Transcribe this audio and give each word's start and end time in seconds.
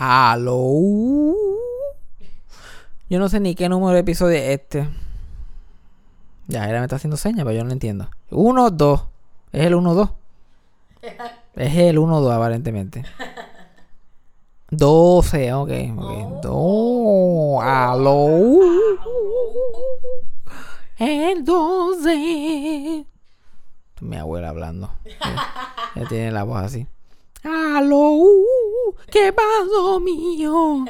Aló. 0.00 1.34
Yo 3.10 3.18
no 3.18 3.28
sé 3.28 3.40
ni 3.40 3.56
qué 3.56 3.68
número 3.68 3.94
de 3.94 4.00
episodio 4.00 4.36
es 4.36 4.50
este. 4.50 4.88
Ya, 6.46 6.68
era 6.68 6.78
me 6.78 6.84
está 6.84 6.96
haciendo 6.96 7.16
señas, 7.16 7.44
pero 7.44 7.56
yo 7.56 7.62
no 7.62 7.66
lo 7.66 7.72
entiendo. 7.72 8.08
1, 8.30 8.70
2. 8.70 9.02
Es 9.50 9.66
el 9.66 9.74
1, 9.74 9.94
2. 9.94 10.10
Es 11.56 11.76
el 11.76 11.98
1, 11.98 12.20
2, 12.20 12.32
aparentemente. 12.32 13.04
12, 14.70 15.52
ok. 15.52 15.70
ok. 15.96 16.42
Do, 16.42 17.60
aló. 17.60 18.60
El 20.96 21.44
12. 21.44 23.04
Mi 24.00 24.16
abuela 24.16 24.50
hablando. 24.50 24.92
Ella 25.96 26.08
tiene 26.08 26.30
la 26.30 26.44
voz 26.44 26.62
así. 26.62 26.86
Aló, 27.44 28.20
¿qué 29.10 29.32
pasó, 29.32 30.00
mío? 30.00 30.84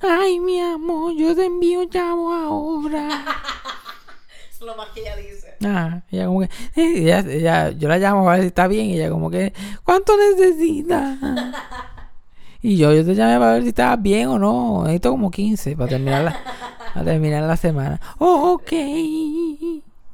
Ay, 0.00 0.40
mi 0.40 0.60
amor, 0.60 1.12
yo 1.14 1.34
te 1.34 1.46
envío 1.46 1.84
chavo 1.86 2.32
ahora. 2.32 3.08
Es 4.50 4.62
lo 4.62 4.74
más 4.74 4.88
que 4.88 5.00
ella 5.02 5.14
dice. 5.16 5.54
Ah, 5.64 6.00
ella 6.10 6.26
como 6.26 6.40
que, 6.40 6.48
ella, 6.76 7.18
ella- 7.20 7.70
yo 7.72 7.88
la 7.88 7.98
llamo 7.98 8.26
a 8.28 8.32
ver 8.32 8.40
si 8.42 8.46
está 8.48 8.66
bien, 8.68 8.86
y 8.86 8.94
ella 8.94 9.10
como 9.10 9.30
que, 9.30 9.52
¿cuánto 9.84 10.14
necesitas? 10.16 11.18
Y 12.62 12.78
yo, 12.78 12.92
yo 12.92 13.04
te 13.04 13.14
llamé 13.14 13.38
para 13.38 13.52
ver 13.52 13.62
si 13.62 13.68
estabas 13.68 14.02
bien 14.02 14.26
o 14.28 14.38
no. 14.40 14.80
Necesito 14.84 15.10
como 15.10 15.30
15 15.30 15.76
para 15.76 15.88
terminar 15.90 16.24
la, 16.24 16.36
para 16.94 17.04
terminar 17.04 17.42
la 17.44 17.56
semana. 17.56 18.00
Oh, 18.18 18.54
ok. 18.54 18.72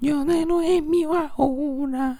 Yo 0.00 0.24
de 0.24 0.44
no 0.44 0.60
es 0.60 0.82
mío 0.82 1.12
ahora. 1.14 2.18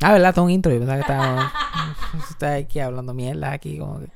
Ah, 0.00 0.12
¿verdad? 0.12 0.34
Todo 0.34 0.44
un 0.44 0.50
intro. 0.50 0.72
Yo 0.72 0.78
pensaba 0.78 0.96
que 0.96 2.22
estaba, 2.32 2.54
aquí 2.56 2.80
hablando 2.80 3.14
mierda 3.14 3.52
aquí. 3.52 3.78
Como 3.78 4.00
que, 4.00 4.08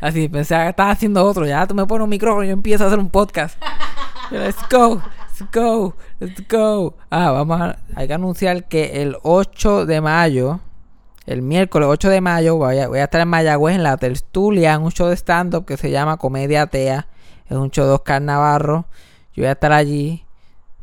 así, 0.00 0.28
pensaba 0.28 0.64
que 0.64 0.70
estaba 0.70 0.90
haciendo 0.90 1.24
otro. 1.24 1.46
Ya 1.46 1.66
tú 1.66 1.74
me 1.74 1.86
pones 1.86 2.04
un 2.04 2.10
micrófono 2.10 2.44
y 2.44 2.48
yo 2.48 2.52
empiezo 2.52 2.84
a 2.84 2.86
hacer 2.86 2.98
un 2.98 3.10
podcast. 3.10 3.60
Let's 4.30 4.56
go, 4.70 4.96
let's 4.96 5.52
go, 5.52 5.94
let's 6.18 6.48
go. 6.48 6.96
Ah, 7.10 7.30
vamos 7.30 7.60
a, 7.60 7.78
hay 7.94 8.08
que 8.08 8.14
anunciar 8.14 8.64
que 8.64 9.02
el 9.02 9.16
8 9.22 9.86
de 9.86 10.00
mayo, 10.00 10.60
el 11.26 11.42
miércoles 11.42 11.88
8 11.88 12.08
de 12.08 12.20
mayo, 12.20 12.56
voy 12.56 12.78
a, 12.78 12.88
voy 12.88 12.98
a 12.98 13.04
estar 13.04 13.20
en 13.20 13.28
Mayagüez 13.28 13.76
en 13.76 13.82
la 13.82 13.96
tertulia, 13.98 14.74
en 14.74 14.82
un 14.82 14.90
show 14.90 15.08
de 15.08 15.16
stand-up 15.16 15.64
que 15.64 15.76
se 15.76 15.90
llama 15.90 16.16
Comedia 16.16 16.62
Atea. 16.62 17.06
Es 17.46 17.56
un 17.56 17.70
show 17.70 17.86
de 17.86 17.92
Oscar 17.92 18.20
Navarro. 18.20 18.86
Yo 19.34 19.42
voy 19.42 19.48
a 19.48 19.52
estar 19.52 19.72
allí. 19.72 20.25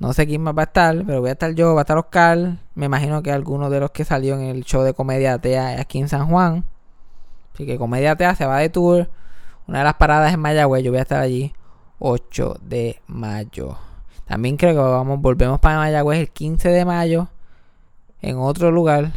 No 0.04 0.12
sé 0.12 0.28
quién 0.28 0.42
más 0.42 0.54
va 0.54 0.64
a 0.64 0.66
estar, 0.66 1.02
pero 1.06 1.22
voy 1.22 1.30
a 1.30 1.32
estar 1.32 1.56
yo, 1.56 1.76
va 1.76 1.80
a 1.80 1.84
estar 1.84 1.98
Oscar. 1.98 2.58
Me 2.76 2.88
imagino 2.88 3.23
que 3.23 3.32
alguno 3.32 3.70
de 3.70 3.80
los 3.80 3.92
que 3.92 4.04
salió 4.04 4.36
en 4.36 4.42
el 4.42 4.66
show 4.66 4.84
de 4.84 4.94
Comedia 4.94 5.36
Atea 5.36 5.80
aquí 5.80 5.98
en 5.98 6.10
San 6.10 6.28
Juan. 6.28 6.66
Así 7.54 7.66
que 7.66 7.78
Comedia 7.78 8.12
Atea 8.12 8.36
se 8.36 8.45
va 8.45 8.58
de 8.58 8.68
tour. 8.68 9.10
Una 9.66 9.78
de 9.78 9.84
las 9.86 9.94
paradas 9.94 10.34
en 10.34 10.42
Mayagüez, 10.42 10.84
yo 10.84 10.92
voy 10.92 11.00
a 11.00 11.04
estar 11.04 11.22
allí 11.22 11.54
8 12.00 12.58
de 12.62 13.00
mayo. 13.08 13.78
También 14.26 14.58
creo 14.58 14.73
que 14.73 14.80
vamos, 14.80 15.22
volvemos 15.22 15.62
para 15.62 15.78
Mayagüez 15.78 16.20
el 16.20 16.30
15 16.32 16.67
de 16.67 16.84
mayo 16.84 17.30
en 18.22 18.38
otro 18.40 18.72
lugar, 18.72 19.14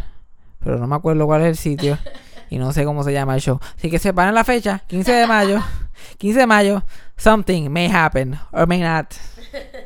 pero 0.60 0.78
no 0.78 0.86
me 0.86 0.94
acuerdo 0.94 1.26
cuál 1.26 1.40
es 1.40 1.48
el 1.48 1.56
sitio 1.56 1.98
y 2.48 2.58
no 2.58 2.72
sé 2.72 2.84
cómo 2.84 3.02
se 3.02 3.12
llama 3.12 3.34
el 3.34 3.40
show. 3.40 3.58
Así 3.76 3.90
que 3.90 3.98
separen 3.98 4.36
la 4.36 4.44
fecha, 4.44 4.84
15 4.86 5.12
de 5.12 5.26
mayo. 5.26 5.60
15 6.18 6.38
de 6.38 6.46
mayo, 6.46 6.84
something 7.16 7.68
may 7.70 7.90
happen 7.90 8.38
or 8.52 8.68
may 8.68 8.80
not. 8.80 9.12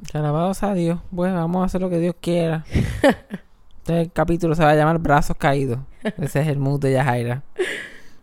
Alabados 0.13 0.63
a 0.63 0.73
Dios. 0.73 0.99
Pues 1.15 1.33
vamos 1.33 1.61
a 1.61 1.65
hacer 1.65 1.81
lo 1.81 1.89
que 1.89 1.99
Dios 1.99 2.15
quiera. 2.19 2.65
Este 3.81 4.11
capítulo 4.13 4.53
se 4.53 4.63
va 4.63 4.69
a 4.71 4.75
llamar 4.75 4.99
Brazos 4.99 5.35
Caídos. 5.37 5.79
Ese 6.19 6.41
es 6.41 6.47
el 6.47 6.59
mood 6.59 6.79
de 6.79 6.93
Yajaira. 6.93 7.41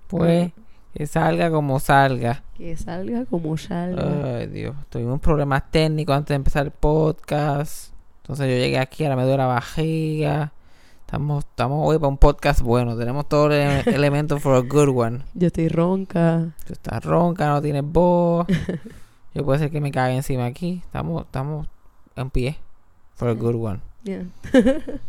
Pues 0.07 0.53
que 0.95 1.07
salga 1.09 1.51
como 1.51 1.81
salga. 1.81 2.45
Que 2.57 2.77
salga 2.77 3.25
como 3.27 3.57
salga. 3.57 4.37
Ay, 4.39 4.47
Dios. 4.47 4.77
Tuvimos 4.89 5.19
problemas 5.21 5.69
técnicos 5.73 6.15
antes 6.17 6.29
de 6.29 6.35
empezar 6.37 6.65
el 6.67 6.71
podcast. 6.71 7.93
Entonces 8.23 8.47
yo 8.49 8.57
llegué 8.57 8.79
aquí, 8.79 9.03
ahora 9.03 9.17
me 9.17 9.23
duele 9.25 9.39
la 9.39 9.47
barriga. 9.47 10.53
Estamos, 11.01 11.45
estamos 11.45 11.81
hoy 11.89 11.99
para 11.99 12.09
un 12.09 12.19
podcast 12.19 12.61
bueno. 12.61 12.97
Tenemos 12.97 13.29
todos 13.29 13.49
los 13.49 13.59
ele- 13.59 13.83
elementos 13.97 14.41
for 14.41 14.55
a 14.55 14.61
good 14.61 14.97
one. 14.97 15.23
Yo 15.35 15.49
estoy 15.49 15.69
ronca. 15.69 16.51
Tú 16.67 16.73
estás 16.75 17.05
ronca, 17.05 17.49
no 17.49 17.61
tienes 17.61 17.83
voz. 17.85 18.47
Yo 19.35 19.45
puede 19.45 19.59
ser 19.59 19.71
que 19.73 19.81
me 19.81 19.91
caiga 19.91 20.15
encima 20.17 20.47
aquí. 20.47 20.83
Estamos, 20.85 21.25
estamos 21.25 21.67
en 22.21 22.31
pie. 22.31 22.59
For 23.15 23.29
a 23.29 23.35
good 23.35 23.57
one. 23.57 23.81
Yeah. 24.05 24.25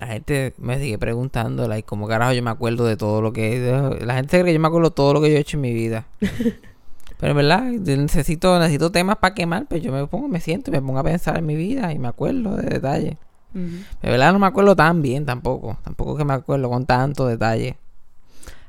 La 0.00 0.08
gente 0.08 0.52
me 0.58 0.78
sigue 0.78 0.98
preguntando, 0.98 1.66
like, 1.68 1.86
¿cómo 1.86 2.06
carajo 2.06 2.34
yo 2.34 2.42
me 2.42 2.50
acuerdo 2.50 2.84
de 2.84 2.96
todo 2.96 3.22
lo 3.22 3.32
que... 3.32 3.98
La 4.04 4.14
gente 4.14 4.30
cree 4.30 4.44
que 4.44 4.52
yo 4.52 4.60
me 4.60 4.68
acuerdo 4.68 4.90
de 4.90 4.94
todo 4.94 5.14
lo 5.14 5.22
que 5.22 5.30
yo 5.30 5.36
he 5.36 5.40
hecho 5.40 5.56
en 5.56 5.62
mi 5.62 5.72
vida. 5.72 6.06
Pero 7.18 7.30
en 7.30 7.36
verdad, 7.36 7.62
necesito, 7.62 8.58
necesito 8.58 8.92
temas 8.92 9.16
para 9.16 9.34
quemar, 9.34 9.66
pues 9.66 9.82
yo 9.82 9.90
me 9.90 10.06
pongo, 10.06 10.28
me 10.28 10.40
siento 10.40 10.70
y 10.70 10.72
me 10.72 10.82
pongo 10.82 10.98
a 10.98 11.04
pensar 11.04 11.38
en 11.38 11.46
mi 11.46 11.56
vida 11.56 11.92
y 11.92 11.98
me 11.98 12.08
acuerdo 12.08 12.56
de 12.56 12.68
detalles. 12.68 13.16
Ujú. 13.54 13.76
De 14.02 14.10
verdad 14.10 14.34
no 14.34 14.38
me 14.38 14.46
acuerdo 14.46 14.76
tan 14.76 15.00
bien 15.00 15.24
tampoco. 15.24 15.78
Tampoco 15.82 16.16
que 16.16 16.26
me 16.26 16.34
acuerdo 16.34 16.68
con 16.68 16.84
tanto 16.84 17.26
detalle. 17.26 17.78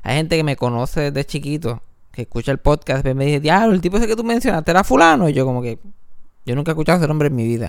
Hay 0.02 0.16
gente 0.16 0.36
que 0.38 0.44
me 0.44 0.56
conoce 0.56 1.10
desde 1.10 1.26
chiquito, 1.26 1.82
que 2.10 2.22
escucha 2.22 2.52
el 2.52 2.58
podcast, 2.58 3.06
y 3.06 3.12
me 3.12 3.26
dice, 3.26 3.40
diablo, 3.40 3.74
el 3.74 3.82
tipo 3.82 3.98
ese 3.98 4.06
que 4.06 4.16
tú 4.16 4.24
mencionaste 4.24 4.70
era 4.70 4.82
fulano. 4.82 5.28
Y 5.28 5.34
yo 5.34 5.44
como 5.44 5.60
que, 5.60 5.78
yo 6.48 6.54
nunca 6.56 6.70
he 6.70 6.72
escuchado 6.72 6.98
ese 6.98 7.06
nombre 7.08 7.28
en 7.28 7.36
mi 7.36 7.44
vida. 7.46 7.66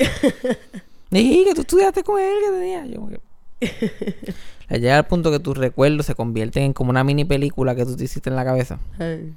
Dije, 1.12 1.44
que 1.46 1.54
tú 1.56 1.62
estudiaste 1.62 2.04
con 2.04 2.20
él, 2.20 2.34
que 2.46 2.52
tenía. 2.52 2.86
Yo 2.86 3.08
que... 3.08 3.20
Llega 4.80 4.98
al 4.98 5.08
punto 5.08 5.32
que 5.32 5.40
tus 5.40 5.58
recuerdos 5.58 6.06
se 6.06 6.16
convierten 6.16 6.64
en 6.64 6.74
como 6.74 6.92
una 6.92 7.04
mini 7.04 7.26
película 7.26 7.76
que 7.76 7.86
tú 7.86 7.96
te 7.96 8.04
hiciste 8.06 8.30
en 8.30 8.36
la 8.36 8.46
cabeza. 8.46 8.80
Ay. 9.00 9.34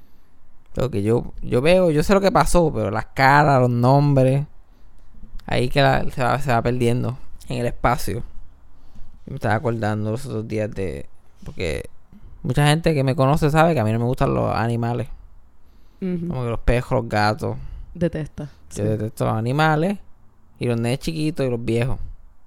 Lo 0.74 0.90
que 0.90 1.02
yo, 1.02 1.32
yo 1.42 1.60
veo, 1.60 1.90
yo 1.90 2.02
sé 2.02 2.14
lo 2.14 2.20
que 2.20 2.30
pasó, 2.32 2.72
pero 2.72 2.90
las 2.90 3.06
caras, 3.06 3.60
los 3.60 3.70
nombres, 3.70 4.46
ahí 5.46 5.68
que 5.68 5.82
la- 5.82 6.08
se, 6.10 6.22
va, 6.22 6.38
se 6.40 6.50
va 6.52 6.62
perdiendo 6.62 7.18
en 7.48 7.58
el 7.60 7.66
espacio. 7.66 8.22
Yo 9.26 9.30
me 9.30 9.34
estaba 9.36 9.54
acordando 9.54 10.10
los 10.10 10.24
otros 10.26 10.46
días 10.46 10.70
de. 10.70 11.06
Porque 11.44 11.88
mucha 12.42 12.66
gente 12.68 12.94
que 12.94 13.02
me 13.04 13.16
conoce 13.16 13.50
sabe 13.50 13.74
que 13.74 13.80
a 13.80 13.84
mí 13.84 13.92
no 13.92 13.98
me 13.98 14.04
gustan 14.04 14.34
los 14.34 14.54
animales. 14.54 15.08
Como 16.00 16.44
que 16.44 16.50
los 16.50 16.60
perros, 16.60 16.90
los 16.92 17.08
gatos. 17.08 17.56
Detesta. 17.94 18.50
Yo 18.74 18.84
detesto 18.84 19.26
los 19.26 19.34
animales. 19.34 19.98
Y 20.58 20.66
los 20.66 20.80
nenes 20.80 21.00
chiquitos 21.00 21.44
y 21.46 21.50
los 21.50 21.64
viejos. 21.64 21.98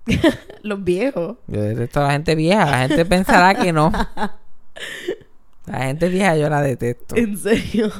Los 0.61 0.83
viejos. 0.83 1.37
Yo 1.47 1.61
detesto 1.61 1.99
a 1.99 2.03
la 2.03 2.11
gente 2.11 2.35
vieja. 2.35 2.65
La 2.65 2.87
gente 2.87 3.05
pensará 3.05 3.55
que 3.55 3.73
no. 3.73 3.91
La 5.65 5.79
gente 5.85 6.09
vieja 6.09 6.35
yo 6.37 6.47
la 6.47 6.61
detesto. 6.61 7.15
En 7.15 7.37
serio. 7.37 7.91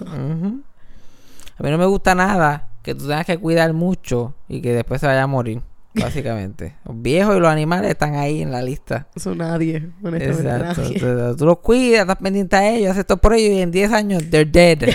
A 1.57 1.63
mí 1.63 1.69
no 1.71 1.77
me 1.77 1.85
gusta 1.85 2.13
nada 2.13 2.69
que 2.83 2.93
tú 2.93 3.07
tengas 3.07 3.25
que 3.25 3.37
cuidar 3.39 3.73
mucho 3.73 4.35
y 4.47 4.61
que 4.61 4.73
después 4.73 5.01
se 5.01 5.07
vaya 5.07 5.23
a 5.23 5.27
morir, 5.27 5.61
básicamente. 5.95 6.75
los 6.85 7.01
viejos 7.01 7.35
y 7.35 7.39
los 7.39 7.49
animales 7.49 7.89
están 7.89 8.15
ahí 8.15 8.41
en 8.43 8.51
la 8.51 8.61
lista. 8.61 9.07
Eso 9.15 9.33
nadie. 9.33 9.89
Honestamente 10.03 10.25
Exacto. 10.43 10.81
nadie. 10.83 10.99
Tú, 10.99 11.37
tú 11.37 11.45
los 11.45 11.57
cuidas, 11.59 12.01
estás 12.01 12.17
pendiente 12.17 12.55
a 12.55 12.69
ellos, 12.69 12.91
haces 12.91 13.01
esto 13.01 13.17
por 13.17 13.33
ellos 13.33 13.57
y 13.57 13.61
en 13.61 13.71
10 13.71 13.91
años 13.91 14.23
they're 14.29 14.45
dead. 14.49 14.89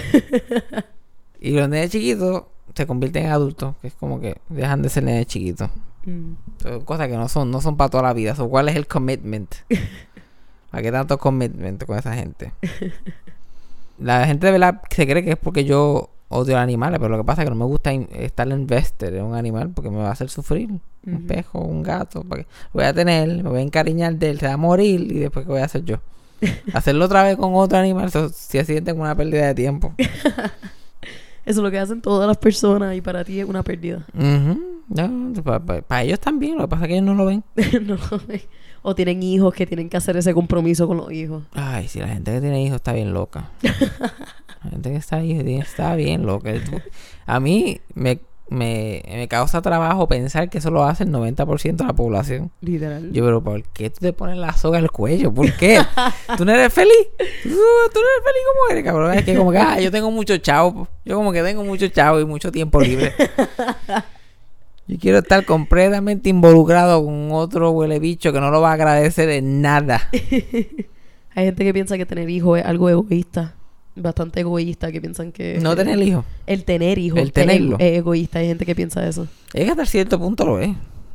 Y 1.41 1.53
los 1.53 1.69
nenes 1.69 1.91
chiquitos 1.91 2.45
se 2.75 2.87
convierten 2.87 3.27
en 3.27 3.33
adultos, 3.33 3.75
que 3.81 3.89
es 3.89 3.95
como 3.95 4.21
que 4.21 4.37
dejan 4.49 4.83
de 4.83 4.89
ser 4.89 5.05
nenes 5.05 5.27
chiquitos. 5.27 5.71
Mm. 6.05 6.33
Son 6.63 6.85
cosas 6.85 7.09
que 7.09 7.17
no 7.17 7.29
son, 7.29 7.51
no 7.51 7.61
son 7.61 7.77
para 7.77 7.91
toda 7.91 8.03
la 8.05 8.13
vida. 8.13 8.35
So, 8.35 8.49
¿Cuál 8.49 8.69
es 8.69 8.77
el 8.77 8.87
commitment? 8.87 9.55
¿Para 10.71 10.83
qué 10.83 10.93
tanto 10.93 11.19
commitment 11.19 11.85
con 11.85 11.99
esa 11.99 12.15
gente? 12.15 12.53
La 13.99 14.27
gente 14.27 14.47
de 14.47 14.53
verdad 14.53 14.81
se 14.89 15.07
cree 15.07 15.23
que 15.23 15.33
es 15.33 15.37
porque 15.37 15.65
yo 15.65 16.09
odio 16.29 16.55
a 16.57 16.61
los 16.61 16.63
animales, 16.63 16.99
pero 16.99 17.11
lo 17.11 17.19
que 17.19 17.27
pasa 17.27 17.43
es 17.43 17.47
que 17.47 17.51
no 17.51 17.57
me 17.57 17.67
gusta 17.67 17.93
estar 17.93 18.49
invested 18.49 19.15
en 19.15 19.25
un 19.25 19.35
animal 19.35 19.71
porque 19.75 19.91
me 19.91 19.99
va 19.99 20.09
a 20.09 20.13
hacer 20.13 20.31
sufrir. 20.31 20.71
Un 21.07 21.27
pejo, 21.27 21.59
un 21.59 21.83
gato, 21.83 22.25
voy 22.73 22.85
a 22.85 22.93
tener, 22.93 23.43
me 23.43 23.51
voy 23.51 23.59
a 23.59 23.63
encariñar 23.63 24.17
de 24.17 24.31
él, 24.31 24.39
se 24.39 24.47
va 24.47 24.53
a 24.53 24.57
morir 24.59 25.01
y 25.11 25.19
después 25.19 25.45
¿qué 25.45 25.53
voy 25.53 25.61
a 25.61 25.65
hacer 25.65 25.85
yo? 25.85 25.97
Hacerlo 26.75 27.07
otra 27.07 27.23
vez 27.23 27.37
con 27.37 27.55
otro 27.55 27.79
animal, 27.79 28.07
eso 28.07 28.29
se 28.29 28.65
siente 28.65 28.93
como 28.93 29.05
una 29.05 29.15
pérdida 29.15 29.47
de 29.47 29.55
tiempo. 29.55 29.95
Eso 31.51 31.59
es 31.59 31.65
lo 31.65 31.71
que 31.73 31.81
hacen 31.81 32.01
todas 32.01 32.29
las 32.29 32.37
personas 32.37 32.95
y 32.95 33.01
para 33.01 33.25
ti 33.25 33.41
es 33.41 33.49
una 33.49 33.65
pérdida. 33.65 34.07
Para 35.89 36.03
ellos 36.05 36.21
también, 36.21 36.57
lo 36.57 36.63
que 36.63 36.69
pasa 36.69 36.85
es 36.85 36.89
que 36.89 36.95
ellos 36.95 37.07
no 37.07 37.15
lo 37.15 37.27
ven. 37.27 37.43
No 37.83 37.97
lo 37.97 38.21
ven. 38.29 38.43
o 38.83 38.95
tienen 38.95 39.21
hijos 39.25 39.53
que 39.53 39.67
tienen 39.67 39.89
que 39.89 39.97
hacer 39.97 40.17
ese 40.17 40.33
compromiso 40.33 40.87
con 40.87 40.99
los 40.99 41.11
hijos. 41.11 41.43
Ay, 41.53 41.89
si 41.89 41.99
la 41.99 42.07
gente 42.07 42.33
que 42.33 42.41
tiene 42.41 42.63
hijos 42.63 42.77
está 42.77 42.93
bien 42.93 43.13
loca. 43.13 43.51
La 44.63 44.71
gente 44.71 44.91
gente 44.91 44.91
que 44.91 44.97
está 44.99 45.17
ahí 45.17 45.59
está 45.59 45.97
bien 45.97 46.27
loca. 46.27 46.53
A 47.25 47.41
mí 47.41 47.81
me, 47.95 48.21
me, 48.51 49.03
me 49.09 49.29
causa 49.29 49.63
trabajo 49.63 50.09
pensar 50.09 50.51
que 50.51 50.59
eso 50.59 50.71
lo 50.71 50.85
hace 50.85 51.05
el 51.05 51.11
90% 51.11 51.77
de 51.77 51.85
la 51.85 51.93
población. 51.95 52.51
Literal. 52.61 53.13
Yo, 53.13 53.25
pero 53.25 53.43
¿por 53.43 53.63
qué 53.63 53.91
tú 53.91 54.01
te 54.01 54.13
pones 54.13 54.37
la 54.37 54.53
soga 54.53 54.79
al 54.79 54.91
cuello? 54.91 55.33
¿Por 55.33 55.53
qué? 55.55 55.81
¿Tú 56.37 56.45
no 56.45 56.53
eres 56.53 56.73
feliz? 56.73 57.09
¿Tú, 57.17 57.49
tú 57.49 57.49
no 57.49 57.57
eres 57.57 58.25
feliz 58.25 58.43
como 58.53 58.71
eres, 58.71 58.85
cabrón? 58.85 59.15
Es 59.15 59.25
que 59.25 59.37
como 59.37 59.53
que, 59.53 59.59
ah, 59.59 59.81
yo 59.81 59.91
tengo 59.91 60.11
mucho 60.11 60.37
chavo. 60.39 60.89
Yo 61.05 61.17
como 61.17 61.33
que 61.33 61.43
tengo 61.43 61.65
mucho 61.65 61.89
chavo 61.89 62.21
y 62.21 62.27
mucho 62.27 62.51
tiempo 62.53 62.81
libre. 62.81 63.15
Yo 64.91 64.99
quiero 64.99 65.19
estar 65.19 65.45
completamente 65.45 66.31
involucrado 66.31 67.05
con 67.05 67.31
otro 67.31 67.71
huele 67.71 68.01
bicho 68.01 68.33
que 68.33 68.41
no 68.41 68.51
lo 68.51 68.61
va 68.61 68.71
a 68.71 68.73
agradecer 68.73 69.29
en 69.29 69.63
nada. 69.63 70.09
Hay 70.13 71.45
gente 71.45 71.63
que 71.63 71.73
piensa 71.73 71.97
que 71.97 72.07
tener 72.07 72.29
hijos 72.29 72.59
es 72.59 72.65
algo 72.65 72.91
egoísta. 72.91 73.55
Bastante 73.97 74.41
egoísta, 74.41 74.93
que 74.93 75.01
piensan 75.01 75.33
que... 75.33 75.59
No 75.61 75.75
tener 75.77 76.01
hijos. 76.01 76.25
El 76.47 76.65
tener 76.65 76.99
hijos. 76.99 77.19
El 77.19 77.33
tenerlo. 77.33 77.77
Es, 77.79 77.99
egoísta. 77.99 78.39
Hay 78.39 78.47
gente 78.49 78.65
que 78.65 78.75
piensa 78.75 79.07
eso. 79.07 79.27
Es 79.53 79.65
que 79.65 79.71
hasta 79.71 79.85
cierto 79.85 80.19
punto 80.19 80.45
lo 80.47 80.61
es. 80.61 80.71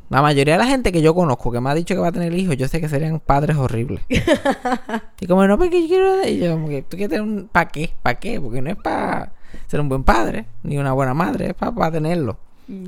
La 0.09 0.21
mayoría 0.21 0.53
de 0.53 0.59
la 0.59 0.67
gente 0.67 0.91
que 0.91 1.01
yo 1.01 1.15
conozco 1.15 1.51
que 1.51 1.59
me 1.59 1.69
ha 1.69 1.73
dicho 1.73 1.95
que 1.95 1.99
va 1.99 2.09
a 2.09 2.11
tener 2.11 2.33
hijos, 2.35 2.55
yo 2.57 2.67
sé 2.67 2.79
que 2.79 2.87
serían 2.87 3.19
padres 3.19 3.57
horribles. 3.57 4.03
y 5.19 5.25
como 5.25 5.47
no, 5.47 5.57
porque 5.57 5.81
yo 5.81 5.87
quiero. 5.87 6.27
Y 6.27 6.37
yo, 6.37 6.51
como 6.51 6.69
que 6.69 6.83
tú 6.83 6.95
quieres 6.95 7.09
tener 7.09 7.23
un. 7.23 7.49
¿Para 7.51 7.69
qué? 7.69 7.91
¿Para 8.03 8.19
qué? 8.19 8.39
Porque 8.39 8.61
no 8.61 8.69
es 8.69 8.75
para 8.75 9.33
ser 9.65 9.79
un 9.79 9.89
buen 9.89 10.03
padre, 10.03 10.45
ni 10.61 10.77
una 10.77 10.93
buena 10.93 11.15
madre, 11.15 11.47
es 11.47 11.53
para 11.55 11.91
tenerlo. 11.91 12.37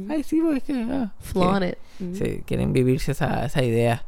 Ay, 0.09 0.23
sí, 0.23 0.39
porque 0.41 0.57
es 0.57 0.63
que. 0.63 0.73
ah, 0.73 1.11
Flaunt 1.19 1.57
quieren- 1.57 1.69
it. 1.69 1.77
Mm. 1.99 2.15
Sí, 2.15 2.43
quieren 2.45 2.73
vivirse 2.73 3.13
esa, 3.13 3.45
esa 3.45 3.63
idea 3.63 4.03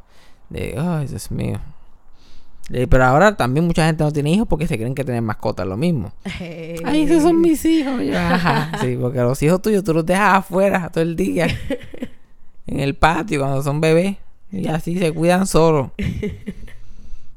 de, 0.49 0.75
ay, 0.77 1.07
Dios 1.07 1.31
mío. 1.31 1.59
Eh, 2.71 2.87
pero 2.87 3.03
ahora 3.05 3.35
también 3.35 3.65
mucha 3.65 3.85
gente 3.85 4.03
no 4.03 4.11
tiene 4.11 4.31
hijos 4.31 4.47
porque 4.47 4.67
se 4.67 4.77
creen 4.77 4.93
que 4.93 5.03
tener 5.03 5.21
mascotas 5.21 5.65
es 5.65 5.69
lo 5.69 5.77
mismo. 5.77 6.11
Hey. 6.23 6.75
Ay, 6.85 7.03
esos 7.03 7.23
son 7.23 7.41
mis 7.41 7.63
hijos. 7.65 8.03
Yo, 8.03 8.17
ajá. 8.17 8.71
Sí, 8.81 8.97
porque 8.99 9.19
los 9.19 9.41
hijos 9.41 9.61
tuyos 9.61 9.83
tú 9.83 9.93
los 9.93 10.05
dejas 10.05 10.39
afuera 10.39 10.89
todo 10.89 11.03
el 11.03 11.15
día. 11.15 11.47
en 12.67 12.79
el 12.79 12.95
patio 12.95 13.39
cuando 13.39 13.63
son 13.63 13.81
bebés. 13.81 14.17
Y 14.51 14.67
así 14.67 14.97
se 14.97 15.11
cuidan 15.11 15.45
solos. 15.45 15.91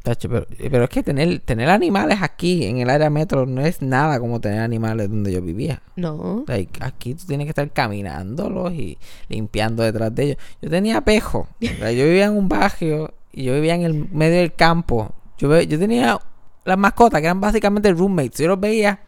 Pero, 0.03 0.47
pero 0.59 0.85
es 0.85 0.91
que 0.91 1.03
tener, 1.03 1.41
tener 1.41 1.69
animales 1.69 2.19
aquí 2.23 2.65
en 2.65 2.79
el 2.79 2.91
área 2.91 3.09
metro 3.09 3.47
no 3.47 3.61
es 3.61 3.83
nada 3.83 4.19
como 4.19 4.41
tener 4.41 4.61
animales 4.61 5.09
donde 5.09 5.33
yo 5.33 5.41
vivía. 5.41 5.81
No. 5.97 6.45
Like, 6.49 6.83
aquí 6.83 7.15
tú 7.15 7.27
tienes 7.27 7.47
que 7.47 7.51
estar 7.51 7.71
caminándolos 7.71 8.73
y 8.73 8.99
limpiando 9.29 9.83
detrás 9.83 10.15
de 10.15 10.25
ellos. 10.25 10.37
Yo 10.61 10.71
tenía 10.71 11.03
pejo. 11.03 11.47
O 11.61 11.79
sea, 11.79 11.93
yo 11.93 12.05
vivía 12.05 12.25
en 12.25 12.37
un 12.37 12.49
barrio 12.49 13.15
y 13.33 13.45
yo 13.45 13.55
vivía 13.55 13.75
en 13.75 13.83
el 13.83 14.09
medio 14.11 14.39
del 14.39 14.53
campo. 14.55 15.15
Yo, 15.39 15.61
yo 15.61 15.79
tenía 15.79 16.19
las 16.65 16.79
mascotas 16.79 17.21
que 17.21 17.27
eran 17.27 17.41
básicamente 17.41 17.93
roommates. 17.93 18.39
Yo 18.39 18.49
los 18.49 18.61
veía. 18.61 19.01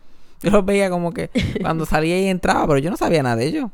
Yo 0.42 0.50
los 0.50 0.64
veía 0.64 0.90
como 0.90 1.12
que 1.12 1.30
cuando 1.62 1.86
salía 1.86 2.18
y 2.20 2.26
entraba, 2.26 2.66
pero 2.66 2.78
yo 2.78 2.90
no 2.90 2.96
sabía 2.96 3.22
nada 3.22 3.36
de 3.36 3.46
ellos. 3.46 3.70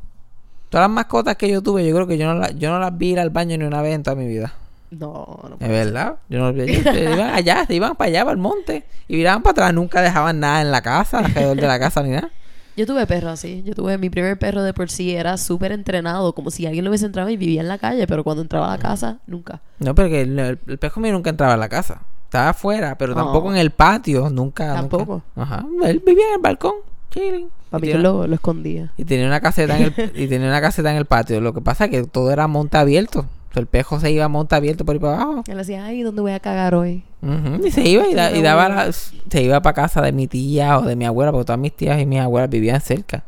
Todas 0.68 0.84
las 0.84 0.94
mascotas 0.94 1.36
que 1.36 1.48
yo 1.48 1.62
tuve, 1.62 1.84
yo 1.86 1.94
creo 1.94 2.06
que 2.06 2.16
yo 2.18 2.26
no, 2.32 2.34
la- 2.38 2.50
yo 2.52 2.70
no 2.70 2.78
las 2.78 2.96
vi 2.96 3.10
ir 3.12 3.20
al 3.20 3.30
baño 3.30 3.56
ni 3.58 3.64
una 3.64 3.82
vez 3.82 3.94
en 3.94 4.02
toda 4.04 4.14
mi 4.16 4.28
vida. 4.28 4.52
No, 4.92 5.38
no 5.48 5.56
Es 5.60 5.68
verdad. 5.68 6.16
Yo 6.28 6.38
no, 6.38 6.48
ellos 6.50 6.82
se 6.82 7.02
iban 7.04 7.32
allá, 7.34 7.64
se 7.66 7.74
iban 7.74 7.94
para 7.96 8.08
allá, 8.08 8.20
para 8.24 8.32
el 8.32 8.38
monte. 8.38 8.84
Y 9.08 9.16
miraban 9.16 9.42
para 9.42 9.52
atrás. 9.52 9.74
Nunca 9.74 10.02
dejaban 10.02 10.40
nada 10.40 10.60
en 10.62 10.70
la 10.70 10.82
casa, 10.82 11.18
alrededor 11.20 11.56
de 11.56 11.66
la 11.66 11.78
casa 11.78 12.02
ni 12.02 12.10
nada. 12.10 12.30
Yo 12.76 12.86
tuve 12.86 13.06
perro 13.06 13.30
así. 13.30 13.62
Yo 13.64 13.74
tuve 13.74 13.98
mi 13.98 14.10
primer 14.10 14.38
perro 14.38 14.62
de 14.62 14.72
por 14.72 14.90
sí. 14.90 15.14
Era 15.14 15.36
súper 15.36 15.72
entrenado. 15.72 16.32
Como 16.34 16.50
si 16.50 16.66
alguien 16.66 16.84
lo 16.84 16.90
hubiese 16.90 17.06
entrado 17.06 17.28
y 17.30 17.36
vivía 17.36 17.60
en 17.60 17.68
la 17.68 17.78
calle. 17.78 18.06
Pero 18.06 18.22
cuando 18.24 18.42
entraba 18.42 18.72
a 18.72 18.76
la 18.76 18.82
casa, 18.82 19.18
nunca. 19.26 19.60
No, 19.80 19.94
porque 19.94 20.22
el, 20.22 20.38
el, 20.38 20.58
el 20.66 20.78
pejo 20.78 20.98
mío 21.00 21.12
nunca 21.12 21.30
entraba 21.30 21.54
a 21.54 21.56
la 21.58 21.68
casa. 21.68 22.02
Estaba 22.30 22.50
afuera, 22.50 22.96
pero 22.96 23.12
tampoco 23.16 23.48
Oh. 23.48 23.50
en 23.52 23.56
el 23.58 23.72
patio. 23.72 24.30
Nunca. 24.30 24.72
Tampoco. 24.74 25.22
nunca. 25.34 25.54
Ajá. 25.56 25.66
Él 25.84 26.00
vivía 26.06 26.28
en 26.28 26.34
el 26.34 26.40
balcón, 26.40 26.74
chilling. 27.10 27.48
Mí 27.72 27.80
tenía- 27.80 27.98
lo, 27.98 28.26
lo 28.28 28.34
escondía. 28.36 28.92
Y 28.96 29.04
tenía 29.04 29.26
una 29.26 29.40
caseta 29.40 29.76
en 29.76 29.92
el, 29.96 30.12
y 30.14 30.28
tenía 30.28 30.46
una 30.46 30.60
caseta 30.60 30.92
en 30.92 30.96
el 30.96 31.06
patio. 31.06 31.40
Lo 31.40 31.52
que 31.52 31.60
pasa 31.60 31.86
es 31.86 31.90
que 31.90 32.04
todo 32.04 32.30
era 32.30 32.46
monte 32.46 32.78
abierto. 32.78 33.20
O 33.50 33.52
sea, 33.52 33.60
el 33.60 33.66
pejo 33.66 33.98
se 33.98 34.12
iba 34.12 34.24
a 34.26 34.28
monte 34.28 34.54
abierto 34.54 34.84
por 34.84 34.94
ahí 34.94 35.00
para 35.00 35.14
abajo. 35.22 35.42
Él 35.48 35.56
decía, 35.58 35.84
ay, 35.84 36.02
¿dónde 36.02 36.22
voy 36.22 36.30
a 36.30 36.38
cagar 36.38 36.76
hoy? 36.76 37.02
Ujú, 37.20 37.66
Y 37.66 37.72
se 37.72 37.82
iba 37.88 38.06
y, 38.06 38.14
da- 38.14 38.30
y 38.30 38.42
daba 38.42 38.68
la- 38.68 38.92
se 38.92 39.42
iba 39.42 39.60
para 39.60 39.74
casa 39.74 40.00
de 40.00 40.12
mi 40.12 40.28
tía 40.28 40.78
o 40.78 40.82
de 40.82 40.94
mi 40.94 41.06
abuela, 41.06 41.32
porque 41.32 41.46
todas 41.46 41.58
mis 41.60 41.74
tías 41.74 42.00
y 42.00 42.06
mis 42.06 42.20
abuelas 42.20 42.48
vivían 42.48 42.80
cerca. 42.80 43.24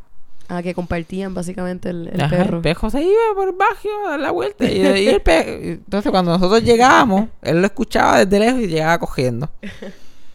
Ah, 0.48 0.62
que 0.62 0.74
compartían 0.74 1.32
básicamente 1.34 1.88
el, 1.90 2.08
el 2.08 2.20
Ajá, 2.20 2.30
perro. 2.36 2.56
El 2.58 2.62
pejo 2.62 2.90
se 2.90 3.02
iba 3.02 3.16
por 3.34 3.48
el 3.48 3.54
barrio 3.54 3.90
a 4.06 4.10
dar 4.10 4.20
la 4.20 4.30
vuelta. 4.32 4.64
Y, 4.70 4.76
y 4.78 5.08
el 5.08 5.20
pe- 5.22 5.72
entonces 5.74 6.10
cuando 6.10 6.32
nosotros 6.32 6.62
llegábamos, 6.62 7.28
él 7.42 7.60
lo 7.60 7.66
escuchaba 7.66 8.24
desde 8.24 8.38
lejos 8.38 8.60
y 8.60 8.66
llegaba 8.66 8.98
cogiendo. 8.98 9.50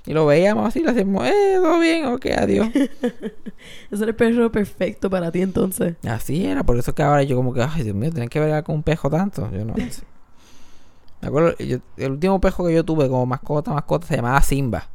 Y 0.06 0.14
lo 0.14 0.26
veíamos 0.26 0.66
así, 0.68 0.82
le 0.82 0.92
hacíamos, 0.92 1.28
eh, 1.28 1.56
todo 1.62 1.80
bien, 1.80 2.06
ok, 2.06 2.26
adiós. 2.38 2.70
Ese 2.74 4.04
era 4.04 4.06
el 4.08 4.16
perro 4.16 4.52
perfecto 4.52 5.10
para 5.10 5.32
ti 5.32 5.42
entonces. 5.42 5.96
Así 6.08 6.46
era, 6.46 6.64
por 6.64 6.78
eso 6.78 6.96
que 6.96 7.04
ahora 7.04 7.24
yo 7.24 7.36
como 7.36 7.54
que, 7.54 7.62
ay, 7.62 7.84
Dios 7.84 7.96
mío, 7.96 8.12
tener 8.12 8.30
que 8.30 8.40
ver 8.40 8.64
con 8.64 8.76
un 8.76 8.84
pejo 8.84 9.10
tanto. 9.10 9.50
Yo 9.52 9.66
no 9.66 9.76
sé. 9.76 10.04
Me 11.22 11.28
acuerdo, 11.28 11.58
yo- 11.58 11.80
el 11.98 12.12
último 12.12 12.40
pejo 12.40 12.66
que 12.66 12.74
yo 12.74 12.84
tuve 12.86 13.10
como 13.10 13.26
mascota, 13.26 13.72
mascota, 13.74 14.08
se 14.08 14.16
llamaba 14.16 14.42
Simba. 14.42 14.88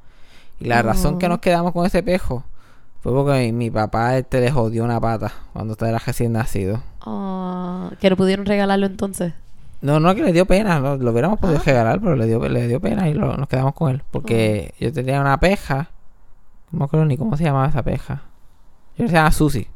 Y 0.61 0.65
la 0.67 0.81
razón 0.81 1.19
que 1.19 1.29
nos 1.29 1.41
quedamos 1.41 1.73
con 1.73 1.85
ese 1.85 2.03
pejo 2.03 2.45
fue 3.03 3.13
porque 3.13 3.53
mi, 3.53 3.71
papá 3.71 4.17
este, 4.17 4.41
le 4.41 4.51
jodió 4.51 4.85
una 4.85 5.01
pata 5.01 5.33
cuando 5.53 5.73
estaba 5.73 5.99
recién 5.99 6.33
nacido. 6.33 6.83
Ah, 7.01 7.91
que 8.01 8.09
no 8.11 8.17
pudieron 8.17 8.47
regalarlo 8.47 8.87
entonces. 8.87 9.35
No, 9.81 9.99
no 9.99 10.15
que 10.15 10.23
le 10.23 10.33
dio 10.33 10.47
pena, 10.47 10.79
no, 10.79 10.97
lo 10.97 11.11
hubiéramos 11.11 11.41
podido 11.41 11.59
Ah. 11.59 11.63
regalar, 11.67 12.01
pero 12.01 12.15
le 12.15 12.27
dio, 12.27 12.39
le 12.49 12.69
dio 12.69 12.81
pena 12.81 13.09
y 13.09 13.15
lo- 13.15 13.37
nos 13.37 13.49
quedamos 13.49 13.75
con 13.75 13.91
él. 13.91 14.03
Porque 14.13 14.75
yo 14.79 14.93
tenía 14.93 15.21
una 15.21 15.39
peja, 15.41 15.91
no 16.71 16.79
me 16.79 16.85
acuerdo 16.85 17.05
ni 17.07 17.17
cómo 17.17 17.37
se 17.37 17.43
llamaba 17.45 17.67
esa 17.69 17.83
peja. 17.83 18.23
Yo 18.97 19.09
se 19.09 19.15
llama 19.15 19.33
Susi. 19.33 19.67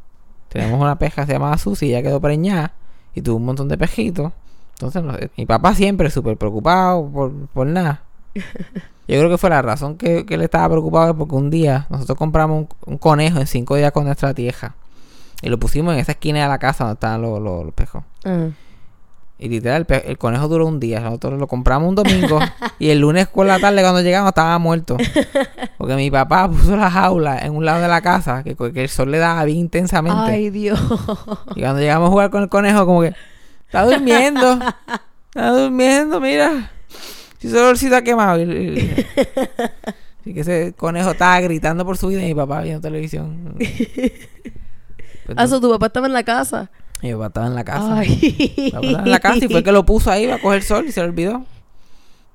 Tenemos 0.49 0.81
una 0.81 0.97
peja 0.97 1.23
que 1.23 1.27
se 1.27 1.33
llamaba 1.33 1.59
Susi, 1.59 1.91
ya 1.91 2.03
quedó 2.03 2.21
preñada 2.21 2.73
y 3.15 3.23
tuvo 3.23 3.37
un 3.39 3.45
montón 3.47 3.69
de 3.69 3.77
pejitos. 3.77 4.33
Entonces, 4.75 5.03
no 5.03 5.15
mi 5.37 5.47
papá 5.47 5.75
siempre 5.75 6.11
súper 6.11 6.37
preocupado 6.37 7.05
por, 7.11 7.33
por 7.49 7.67
nada. 7.67 8.03
Yo 9.09 9.19
creo 9.19 9.31
que 9.31 9.39
fue 9.39 9.51
la 9.51 9.63
razón 9.63 9.97
que, 9.97 10.27
que 10.27 10.35
él 10.35 10.43
estaba 10.43 10.69
preocupado 10.69 11.11
es 11.11 11.17
porque 11.17 11.35
un 11.37 11.49
día 11.51 11.87
nosotros 11.91 12.19
compramos 12.19 12.59
un, 12.61 12.69
un 12.93 12.99
conejo 12.99 13.39
en 13.39 13.47
cinco 13.47 13.77
días 13.77 13.93
con 13.93 14.05
nuestra 14.05 14.35
tieja. 14.35 14.75
Y 15.43 15.49
lo 15.49 15.59
pusimos 15.59 15.95
en 15.95 16.01
esa 16.01 16.13
esquina 16.13 16.43
de 16.43 16.49
la 16.49 16.59
casa 16.59 16.85
donde 16.85 16.95
estaban 16.95 17.23
los, 17.23 17.41
los- 17.41 17.65
los 17.65 17.75
pejos. 17.75 18.03
Ah. 18.25 18.49
Y 19.39 19.51
literal, 19.51 19.81
el, 19.83 19.85
pe- 19.85 20.11
el 20.11 20.17
conejo 20.17 20.49
duró 20.49 20.67
un 20.67 20.81
día. 20.81 21.01
Nosotros 21.01 21.39
lo 21.39 21.47
compramos 21.47 21.89
un 21.91 21.95
domingo. 21.95 22.39
y 22.79 22.89
el 22.89 23.01
lunes 23.01 23.29
por 23.29 23.47
la 23.47 23.59
tarde, 23.61 23.83
cuando 23.83 24.01
llegamos, 24.01 24.31
estaba 24.31 24.59
muerto. 24.59 24.97
Porque 25.79 25.95
mi 25.95 26.11
papá 26.11 26.49
puso 26.49 26.75
la 26.75 26.91
jaula 26.91 27.39
en 27.41 27.55
un 27.55 27.65
lado 27.67 27.83
de 27.83 27.89
la 27.89 28.01
casa, 28.01 28.43
que, 28.43 28.57
que 28.57 28.83
el 28.85 28.89
sol 28.89 29.11
le 29.11 29.19
daba 29.19 29.45
bien 29.45 29.59
intensamente. 29.59 30.19
Ay, 30.33 30.49
Dios. 30.51 30.81
Y 31.55 31.61
cuando 31.61 31.81
llegamos 31.81 32.09
a 32.09 32.11
jugar 32.11 32.31
con 32.31 32.43
el 32.45 32.49
conejo, 32.49 32.87
como 32.87 33.03
que 33.03 33.15
está 33.67 33.85
durmiendo. 33.85 34.59
Está 35.29 35.51
durmiendo, 35.51 36.19
mira. 36.19 36.71
Si 37.47 37.53
solo 37.55 37.71
el 37.71 37.95
ha 37.95 38.03
quemado. 38.03 38.39
Y 40.29 40.35
que 40.35 40.41
ese 40.41 40.75
conejo 40.77 41.13
estaba 41.13 41.39
gritando 41.41 41.85
por 41.85 41.97
su 41.97 42.09
vida 42.09 42.21
y 42.21 42.27
mi 42.27 42.35
papá 42.35 42.61
viendo 42.61 42.81
televisión. 42.81 43.55
Ah, 45.37 45.47
tu 45.61 45.71
papá 45.71 45.87
estaba 45.87 46.07
en 46.09 46.13
la 46.13 46.23
casa. 46.25 46.71
mi 47.03 47.13
papá 47.13 47.27
estaba 47.27 47.47
en 47.47 47.55
la 47.55 47.65
casa. 47.65 47.99
Ay. 47.99 48.55
Mi 48.57 48.71
papá 48.73 48.87
estaba 48.87 49.05
en 49.05 49.11
la 49.13 49.21
casa 49.21 49.45
y 49.45 49.49
fue 49.49 49.63
que 49.63 49.71
lo 49.73 49.87
puso 49.87 50.11
ahí 50.11 50.27
para 50.27 50.41
coger 50.43 50.63
sol 50.65 50.87
y 50.89 50.93
se 50.93 51.01
olvidó. 51.01 51.45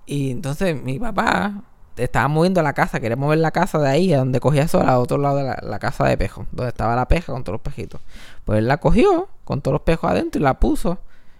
Y 0.05 0.31
entonces 0.31 0.81
mi 0.81 0.99
papá 0.99 1.63
estaba 1.97 2.27
moviendo 2.29 2.61
la 2.61 2.71
casa, 2.73 2.99
quería 3.01 3.15
mover 3.17 3.39
la 3.39 3.51
casa 3.51 3.77
de 3.77 3.89
ahí, 3.89 4.13
a 4.13 4.19
donde 4.19 4.39
cogía 4.39 4.67
sol, 4.69 4.87
a 4.87 4.97
otro 4.97 5.17
lado 5.17 5.37
de 5.37 5.43
la, 5.43 5.59
la 5.61 5.77
casa 5.79 6.05
de 6.05 6.17
pejo, 6.17 6.47
donde 6.51 6.69
estaba 6.69 6.95
la 6.95 7.07
peja 7.07 7.31
con 7.33 7.43
todos 7.43 7.55
los 7.55 7.61
pejitos. 7.61 8.01
Pues 8.45 8.59
él 8.59 8.67
la 8.67 8.77
cogió 8.77 9.27
con 9.43 9.61
todos 9.61 9.73
los 9.73 9.81
pejos 9.81 10.09
adentro 10.09 10.39
y 10.39 10.43
la 10.43 10.59
puso 10.59 10.97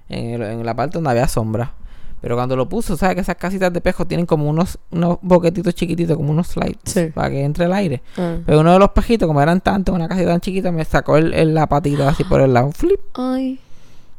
en, 0.10 0.32
el- 0.42 0.44
en 0.44 0.66
la 0.66 0.76
parte 0.76 0.96
donde 0.96 1.10
había 1.12 1.28
sombra. 1.30 1.74
Pero 2.22 2.36
cuando 2.36 2.56
lo 2.56 2.70
puso, 2.70 2.96
¿sabes 2.98 3.16
que 3.16 3.22
esas 3.22 3.36
casitas 3.36 3.74
de 3.74 3.82
pejo 3.82 4.06
tienen 4.06 4.28
como 4.28 4.48
unos, 4.48 4.78
unos 4.92 5.18
boquetitos 5.24 5.74
chiquititos, 5.74 6.16
como 6.16 6.30
unos 6.32 6.48
slides, 6.50 6.78
Sí. 6.86 7.08
para 7.14 7.32
que 7.32 7.44
entre 7.44 7.66
el 7.66 7.74
aire? 7.74 8.02
Ah. 8.18 8.38
Pero 8.46 8.60
uno 8.60 8.74
de 8.74 8.80
los 8.80 8.90
pejitos, 8.92 9.26
como 9.28 9.42
eran 9.42 9.60
tantos, 9.62 9.96
una 9.96 10.08
casita 10.08 10.30
tan 10.30 10.40
chiquita, 10.42 10.72
me 10.72 10.86
sacó 10.86 11.18
el, 11.18 11.34
el- 11.34 11.54
la 11.56 11.66
patita 11.68 12.08
así 12.10 12.24
por 12.24 12.42
el 12.42 12.54
lado, 12.54 12.72
flip. 12.72 13.00
Ay. 13.16 13.60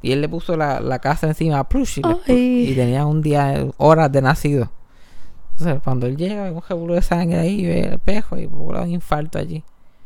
Y 0.03 0.11
él 0.11 0.21
le 0.21 0.29
puso 0.29 0.57
la, 0.57 0.81
la 0.81 0.99
casa 0.99 1.29
encima 1.29 1.61
a 1.61 1.69
Plush 1.69 2.01
y, 2.27 2.67
le 2.71 2.75
tenía 2.75 3.07
un 3.07 3.23
día, 3.23 3.67
horas 3.77 4.11
de 4.11 4.21
nacido. 4.21 4.69
Entonces, 5.53 5.81
cuando 5.85 6.07
él 6.07 6.17
llega, 6.17 6.43
ve 6.43 6.51
un 6.51 6.63
revuelo 6.69 6.95
de 6.95 7.03
sangre 7.03 7.39
ahí, 7.39 7.65
ve 7.65 7.81
el 7.93 7.99
pejo 8.01 8.37
y 8.37 8.47
un 8.47 8.91
infarto 8.91 9.39
allí. 9.39 9.63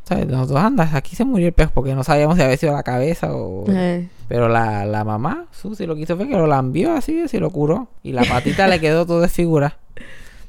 ¿Sabes? 0.07 0.25
Nosotros 0.27 0.59
andas, 0.59 0.93
aquí 0.93 1.15
se 1.17 1.25
murió 1.25 1.47
el 1.47 1.53
pejo 1.53 1.71
porque 1.73 1.93
no 1.93 2.01
sabíamos 2.03 2.37
si 2.37 2.41
había 2.43 2.55
sido 2.55 2.71
la 2.73 2.83
cabeza 2.83 3.35
o... 3.35 3.65
Eh. 3.67 4.07
Pero 4.29 4.47
la, 4.47 4.85
la 4.85 5.03
mamá, 5.03 5.47
Susi, 5.51 5.85
lo 5.85 5.95
que 5.95 6.01
hizo 6.01 6.15
fue 6.15 6.27
que 6.29 6.35
lo 6.37 6.47
lambió 6.47 6.93
así, 6.93 7.19
así 7.21 7.39
lo 7.39 7.49
curó. 7.49 7.89
Y 8.03 8.13
la 8.13 8.23
patita 8.23 8.67
le 8.67 8.79
quedó 8.79 9.05
todo 9.05 9.19
desfigurada. 9.19 9.77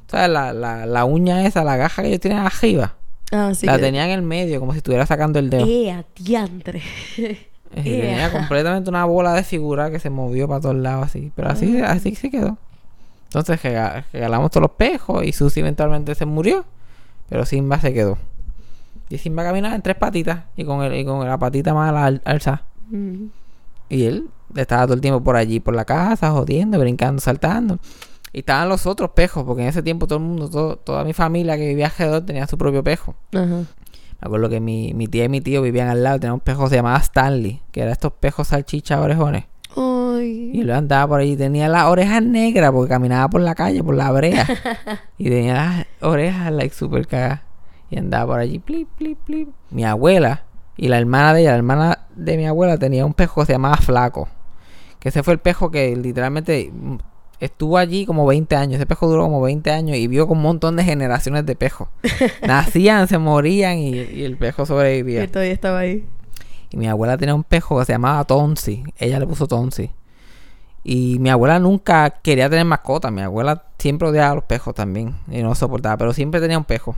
¿Sabes? 0.06 0.28
La, 0.30 0.52
la, 0.52 0.86
la 0.86 1.04
uña 1.04 1.44
esa, 1.44 1.64
la 1.64 1.76
gaja 1.76 2.02
que 2.02 2.08
ellos 2.08 2.20
tienen 2.20 2.38
arriba, 2.38 2.94
Ah, 3.32 3.52
sí. 3.54 3.66
la 3.66 3.76
que- 3.76 3.82
tenía 3.82 4.04
en 4.04 4.12
el 4.12 4.22
medio, 4.22 4.60
como 4.60 4.72
si 4.72 4.78
estuviera 4.78 5.04
sacando 5.06 5.38
el 5.40 5.50
dedo. 5.50 5.66
¡Eh, 5.66 5.90
a 5.90 6.04
diantre! 6.16 6.80
Y 7.76 7.82
tenía 7.82 8.22
Ea. 8.28 8.32
completamente 8.32 8.88
una 8.88 9.04
bola 9.04 9.34
de 9.34 9.42
figura 9.44 9.90
que 9.90 9.98
se 9.98 10.08
movió 10.08 10.48
para 10.48 10.60
todos 10.62 10.76
lados 10.76 11.04
así. 11.04 11.30
Pero 11.36 11.50
así, 11.50 11.78
Ah. 11.82 11.90
así 11.92 12.14
se 12.14 12.30
quedó. 12.30 12.56
Entonces 13.26 13.62
rega- 13.62 14.04
regalamos 14.10 14.50
todos 14.50 14.62
los 14.62 14.70
pejos 14.70 15.22
y 15.24 15.32
Susi 15.32 15.60
eventualmente 15.60 16.14
se 16.14 16.24
murió. 16.24 16.64
Pero 17.28 17.44
Simba 17.44 17.78
se 17.78 17.92
quedó. 17.92 18.16
Y 19.10 19.18
Simba 19.18 19.42
caminaba 19.44 19.74
en 19.74 19.82
tres 19.82 19.96
patitas 19.96 20.44
y 20.56 20.64
con, 20.64 20.82
el, 20.82 20.94
y 20.94 21.04
con 21.04 21.26
la 21.26 21.38
patita 21.38 21.72
más 21.74 21.92
al, 21.94 22.20
alza. 22.24 22.62
Y 23.88 24.04
él 24.04 24.28
estaba 24.54 24.84
todo 24.84 24.94
el 24.94 25.00
tiempo 25.00 25.22
por 25.22 25.36
allí, 25.36 25.60
por 25.60 25.74
la 25.74 25.84
casa, 25.84 26.30
jodiendo, 26.30 26.78
brincando, 26.78 27.20
saltando. 27.20 27.78
Y 28.32 28.40
estaban 28.40 28.68
los 28.68 28.86
otros 28.86 29.10
pejos, 29.10 29.44
porque 29.44 29.62
en 29.62 29.68
ese 29.68 29.82
tiempo 29.82 30.06
todo 30.06 30.18
el 30.18 30.24
mundo, 30.24 30.50
todo- 30.50 30.76
toda 30.76 31.04
mi 31.04 31.14
familia 31.14 31.56
que 31.56 31.66
vivía 31.68 31.86
alrededor 31.86 32.26
tenía 32.26 32.46
su 32.46 32.58
propio 32.58 32.84
pejo. 32.84 33.14
Ajá. 33.34 33.46
Me 34.20 34.26
acuerdo 34.26 34.48
que 34.50 34.60
mi, 34.60 34.92
mi 34.94 35.06
tía 35.06 35.24
y 35.24 35.28
mi 35.28 35.40
tío 35.40 35.62
vivían 35.62 35.88
al 35.88 36.02
lado, 36.02 36.18
tenían 36.18 36.34
un 36.34 36.40
pejo 36.40 36.64
que 36.64 36.70
se 36.70 36.76
llamaba 36.76 36.98
Stanley, 36.98 37.62
que 37.72 37.80
era 37.82 37.92
estos 37.92 38.12
pejos 38.12 38.48
salchicha 38.48 39.00
orejones. 39.00 39.44
Y 40.52 40.60
él 40.62 40.70
andaba 40.72 41.06
por 41.08 41.20
ahí, 41.20 41.36
tenía 41.36 41.68
las 41.68 41.84
orejas 41.84 42.22
negras 42.22 42.72
porque 42.72 42.88
caminaba 42.90 43.28
por 43.28 43.40
la 43.40 43.54
calle, 43.54 43.82
por 43.82 43.94
la 43.94 44.10
brea. 44.10 44.44
y 45.18 45.30
tenía 45.30 45.54
las 45.54 45.86
orejas, 46.00 46.52
like, 46.52 46.74
super 46.74 47.06
cagadas. 47.06 47.40
Y 47.90 47.98
andaba 47.98 48.32
por 48.32 48.40
allí, 48.40 48.58
plip, 48.58 48.88
plip, 48.96 49.18
plip. 49.24 49.48
Mi 49.70 49.84
abuela 49.84 50.44
y 50.76 50.88
la 50.88 50.98
hermana 50.98 51.34
de 51.34 51.40
ella, 51.40 51.50
la 51.50 51.56
hermana 51.56 52.06
de 52.14 52.36
mi 52.36 52.46
abuela, 52.46 52.78
tenía 52.78 53.04
un 53.04 53.14
pejo 53.14 53.40
que 53.40 53.46
se 53.46 53.52
llamaba 53.52 53.76
Flaco. 53.76 54.28
Que 54.98 55.08
ese 55.08 55.22
fue 55.22 55.34
el 55.34 55.40
pejo 55.40 55.70
que 55.70 55.96
literalmente 55.96 56.72
estuvo 57.40 57.78
allí 57.78 58.04
como 58.06 58.26
20 58.26 58.56
años. 58.56 58.76
Ese 58.76 58.86
pejo 58.86 59.08
duró 59.08 59.24
como 59.24 59.40
20 59.40 59.70
años 59.70 59.96
y 59.96 60.06
vio 60.06 60.26
con 60.26 60.38
un 60.38 60.42
montón 60.42 60.76
de 60.76 60.84
generaciones 60.84 61.46
de 61.46 61.56
pejos. 61.56 61.88
Nacían, 62.46 63.08
se 63.08 63.18
morían 63.18 63.78
y, 63.78 63.90
y 63.94 64.24
el 64.24 64.36
pejo 64.36 64.66
sobrevivía. 64.66 65.20
Que 65.20 65.28
todavía 65.28 65.52
estaba 65.52 65.78
ahí. 65.80 66.06
Y 66.70 66.76
mi 66.76 66.86
abuela 66.86 67.16
tenía 67.16 67.34
un 67.34 67.44
pejo 67.44 67.78
que 67.78 67.86
se 67.86 67.92
llamaba 67.92 68.24
Tonsi. 68.24 68.84
Ella 68.98 69.18
le 69.18 69.26
puso 69.26 69.46
Tonsi. 69.46 69.90
Y 70.84 71.18
mi 71.18 71.30
abuela 71.30 71.58
nunca 71.58 72.10
quería 72.10 72.48
tener 72.48 72.64
mascota. 72.64 73.10
Mi 73.10 73.22
abuela 73.22 73.64
siempre 73.78 74.08
odiaba 74.08 74.30
a 74.30 74.34
los 74.36 74.44
pejos 74.44 74.74
también. 74.74 75.16
Y 75.30 75.42
no 75.42 75.54
soportaba. 75.54 75.96
Pero 75.96 76.12
siempre 76.12 76.40
tenía 76.40 76.58
un 76.58 76.64
pejo. 76.64 76.94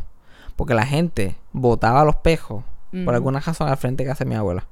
Porque 0.61 0.75
la 0.75 0.85
gente 0.85 1.37
botaba 1.53 2.05
los 2.05 2.17
pejos. 2.17 2.63
Por 3.07 3.15
alguna 3.15 3.41
razón 3.41 3.67
al 3.67 3.79
frente 3.79 4.05
que 4.05 4.11
hace 4.11 4.27
mi 4.27 4.35
abuela. 4.35 4.67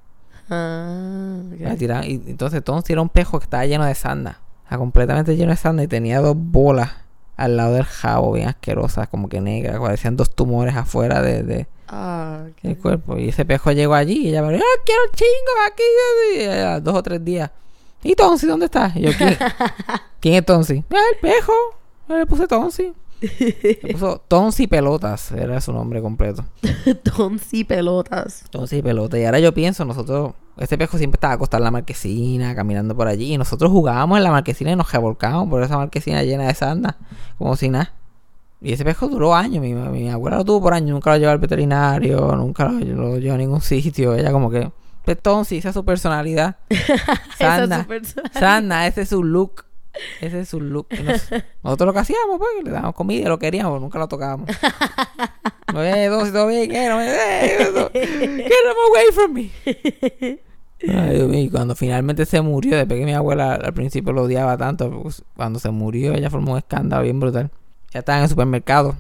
Ah, 0.51 1.39
ok. 1.55 1.61
La 1.61 1.77
tiraban- 1.77 2.05
y 2.05 2.31
entonces 2.31 2.63
Tonsi 2.63 2.93
era 2.93 3.01
un 3.01 3.09
pejo 3.09 3.39
que 3.39 3.45
estaba 3.45 3.65
lleno 3.65 3.87
de 3.87 3.95
sanda. 3.95 4.39
Sea, 4.69 4.77
completamente 4.77 5.35
lleno 5.35 5.51
de 5.53 5.57
sanda. 5.57 5.83
Y 5.83 5.89
tenía 5.89 6.21
dos 6.21 6.35
bolas 6.37 6.91
al 7.39 7.57
lado 7.57 7.73
del 7.73 7.85
jabo 7.85 8.33
bien 8.33 8.49
asquerosas. 8.49 9.09
Como 9.09 9.31
que 9.31 9.41
negras. 9.41 9.81
Parecían 9.81 10.15
dos 10.17 10.35
tumores 10.35 10.77
afuera 10.77 11.23
de- 11.23 11.43
de, 11.43 11.67
Ah, 11.89 12.43
ok. 12.51 12.59
el 12.65 12.77
cuerpo. 12.79 13.17
Y 13.19 13.31
ese 13.31 13.47
pejo 13.47 13.73
llegó 13.73 13.95
allí 13.95 14.27
y 14.27 14.29
ella 14.29 14.43
me 14.43 14.53
dijo, 14.53 14.65
¡Ah, 14.67 14.83
quiero 14.85 15.01
un 15.05 15.13
chingo 15.17 15.53
aquí! 15.67 16.79
Y 16.79 16.83
dos 16.83 16.95
o 16.97 17.03
tres 17.03 17.25
días. 17.25 17.51
¿Y 18.03 18.15
Tonsi 18.15 18.47
dónde 18.47 18.67
está? 18.67 18.93
Y 18.95 19.01
yo, 19.03 19.11
¿quién, 19.17 19.37
¿quién 20.21 20.35
es 20.35 20.45
Tonsi? 20.45 20.85
Ah, 20.93 20.97
el 21.15 21.19
pejo. 21.21 21.53
Yo 22.09 22.19
le 22.19 22.27
puse 22.27 22.47
Tonsi. 22.47 22.93
Le 23.21 23.93
puso 23.93 24.23
Tonsi 24.29 24.67
Pelotas, 24.67 25.33
era 25.33 25.61
su 25.61 25.73
nombre 25.73 26.01
completo. 26.01 26.45
Tonsi 27.17 27.65
pelotas. 27.65 28.45
Tonsi 28.51 28.83
Pelotas. 28.83 29.21
Y 29.21 29.25
ahora 29.25 29.41
yo 29.41 29.53
pienso, 29.53 29.85
nosotros, 29.85 30.35
este 30.57 30.79
pejo 30.79 30.99
siempre 30.99 31.17
estaba 31.17 31.35
acostado 31.35 31.61
en 31.63 31.65
la 31.65 31.71
marquesina, 31.71 32.55
caminando 32.55 32.95
por 32.97 33.09
allí. 33.09 33.35
Y 33.35 33.39
nosotros 33.39 33.71
jugábamos 33.71 34.19
en 34.19 34.25
la 34.25 34.31
marquesina 34.31 34.73
y 34.73 34.77
nos 34.77 34.91
revolcábamos 34.93 35.49
por 35.49 35.63
esa 35.63 35.77
marquesina 35.77 36.23
llena 36.23 36.47
de 36.47 36.55
sanda, 36.55 36.97
como 37.39 37.57
si 37.57 37.69
nada. 37.69 37.93
Y 38.61 38.73
ese 38.73 38.85
pejo 38.85 39.09
duró 39.09 39.35
años. 39.35 39.63
Mi, 39.63 39.75
mi 39.75 40.11
abuela 40.11 40.39
lo 40.39 40.45
tuvo 40.45 40.63
por 40.63 40.75
años. 40.75 40.91
Nunca 40.91 41.11
lo 41.13 41.19
llevó 41.19 41.31
al 41.31 41.39
veterinario. 41.39 42.35
Nunca 42.37 42.69
lo, 42.69 42.81
lo 42.81 43.19
llevó 43.19 43.35
a 43.35 43.39
ningún 43.39 43.61
sitio. 43.61 44.15
Ella 44.15 44.33
como 44.33 44.51
que... 44.51 44.71
Pues 45.05 45.23
Tonsi, 45.23 45.59
esa 45.59 45.69
es 45.71 45.75
su 45.75 45.85
personalidad. 45.85 46.57
Esa 46.69 47.07
Sanda. 47.39 47.77
es 47.77 47.83
su 47.83 47.89
personalidad. 47.89 48.41
Sanda, 48.41 48.87
ese 48.87 49.03
es 49.03 49.09
su 49.09 49.23
look. 49.25 49.65
Ese 50.21 50.41
es 50.41 50.49
su 50.49 50.61
look. 50.61 50.89
Nos- 51.05 51.29
nosotros 51.63 51.87
lo 51.87 51.93
que 51.93 51.99
hacíamos, 51.99 52.39
pues, 52.39 52.51
le 52.65 52.71
dábamos 52.71 52.95
comida, 52.95 53.29
lo 53.29 53.39
queríamos, 53.39 53.81
nunca 53.81 53.99
lo 53.99 54.09
tocábamos. 54.09 54.49
No, 55.71 55.85
eh, 55.85 56.09
Tonsi, 56.09 56.33
todo 56.33 56.47
bien, 56.47 56.75
eh, 56.75 56.89
no 56.89 56.97
me... 56.97 57.07
Eh. 57.11 57.89
Get 57.93 58.47
him 58.47 58.79
away 58.91 59.13
from 59.13 59.33
me. 59.35 59.51
Ay, 60.81 61.17
Dios 61.17 61.29
mío, 61.29 61.41
y 61.41 61.51
cuando 61.51 61.75
finalmente 61.77 62.25
se 62.25 62.41
murió, 62.41 62.75
después 62.75 62.99
que 62.99 63.05
mi 63.05 63.13
abuela 63.13 63.55
al 63.57 63.75
principio 63.75 64.15
lo 64.15 64.23
odiaba 64.23 64.57
tanto, 64.57 64.91
pues, 65.03 65.23
cuando 65.37 65.59
se 65.59 65.71
murió 65.71 66.15
ella 66.15 66.31
formó 66.31 66.53
un 66.53 66.59
escándalo 66.59 67.03
bien 67.03 67.21
brutal. 67.21 67.51
Ya 67.93 67.99
estaba 68.01 68.17
en 68.17 68.25
el 68.25 68.31
supermercado 68.31 68.97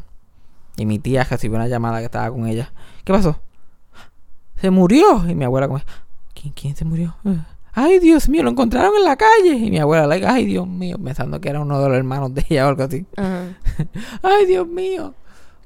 y 0.76 0.85
mi 0.85 0.99
tía 0.99 1.25
recibió 1.25 1.57
una 1.57 1.69
llamada 1.69 2.00
que 2.00 2.05
estaba 2.05 2.31
con 2.31 2.47
ella. 2.47 2.71
¿Qué 3.02 3.14
pasó? 3.14 3.40
Se 4.61 4.71
murió. 4.71 5.25
Y 5.26 5.35
mi 5.35 5.45
abuela 5.47 5.69
como, 5.69 5.81
¿quién, 6.35 6.52
quién 6.52 6.76
se 6.76 6.85
murió? 6.85 7.17
Ay, 7.80 8.00
Dios 8.00 8.28
mío, 8.28 8.42
lo 8.42 8.50
encontraron 8.50 8.92
en 8.97 9.04
la 9.04 9.14
calle. 9.16 9.50
Y 9.52 9.70
mi 9.70 9.78
abuela, 9.78 10.04
like, 10.08 10.26
ay, 10.26 10.47
Dios 10.47 10.66
mío, 10.66 10.97
pensando 10.99 11.40
que 11.40 11.49
era 11.49 11.61
uno 11.61 11.80
de 11.80 11.88
los 11.88 11.97
hermanos 11.97 12.35
de 12.35 12.44
ella 12.49 12.66
o 12.66 12.70
algo 12.70 12.82
así. 12.82 13.06
Ajá. 13.16 13.56
Ay, 14.25 14.47
Dios 14.47 14.66
mío. 14.66 15.14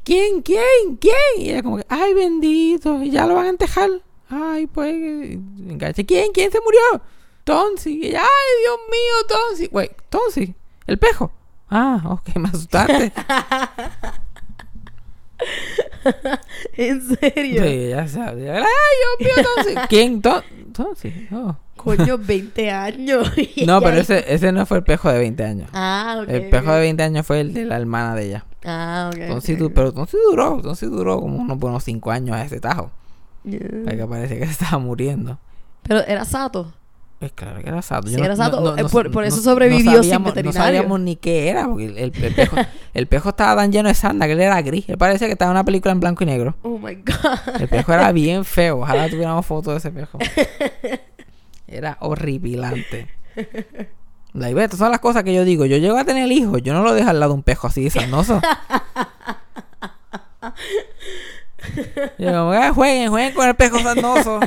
¿Quién? 0.04 0.42
¿Quién? 0.42 0.99
¿Quién? 1.00 1.14
Y 1.38 1.49
ella 1.49 1.62
como 1.62 1.78
que, 1.78 1.87
ay, 1.88 2.12
bendito, 2.12 3.02
y 3.02 3.11
ya 3.11 3.26
lo 3.26 3.35
van 3.37 3.47
a 3.47 3.49
entejar. 3.49 3.88
Ay, 4.28 4.66
pues, 4.66 4.92
enganche. 4.95 6.04
¿quién? 6.04 6.33
¿Quién 6.33 6.52
se 6.52 6.61
murió? 6.61 6.81
Tonsi. 7.45 7.99
Y 8.02 8.07
ella, 8.09 8.21
ay, 8.21 8.62
Dios 8.62 8.78
mío, 8.90 9.26
Tonsi. 9.28 9.66
Güey, 9.69 9.90
Tonsi, 10.11 10.54
el 10.87 10.99
pejo. 10.99 11.33
Ah, 11.71 12.02
ok, 12.11 12.37
me 12.37 12.49
asustaste. 12.50 13.11
¿En 16.75 17.00
serio? 17.16 17.62
sí, 17.64 17.88
ya 17.88 18.07
sabes. 18.07 18.50
Ay, 18.50 18.64
Dios 19.00 19.35
mío, 19.37 19.45
Tonsi. 19.57 19.75
¿Quién? 19.88 20.21
Ton- 20.21 20.45
Tonsi. 20.75 21.28
Oh. 21.33 21.57
Coño, 21.76 22.19
20 22.19 22.71
años. 22.71 23.33
No, 23.67 23.81
pero 23.81 23.99
ese, 23.99 24.25
ese 24.33 24.52
no 24.52 24.67
fue 24.67 24.79
el 24.79 24.85
pejo 24.85 25.11
de 25.11 25.19
20 25.19 25.45
años. 25.45 25.69
Ah, 25.73 26.21
ok. 26.23 26.29
el 26.29 26.49
pejo 26.50 26.73
de 26.73 26.81
20 26.81 27.02
años 27.02 27.26
fue 27.26 27.41
el 27.41 27.52
de 27.55 27.64
la 27.64 27.76
hermana 27.76 28.14
de 28.14 28.26
ella. 28.26 28.45
Ah, 28.64 29.11
ok. 29.12 29.37
Ok. 29.37 29.73
pero 29.75 29.93
Tonsi 29.93 30.17
duró, 30.29 30.61
Tonsi 30.62 30.87
duró 30.87 31.19
como 31.21 31.38
unos 31.38 31.59
buenos 31.59 31.83
5 31.85 32.11
años 32.11 32.37
a 32.37 32.45
ese 32.45 32.61
tajo. 32.61 32.91
Yeah. 33.45 33.61
Que 33.97 34.07
parece 34.07 34.38
que 34.38 34.47
se 34.47 34.52
estaba 34.52 34.79
muriendo. 34.79 35.38
Pero 35.83 36.00
era 36.07 36.25
sato. 36.25 36.73
Pues 37.19 37.33
claro 37.33 37.61
que 37.62 37.69
era 37.69 37.83
sato. 37.83 38.09
Sí, 38.09 38.17
era 38.21 38.35
sato. 38.37 38.76
Eh, 38.76 38.85
por- 38.91 39.11
por 39.12 39.25
eso 39.25 39.41
sobrevivió 39.41 40.02
sin 40.02 40.23
veterinario. 40.25 40.45
No 40.45 40.52
sabíamos 40.52 41.00
ni 41.00 41.14
qué 41.17 41.49
era, 41.49 41.67
porque 41.69 41.87
el, 41.87 41.99
el- 41.99 42.12
el 42.25 42.35
pejo, 42.35 42.57
el 42.95 43.07
pejo 43.07 43.29
estaba 43.31 43.62
tan 43.62 43.71
lleno 43.73 43.88
de 43.88 43.95
sanda 43.95 44.26
que 44.26 44.33
él 44.33 44.41
era 44.41 44.61
gris. 44.62 44.88
Él 44.88 44.99
parecía 44.99 45.26
que 45.29 45.33
estaba 45.35 45.50
en 45.50 45.57
una 45.57 45.64
película 45.64 45.93
en 45.93 46.00
blanco 46.00 46.23
y 46.25 46.26
negro. 46.26 46.57
Oh 46.62 46.79
my 46.79 46.95
god. 46.97 47.61
El 47.61 47.69
pejo 47.69 47.93
era 47.93 48.11
bien 48.12 48.45
feo. 48.45 48.81
Ojalá 48.81 49.09
tuviéramos 49.09 49.45
fotos 49.47 49.75
de 49.75 49.79
ese 49.79 49.91
pejo. 49.93 50.19
Era 51.73 51.97
horripilante. 52.00 53.09
Las 54.35 55.00
cosas 55.00 55.25
que 55.25 55.35
yo 55.35 55.45
digo. 55.45 55.64
Yo 55.67 55.76
llego 55.79 55.97
a 55.99 56.05
tener 56.05 56.31
hijos, 56.31 56.62
yo 56.62 56.73
no 56.73 56.83
lo 56.83 56.95
dejo 56.95 57.11
al 57.11 57.21
lado 57.21 57.33
de 57.33 57.37
un 57.37 57.43
pejo 57.43 57.67
así 57.67 57.91
sanoso. 57.91 58.41
Yo 62.19 62.50
"Ah, 62.52 62.73
jueguen, 62.75 63.11
jueguen 63.11 63.35
con 63.35 63.49
el 63.49 63.55
pejo 63.55 63.79
sanoso. 63.79 64.41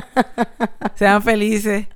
Sean 0.94 1.22
felices. 1.22 1.86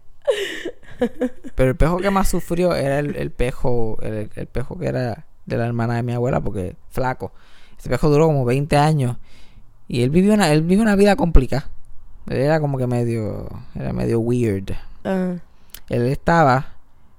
Pero 1.55 1.71
el 1.71 1.77
pejo 1.77 1.99
que 1.99 2.11
más 2.11 2.29
sufrió 2.29 2.75
era 2.75 2.99
el, 2.99 3.31
pejo, 3.31 3.99
el, 4.03 4.31
el 4.35 4.47
pejo 4.47 4.79
que 4.79 4.87
era 4.87 5.27
de 5.47 5.57
la 5.57 5.67
hermana 5.67 5.95
de 5.97 6.03
mi 6.03 6.13
abuela, 6.13 6.41
porque 6.41 6.77
flaco. 6.91 7.33
Ese 7.79 7.89
pejo 7.89 8.09
duró 8.11 8.27
como 8.27 8.45
20 8.45 8.77
años. 8.77 9.17
Y 9.89 10.03
él 10.03 10.11
vivió 10.11 10.35
una, 10.35 10.53
él 10.53 10.63
vivió 10.63 10.83
una 10.83 10.97
vida 10.97 11.17
complicada. 11.17 11.69
Era 12.29 12.61
como 12.61 12.79
que 12.79 12.87
medio, 12.87 13.49
era 13.75 13.93
medio 13.93 14.21
weird. 14.21 14.73
Ah, 15.05 15.35
Él 15.89 16.07
estaba 16.07 16.67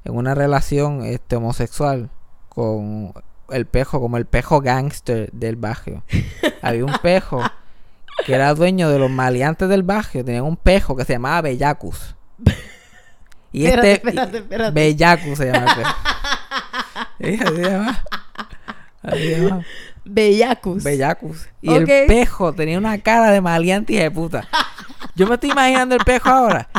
en 0.04 0.16
una 0.16 0.36
relación 0.36 1.04
este, 1.04 1.36
homosexual 1.36 2.10
con 2.50 3.14
el 3.50 3.66
pejo, 3.66 4.00
como 4.00 4.18
el 4.18 4.26
pejo 4.26 4.62
gangster 4.62 5.30
del 5.32 5.56
barrio. 5.56 6.04
Había 6.62 6.86
un 6.86 6.98
pejo 7.02 7.42
que 8.26 8.34
era 8.34 8.54
dueño 8.54 8.90
de 8.90 9.00
los 9.00 9.10
maleantes 9.10 9.68
del 9.70 9.84
barrio. 9.84 10.24
Tenían 10.24 10.44
un 10.44 10.58
pejo 10.58 10.96
que 10.96 11.06
se 11.06 11.14
llamaba 11.14 11.42
Bellacus. 11.42 12.16
Y 13.52 13.66
Espérate, 13.66 13.92
este. 13.94 14.10
espérate, 14.10 14.38
espérate. 14.38 14.72
Bellacus 14.72 15.38
se 15.38 15.52
llama 15.52 15.66
el 15.66 15.76
pejo. 15.76 15.96
Sí, 17.20 17.40
así 17.44 17.56
se 17.56 17.70
llama. 17.70 18.04
Así 19.04 19.20
se 19.20 19.42
llama. 19.42 19.66
Bellacus. 20.06 20.84
Bellacus. 20.84 21.50
Y 21.62 21.74
el 21.74 21.86
pejo 21.86 22.54
tenía 22.54 22.78
una 22.78 22.98
cara 23.00 23.30
de 23.32 23.42
maleante 23.42 23.94
y 23.94 23.98
de 23.98 24.10
puta. 24.10 24.48
Yo 25.16 25.28
me 25.28 25.36
estoy 25.36 25.52
imaginando 25.52 25.96
el 25.96 26.04
pejo 26.04 26.30
ahora. 26.30 26.70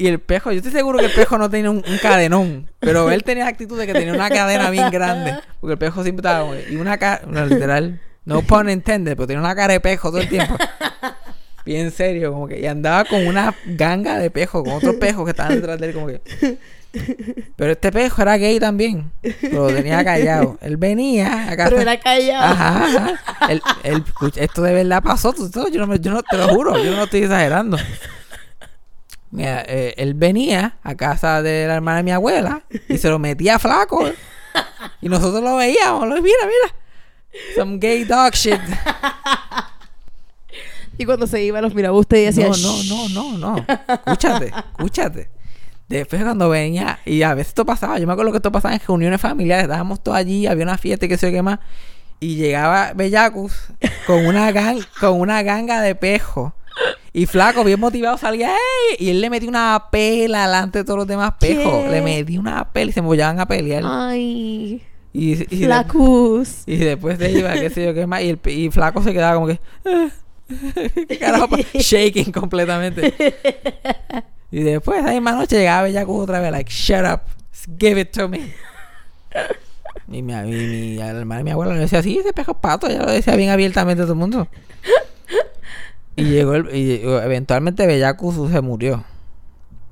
Y 0.00 0.06
el 0.08 0.18
pejo, 0.18 0.50
yo 0.50 0.56
estoy 0.58 0.72
seguro 0.72 0.98
que 0.98 1.04
el 1.06 1.12
pejo 1.12 1.36
no 1.36 1.50
tenía 1.50 1.70
un, 1.70 1.84
un 1.86 1.98
cadenón. 2.02 2.70
Pero 2.78 3.10
él 3.10 3.22
tenía 3.22 3.44
la 3.44 3.50
actitud 3.50 3.78
de 3.78 3.86
que 3.86 3.92
tenía 3.92 4.14
una 4.14 4.30
cadena 4.30 4.70
bien 4.70 4.90
grande. 4.90 5.34
Porque 5.60 5.72
el 5.72 5.78
pejo 5.78 6.02
siempre 6.02 6.20
estaba 6.20 6.40
como- 6.46 6.54
Y 6.70 6.76
una 6.76 6.96
cara, 6.96 7.20
no, 7.26 7.44
literal, 7.44 8.00
no 8.24 8.40
pun 8.42 8.70
intended, 8.70 9.14
pero 9.16 9.26
tenía 9.26 9.40
una 9.40 9.54
cara 9.54 9.74
de 9.74 9.80
pejo 9.80 10.08
todo 10.08 10.20
el 10.20 10.28
tiempo. 10.28 10.56
Bien 11.66 11.90
serio, 11.90 12.32
como 12.32 12.48
que. 12.48 12.58
Y 12.60 12.66
andaba 12.66 13.04
con 13.04 13.26
una 13.26 13.54
ganga 13.66 14.18
de 14.18 14.30
pejo, 14.30 14.64
con 14.64 14.72
otros 14.72 14.94
pejos 14.96 15.24
que 15.26 15.30
estaban 15.32 15.54
detrás 15.56 15.78
de 15.78 15.88
él, 15.88 15.92
como 15.94 16.06
que. 16.06 16.20
Pero 17.56 17.72
este 17.72 17.92
pejo 17.92 18.22
era 18.22 18.36
gay 18.38 18.58
también. 18.58 19.12
Pero 19.42 19.68
lo 19.68 19.74
tenía 19.76 20.02
callado. 20.02 20.58
Él 20.62 20.76
venía 20.78 21.50
a 21.50 21.56
casa. 21.56 21.68
Pero 21.70 21.82
era 21.82 22.00
callado. 22.00 22.42
Ajá, 22.42 22.84
ajá. 22.86 23.46
Él- 23.52 23.62
él- 23.84 24.02
escucha, 24.06 24.40
esto 24.42 24.62
de 24.62 24.72
verdad 24.72 25.02
pasó. 25.02 25.34
yo, 25.70 25.86
no, 25.86 25.94
yo 25.96 26.10
no 26.10 26.22
te 26.22 26.36
lo 26.38 26.48
juro, 26.48 26.82
yo 26.82 26.96
no 26.96 27.04
estoy 27.04 27.24
exagerando. 27.24 27.76
Mira, 29.32 29.62
eh, 29.66 29.94
él 29.96 30.14
venía 30.14 30.76
a 30.82 30.94
casa 30.96 31.40
de 31.42 31.66
la 31.68 31.74
hermana 31.74 31.98
de 31.98 32.02
mi 32.02 32.10
abuela 32.10 32.62
y 32.88 32.98
se 32.98 33.08
lo 33.08 33.18
metía 33.18 33.58
flaco. 33.58 34.10
Y 35.00 35.08
nosotros 35.08 35.42
lo 35.42 35.56
veíamos. 35.56 36.08
lo- 36.08 36.16
mira, 36.20 36.38
mira. 36.44 36.74
Some 37.54 37.78
gay 37.78 38.04
dog 38.04 38.32
shit. 38.34 38.60
Y 40.98 41.04
cuando 41.06 41.26
se 41.26 41.42
iba 41.42 41.60
los 41.60 41.74
miraba 41.74 41.96
usted 41.96 42.18
y 42.18 42.24
decía... 42.26 42.48
no, 42.48 42.56
no, 42.56 43.08
no, 43.08 43.08
no, 43.08 43.38
no. 43.38 43.66
Escúchate, 43.88 44.52
escúchate. 44.76 45.30
Después 45.88 46.22
cuando 46.22 46.48
venía, 46.48 46.98
y 47.04 47.22
a 47.22 47.34
veces 47.34 47.48
esto 47.48 47.64
pasaba, 47.64 47.98
yo 47.98 48.06
me 48.06 48.12
acuerdo 48.12 48.30
que 48.32 48.36
esto 48.38 48.52
pasaba 48.52 48.74
en 48.74 48.80
reuniones 48.86 49.20
familiares, 49.20 49.64
estábamos 49.64 50.00
todos 50.02 50.16
allí, 50.18 50.46
había 50.46 50.64
una 50.64 50.78
fiesta 50.78 51.06
y 51.06 51.08
qué 51.08 51.16
sé 51.16 51.26
yo 51.28 51.32
qué 51.32 51.42
más, 51.42 51.58
y 52.20 52.36
llegaba 52.36 52.92
Bellacus 52.94 53.52
con 54.06 54.24
una 54.26 54.52
con 55.00 55.18
una 55.18 55.42
ganga 55.42 55.80
de 55.80 55.94
pejo. 55.96 56.54
Y 57.12 57.26
flaco, 57.26 57.64
bien 57.64 57.80
motivado, 57.80 58.16
salía, 58.18 58.50
¡ey! 58.50 58.96
Y 59.06 59.10
él 59.10 59.20
le 59.20 59.30
metió 59.30 59.48
una 59.48 59.86
pela 59.90 60.46
delante 60.46 60.78
de 60.78 60.84
todos 60.84 60.98
los 60.98 61.06
demás 61.08 61.34
pejos. 61.40 61.84
¿Qué? 61.84 61.90
Le 61.90 62.02
metí 62.02 62.38
una 62.38 62.70
pela 62.72 62.90
y 62.90 62.92
se 62.92 63.02
mollaban 63.02 63.40
a 63.40 63.46
pelear. 63.46 63.82
Ay, 63.84 64.82
y, 65.12 65.32
y 65.32 65.34
de- 65.34 65.66
flacus. 65.66 66.62
y 66.66 66.76
después 66.76 67.18
de 67.18 67.32
iba, 67.32 67.52
qué 67.54 67.68
sé 67.70 67.84
yo 67.84 67.94
qué 67.94 68.06
más. 68.06 68.22
Y, 68.22 68.28
el, 68.30 68.40
y 68.46 68.70
flaco 68.70 69.02
se 69.02 69.12
quedaba 69.12 69.34
como 69.34 69.48
que. 69.48 69.58
¿Qué 71.08 71.18
carajo? 71.18 71.48
Shaking 71.74 72.30
completamente. 72.32 73.12
Y 74.52 74.60
después, 74.62 75.00
esa 75.00 75.10
misma 75.10 75.32
noche 75.32 75.58
llegaba 75.58 75.82
Bellaco 75.82 76.14
otra 76.16 76.40
vez, 76.40 76.50
like, 76.52 76.70
shut 76.72 77.04
up, 77.12 77.20
give 77.78 78.00
it 78.00 78.10
to 78.12 78.28
me. 78.28 78.52
Y 80.08 80.22
mi, 80.22 80.32
mi, 80.34 80.66
mi 80.96 80.98
hermana 81.00 81.40
y 81.40 81.44
mi 81.44 81.50
abuela 81.52 81.74
le 81.74 81.80
decía, 81.80 82.02
sí, 82.02 82.18
ese 82.18 82.32
pejo 82.32 82.52
es 82.52 82.58
pato. 82.60 82.88
Ella 82.88 83.02
lo 83.02 83.10
decía 83.12 83.36
bien 83.36 83.50
abiertamente 83.50 84.02
a 84.02 84.04
todo 84.06 84.14
el 84.14 84.18
mundo. 84.18 84.48
Y 86.20 86.24
llegó, 86.24 86.54
el, 86.54 86.74
y 86.74 87.00
eventualmente 87.02 87.86
Bellaco 87.86 88.48
se 88.48 88.60
murió. 88.60 89.04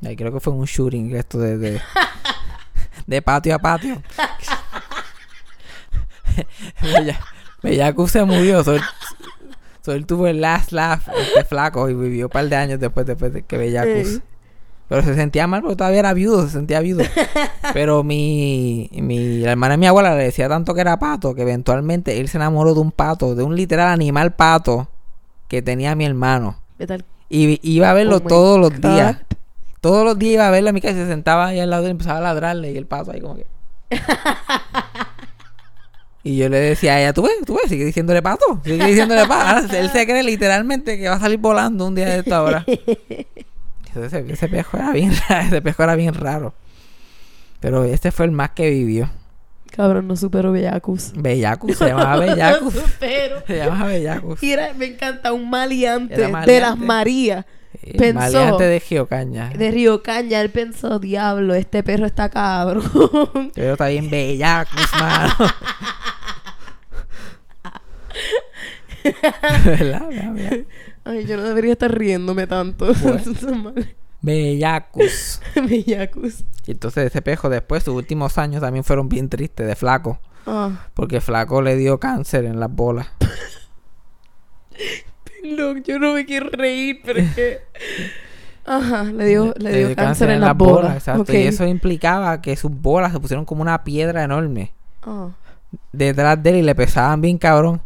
Ahí 0.05 0.15
creo 0.17 0.33
que 0.33 0.41
fue 0.41 0.53
un 0.53 0.65
shooting 0.65 1.15
esto 1.17 1.39
de, 1.39 1.59
de, 1.59 1.81
de 3.07 3.23
patio 3.23 3.55
a 3.55 3.59
patio. 3.59 4.01
Bella- 6.83 7.19
Bellacu 7.63 8.07
se 8.09 8.25
murió. 8.25 8.63
So, 8.65 8.75
él- 8.77 8.83
so, 9.83 9.93
él 9.93 10.07
tuvo 10.07 10.27
el 10.27 10.41
last 10.41 10.73
laugh, 10.73 11.03
este 11.27 11.45
flaco, 11.45 11.89
y 11.89 11.95
vivió 11.95 12.27
un 12.27 12.31
par 12.31 12.49
de 12.49 12.57
años 12.57 12.81
después, 12.81 13.07
después 13.07 13.33
de 13.33 13.43
que 13.43 13.57
Bellacus. 13.57 14.13
Ey. 14.15 14.23
Pero 14.89 15.03
se 15.03 15.15
sentía 15.15 15.47
mal 15.47 15.61
porque 15.61 15.77
todavía 15.77 15.99
era 15.99 16.15
viudo, 16.15 16.45
se 16.47 16.53
sentía 16.53 16.81
viudo. 16.81 17.05
Pero 17.75 18.03
mi, 18.05 18.89
mi 18.95 19.41
la 19.41 19.51
hermana 19.53 19.73
de 19.75 19.79
mi 19.79 19.87
abuela 19.87 20.17
le 20.17 20.25
decía 20.25 20.49
tanto 20.49 20.73
que 20.75 20.81
era 20.81 20.99
pato 20.99 21.35
que 21.35 21.43
eventualmente 21.43 22.19
él 22.21 22.29
se 22.29 22.39
enamoró 22.39 22.73
de 22.73 22.81
un 22.81 22.91
pato, 22.91 23.35
de 23.35 23.43
un 23.43 23.55
literal 23.55 23.89
animal 23.89 24.35
pato 24.35 24.89
que 25.49 25.63
tenía 25.63 25.95
mi 25.95 26.05
hermano. 26.05 26.61
¿Qué 26.79 26.87
tal? 26.87 27.05
Y 27.29 27.59
iba 27.69 27.91
a 27.91 27.95
verlo 27.95 28.17
Oh 28.17 28.21
todos 28.21 28.59
los 28.59 28.71
God. 28.81 28.91
días. 28.91 29.17
Todos 29.81 30.05
los 30.05 30.19
días 30.19 30.35
iba 30.35 30.49
a 30.49 30.51
verlo 30.51 30.71
a 30.71 30.73
mi 30.73 30.81
casa 30.81 30.95
y 30.95 30.99
se 31.03 31.09
sentaba 31.09 31.47
ahí 31.49 31.61
al 31.61 31.71
lado 31.71 31.87
y 31.87 31.91
empezaba 31.91 32.19
a 32.19 32.23
ladrarle 32.23 32.73
y 32.73 32.77
el 32.77 32.87
pato 32.87 33.13
ahí 33.13 33.21
como 33.21 33.37
que... 33.37 33.47
y 36.25 36.37
yo 36.37 36.49
le 36.49 36.59
decía 36.59 36.95
a 36.95 37.01
ella, 37.01 37.13
tú 37.13 37.23
ves, 37.23 37.33
tú 37.47 37.55
ves, 37.55 37.69
sigue 37.69 37.85
diciéndole 37.85 38.21
pato, 38.23 38.61
sigue 38.65 38.85
diciéndole 38.85 39.27
pato. 39.27 39.77
Él 39.77 39.91
se 39.91 40.05
cree 40.05 40.23
literalmente 40.23 40.99
que 40.99 41.09
va 41.09 41.15
a 41.17 41.21
salir 41.21 41.39
volando 41.39 41.87
un 41.87 41.95
día 41.95 42.07
de 42.07 42.19
esta 42.19 42.43
hora. 42.43 42.65
Ese, 43.95 44.25
ese 44.29 44.49
pejo 44.49 44.77
era 44.77 44.93
bien 44.93 45.13
raro, 45.29 45.47
ese 45.49 45.61
pejo 45.61 45.83
era 45.83 45.97
bien 45.97 46.15
raro. 46.15 46.55
Pero 47.59 47.83
este 47.83 48.13
fue 48.13 48.27
el 48.27 48.31
más 48.31 48.51
que 48.51 48.71
vivió. 48.71 49.11
Cabrón, 49.79 50.09
no 50.09 50.17
supero 50.17 50.51
Bellacus. 50.51 51.13
Bellacus, 51.15 51.79
se 51.79 51.87
llamaba 51.91 52.17
Bellacus. 52.19 52.75
No 52.75 52.81
supero. 52.83 53.43
Se 53.47 53.57
llamaba 53.59 53.87
Bellacus. 53.87 54.43
Y 54.43 54.51
era- 54.53 54.75
me 54.75 54.87
encanta, 54.87 55.33
un 55.33 55.49
maleante, 55.49 56.17
de 56.21 56.61
las 56.61 56.77
Marías 56.77 57.47
El 57.81 57.93
pensó- 57.97 58.15
maleante 58.15 58.65
de 58.65 58.81
Geocaña. 58.81 59.51
de 59.51 59.71
Río 59.71 60.03
Caña. 60.03 60.41
Él 60.41 60.51
pensó, 60.51 60.99
diablo, 60.99 61.55
este 61.55 61.85
perro 61.85 62.07
está 62.07 62.29
cabrón. 62.29 62.83
Pero 63.55 63.73
está 63.75 63.87
bien 63.87 64.11
Bellacus, 64.11 64.91
mano. 64.99 65.35
¿Verdad? 69.65 70.03
Ay, 71.05 71.25
yo 71.25 71.37
no 71.37 71.45
debería 71.45 71.73
estar 71.73 71.97
riéndome 71.97 72.47
tanto. 72.49 72.93
Bueno. 72.95 73.75
Bellacus. 74.21 75.41
Bellacus. 75.55 76.45
Y 76.67 76.73
entonces 76.73 77.07
ese 77.07 77.23
pejo 77.23 77.49
después, 77.49 77.83
sus 77.83 77.95
últimos 77.95 78.37
años 78.39 78.61
también 78.61 78.85
fueron 78.85 79.09
bien 79.09 79.29
tristes 79.29 79.67
de 79.67 79.77
flaco. 79.77 80.19
Ah, 80.47 80.87
Porque 80.95 81.21
flaco 81.21 81.63
le 81.63 81.77
dio 81.77 81.99
cáncer 82.01 82.45
en 82.45 82.59
las 82.61 82.71
bolas. 82.71 83.09
loco, 85.43 85.81
yo 85.85 85.99
no 85.99 86.15
me 86.15 86.25
quiero 86.25 86.51
reír, 86.51 87.01
pero 87.05 87.21
es 87.21 87.35
que... 87.35 87.59
Ajá, 88.67 89.05
le 89.05 89.25
dio, 89.27 89.55
le 89.57 89.87
dio 89.87 89.97
cáncer, 89.97 90.29
en 90.31 90.41
las 90.43 90.55
bolas. 90.57 90.95
Exacto. 90.97 91.23
Ok. 91.23 91.31
Y 91.31 91.37
eso 91.47 91.67
implicaba 91.67 92.43
que 92.43 92.55
sus 92.57 92.71
bolas 92.71 93.13
se 93.13 93.21
pusieron 93.21 93.45
como 93.47 93.63
una 93.63 93.83
piedra 93.83 94.23
enorme 94.25 94.73
Ah. 95.03 95.29
detrás 95.93 96.43
de 96.43 96.51
él 96.51 96.57
y 96.57 96.63
le 96.63 96.75
pesaban 96.75 97.21
bien 97.23 97.39
cabrón. 97.39 97.81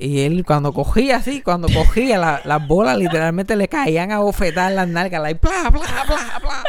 Y 0.00 0.20
él 0.20 0.44
cuando 0.46 0.72
cogía 0.72 1.16
así, 1.16 1.42
cuando 1.42 1.68
cogía 1.68 2.18
la- 2.18 2.40
las 2.44 2.66
bolas 2.66 2.96
literalmente 2.96 3.54
le 3.56 3.68
caían 3.68 4.10
a 4.12 4.18
bofetar 4.20 4.72
las 4.72 4.88
nalgas, 4.88 5.20
like, 5.22 5.40
bla, 5.46 5.70
bla, 5.70 5.80
bla, 6.06 6.38
bla. 6.40 6.62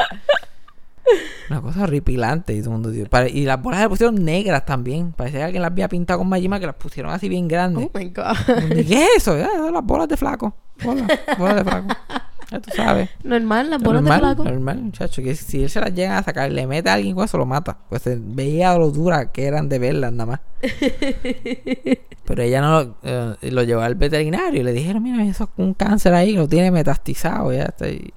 Una 1.50 1.62
cosa 1.62 1.84
horripilante 1.84 2.54
y 2.54 2.62
todo 2.62 2.76
el 2.76 2.80
mundo 2.82 3.28
Y 3.28 3.44
las 3.44 3.62
bolas 3.62 3.82
se 3.82 3.89
pusieron 3.89 4.24
negras 4.24 4.65
también. 4.65 5.12
Parecía 5.12 5.39
que 5.39 5.44
alguien 5.46 5.62
las 5.62 5.72
había 5.72 5.89
pintado 5.89 6.20
con 6.20 6.30
Majima 6.30 6.60
que 6.60 6.65
las 6.67 6.76
pusieron 6.76 7.12
así 7.12 7.28
bien 7.28 7.48
grandes. 7.48 7.88
Oh 7.94 7.98
my 7.98 8.10
God. 8.10 8.78
¿Y 8.78 8.86
¿Qué 8.86 9.04
es 9.04 9.10
eso? 9.17 9.36
Las 9.36 9.84
bolas 9.84 10.08
de 10.08 10.15
flaco. 10.15 10.54
Bolas, 10.84 11.08
bolas 11.38 11.56
de 11.58 11.63
flaco. 11.63 11.88
Ya 12.52 12.60
tú 12.60 12.70
sabes. 12.76 13.10
Normal, 13.24 13.70
las 13.70 13.82
bolas 13.82 14.04
normal, 14.04 14.20
de 14.20 14.26
flaco. 14.26 14.44
Normal, 14.44 14.82
muchacho. 14.82 15.22
Que 15.24 15.36
si 15.36 15.64
él 15.64 15.70
se 15.70 15.80
las 15.80 15.94
llega 15.94 16.18
a 16.18 16.24
sacar 16.24 16.52
le 16.52 16.68
mete 16.68 16.90
a 16.90 16.96
alguien 16.96 17.16
con 17.16 17.24
eso, 17.24 17.38
lo 17.38 17.46
mata. 17.46 17.78
Pues 17.90 18.02
se 18.02 18.18
veía 18.20 18.78
lo 18.78 18.92
duras 18.92 19.28
que 19.32 19.46
eran 19.46 19.70
de 19.70 19.80
verlas 19.80 20.12
nada 20.12 20.26
más. 20.32 20.40
Pero 22.26 22.44
ella 22.44 22.62
no 22.62 22.84
lo, 22.84 22.96
eh, 23.04 23.36
lo 23.52 23.64
llevó 23.64 23.82
al 23.82 23.96
veterinario 23.96 24.62
y 24.62 24.64
le 24.64 24.74
dijeron, 24.74 25.02
mira, 25.02 25.24
eso 25.24 25.46
es 25.46 25.50
un 25.58 25.74
cáncer 25.74 26.14
ahí, 26.14 26.34
lo 26.34 26.48
tiene 26.48 26.72
metastizado. 26.72 27.54
Ya 27.54 27.64
está. 27.64 27.88
y 27.90 28.14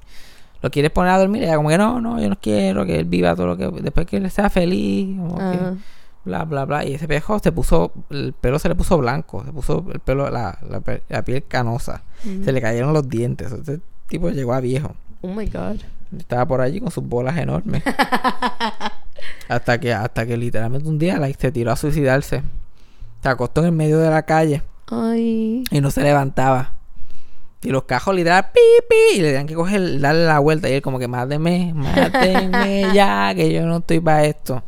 ¿Lo 0.62 0.70
quieres 0.70 0.90
poner 0.90 1.12
a 1.12 1.18
dormir? 1.18 1.42
Y 1.42 1.44
ella 1.44 1.56
como 1.56 1.68
que 1.68 1.78
no, 1.78 2.00
no, 2.00 2.20
yo 2.20 2.28
no 2.28 2.36
quiero 2.40 2.84
que 2.86 2.98
él 2.98 3.04
viva 3.04 3.36
todo 3.36 3.48
lo 3.48 3.56
que... 3.56 3.68
Después 3.82 4.06
que 4.06 4.16
él 4.16 4.30
sea 4.30 4.50
feliz, 4.50 5.16
como 5.16 5.36
que 5.36 5.58
bla, 6.24 6.44
bla, 6.44 6.64
bla. 6.64 6.84
Y 6.84 6.94
ese 6.94 7.06
pejo 7.06 7.38
se 7.38 7.52
puso, 7.52 7.92
el 8.10 8.32
pelo 8.32 8.58
se 8.58 8.68
le 8.68 8.74
puso 8.74 8.96
blanco, 8.98 9.44
se 9.44 9.52
puso 9.52 9.84
el 9.92 10.00
pelo, 10.00 10.30
la, 10.30 10.58
la, 11.08 11.22
piel 11.22 11.44
canosa. 11.44 12.02
Se 12.22 12.50
le 12.50 12.60
cayeron 12.60 12.92
los 12.92 13.08
dientes. 13.08 13.52
Ese 13.52 13.80
tipo 14.14 14.30
llegó 14.30 14.54
a 14.54 14.60
viejo. 14.60 14.94
Oh 15.22 15.28
my 15.28 15.46
God. 15.46 15.80
Estaba 16.16 16.46
por 16.46 16.60
allí 16.60 16.80
con 16.80 16.90
sus 16.90 17.04
bolas 17.04 17.36
enormes. 17.36 17.82
hasta 19.48 19.80
que 19.80 19.92
hasta 19.92 20.24
que 20.26 20.36
literalmente 20.36 20.88
un 20.88 20.98
día 20.98 21.18
like, 21.18 21.40
se 21.40 21.50
tiró 21.50 21.72
a 21.72 21.76
suicidarse. 21.76 22.42
Se 23.22 23.28
acostó 23.28 23.62
en 23.62 23.66
el 23.66 23.72
medio 23.72 23.98
de 23.98 24.10
la 24.10 24.22
calle 24.22 24.62
Ay. 24.86 25.64
y 25.68 25.80
no 25.80 25.90
se 25.90 26.02
levantaba. 26.02 26.74
Y 27.62 27.70
los 27.70 27.84
cajos 27.84 28.14
literal, 28.14 28.50
pi, 28.52 28.60
pi, 28.88 29.18
y 29.18 29.22
le 29.22 29.28
tenían 29.28 29.46
que 29.46 29.54
coger, 29.54 29.98
darle 29.98 30.26
la 30.26 30.38
vuelta. 30.38 30.68
Y 30.68 30.74
él 30.74 30.82
como 30.82 30.98
que, 30.98 31.08
máteme, 31.08 31.72
mátenme 31.74 32.90
ya, 32.94 33.32
que 33.34 33.50
yo 33.52 33.64
no 33.66 33.78
estoy 33.78 34.00
para 34.00 34.24
esto. 34.26 34.62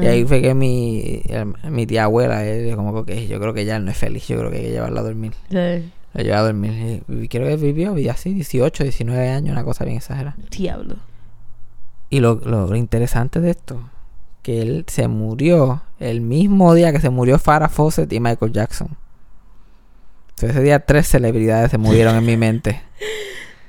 Y 0.00 0.06
ahí 0.06 0.24
fue 0.24 0.40
que 0.40 0.54
mi, 0.54 1.22
mi 1.64 1.86
tía 1.86 2.04
abuela, 2.04 2.44
él, 2.44 2.76
como 2.76 3.04
que 3.04 3.26
yo 3.26 3.40
creo 3.40 3.54
que 3.54 3.64
ya 3.64 3.76
él 3.76 3.84
no 3.84 3.90
es 3.90 3.96
feliz, 3.96 4.28
yo 4.28 4.38
creo 4.38 4.50
que 4.50 4.58
hay 4.58 4.64
que 4.64 4.70
llevarlo 4.70 5.00
a 5.00 5.02
dormir. 5.02 5.32
Sí. 5.50 5.90
Lo 6.18 6.24
lleva 6.24 6.38
a 6.40 6.42
dormir. 6.42 7.04
Y, 7.06 7.28
creo 7.28 7.46
que 7.46 7.54
vivió, 7.54 7.94
vivió 7.94 8.10
así, 8.10 8.34
18, 8.34 8.82
19 8.82 9.28
años, 9.28 9.52
una 9.52 9.62
cosa 9.62 9.84
bien 9.84 9.98
exagerada. 9.98 10.34
Diablo. 10.50 10.96
Y 12.10 12.18
lo, 12.18 12.34
lo, 12.44 12.66
lo 12.66 12.74
interesante 12.74 13.40
de 13.40 13.50
esto, 13.50 13.88
que 14.42 14.60
él 14.60 14.84
se 14.88 15.06
murió 15.06 15.82
el 16.00 16.20
mismo 16.20 16.74
día 16.74 16.90
que 16.90 17.00
se 17.00 17.08
murió 17.08 17.38
Farrah 17.38 17.68
Fawcett 17.68 18.12
y 18.12 18.18
Michael 18.18 18.50
Jackson. 18.50 18.96
Entonces, 20.30 20.56
ese 20.56 20.62
día 20.62 20.80
tres 20.80 21.06
celebridades 21.06 21.70
se 21.70 21.78
murieron 21.78 22.16
en 22.16 22.26
mi 22.26 22.36
mente. 22.36 22.82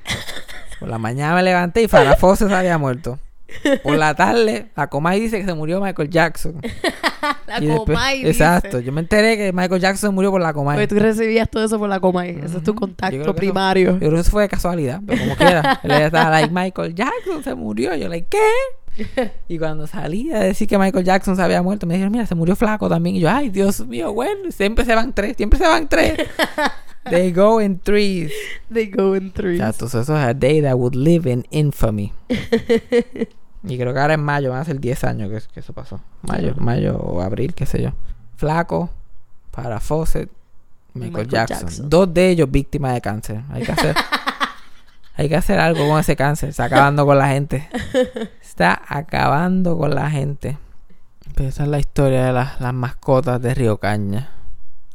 Por 0.80 0.90
la 0.90 0.98
mañana 0.98 1.36
me 1.36 1.44
levanté 1.44 1.84
y 1.84 1.88
Farrah 1.88 2.16
Fawcett 2.16 2.52
había 2.52 2.80
muerto. 2.80 3.20
Por 3.84 3.98
la 3.98 4.14
tarde, 4.16 4.68
la 4.76 4.88
Comay 4.88 5.20
dice 5.20 5.40
que 5.40 5.46
se 5.46 5.54
murió 5.54 5.82
Michael 5.82 6.10
Jackson. 6.10 6.62
La 7.48 7.58
Y 7.62 7.66
después- 7.68 7.98
Comay 7.98 8.18
dice. 8.20 8.30
Exacto. 8.30 8.80
Yo 8.80 8.92
me 8.92 9.02
enteré 9.02 9.36
que 9.36 9.52
Michael 9.52 9.82
Jackson 9.82 10.14
murió 10.16 10.32
por 10.32 10.40
la 10.40 10.54
Comay. 10.54 10.76
Porque 10.78 10.88
tú 10.88 10.96
recibías 11.00 11.50
todo 11.50 11.66
eso 11.66 11.78
por 11.80 11.90
la 11.90 12.00
Comay. 12.00 12.30
Ese 12.32 12.58
es 12.58 12.64
tu. 12.64 12.72
Yo 12.72 12.76
contacto 12.76 13.22
eso- 13.22 13.36
primario. 13.36 13.94
Yo 13.94 13.98
creo 14.00 14.12
que 14.12 14.20
eso 14.20 14.32
fue 14.32 14.44
de 14.44 14.50
casualidad, 14.50 15.02
pero 15.06 15.20
como 15.22 15.36
quiera. 15.36 15.80
Él 15.84 15.92
estaba 15.92 16.30
like, 16.30 16.54
Michael 16.54 16.94
Jackson 16.96 17.44
se 17.44 17.56
murió. 17.56 17.96
Yo 17.96 18.08
like, 18.08 18.28
¿qué? 18.30 19.08
Y 19.48 19.58
cuando 19.58 19.88
salí 19.88 20.32
a 20.32 20.40
decir 20.40 20.68
que 20.68 20.78
Michael 20.78 21.06
Jackson 21.06 21.36
se 21.36 21.42
había 21.42 21.62
muerto, 21.62 21.88
me 21.88 21.94
dijeron, 21.96 22.12
mira, 22.12 22.26
se 22.26 22.36
murió 22.36 22.56
flaco 22.56 22.88
también. 22.90 23.16
Y 23.16 23.20
yo, 23.22 23.30
ay, 23.30 23.50
Dios 23.50 23.86
mío, 23.88 24.14
bueno, 24.14 24.52
siempre 24.52 24.86
se 24.86 24.94
van 24.94 25.14
tres, 25.14 25.36
siempre 25.38 25.58
se 25.58 25.66
van 25.66 25.88
tres. 25.90 26.16
They 27.10 27.32
go 27.32 27.62
in 27.62 27.80
threes. 27.80 28.32
They 28.72 28.88
go 28.88 29.16
in 29.16 29.32
threes. 29.32 29.60
Exacto, 29.60 29.88
so 29.90 30.02
eso 30.02 30.18
es 30.18 30.24
a 30.24 30.34
day 30.34 30.62
that 30.62 30.76
would 30.76 30.96
live 30.96 31.30
in 31.32 31.46
infamy. 31.50 32.12
Y 33.64 33.78
creo 33.78 33.94
que 33.94 34.00
ahora 34.00 34.14
en 34.14 34.24
mayo 34.24 34.52
van 34.52 34.62
a 34.62 34.66
ser 34.66 34.80
10 34.80 35.04
años 35.04 35.30
que, 35.30 35.54
que 35.54 35.60
eso 35.60 35.74
pasó. 35.74 36.00
Mayo, 36.22 36.54
mayo 36.58 36.98
o 36.98 37.22
abril, 37.22 37.54
qué 37.54 37.66
sé 37.66 37.82
yo. 37.82 37.92
Flaco, 38.38 38.90
para 39.52 39.80
Fawcett, 39.80 40.30
Michael, 40.94 41.12
Michael 41.12 41.28
Jackson. 41.28 41.68
Jackson. 41.68 41.90
Dos 41.90 42.14
de 42.14 42.30
ellos 42.30 42.50
víctimas 42.50 42.94
de 42.94 43.02
cáncer. 43.02 43.42
Hay 43.52 43.64
que 43.64 43.72
hacer, 43.72 43.96
hay 45.16 45.30
que 45.30 45.36
hacer 45.36 45.60
algo 45.60 45.88
con 45.88 46.00
ese 46.00 46.16
cáncer. 46.16 46.50
Está 46.50 46.66
acabando 46.66 47.06
con 47.06 47.18
la 47.18 47.28
gente. 47.28 47.68
Está 48.42 48.82
acabando 48.88 49.78
con 49.78 49.94
la 49.94 50.10
gente. 50.10 50.58
Pero 51.36 51.50
esa 51.50 51.64
es 51.64 51.70
la 51.70 51.80
historia 51.80 52.26
de 52.26 52.34
las, 52.34 52.60
las 52.60 52.74
mascotas 52.74 53.42
de 53.42 53.54
Río 53.54 53.78
Caña. 53.78 54.30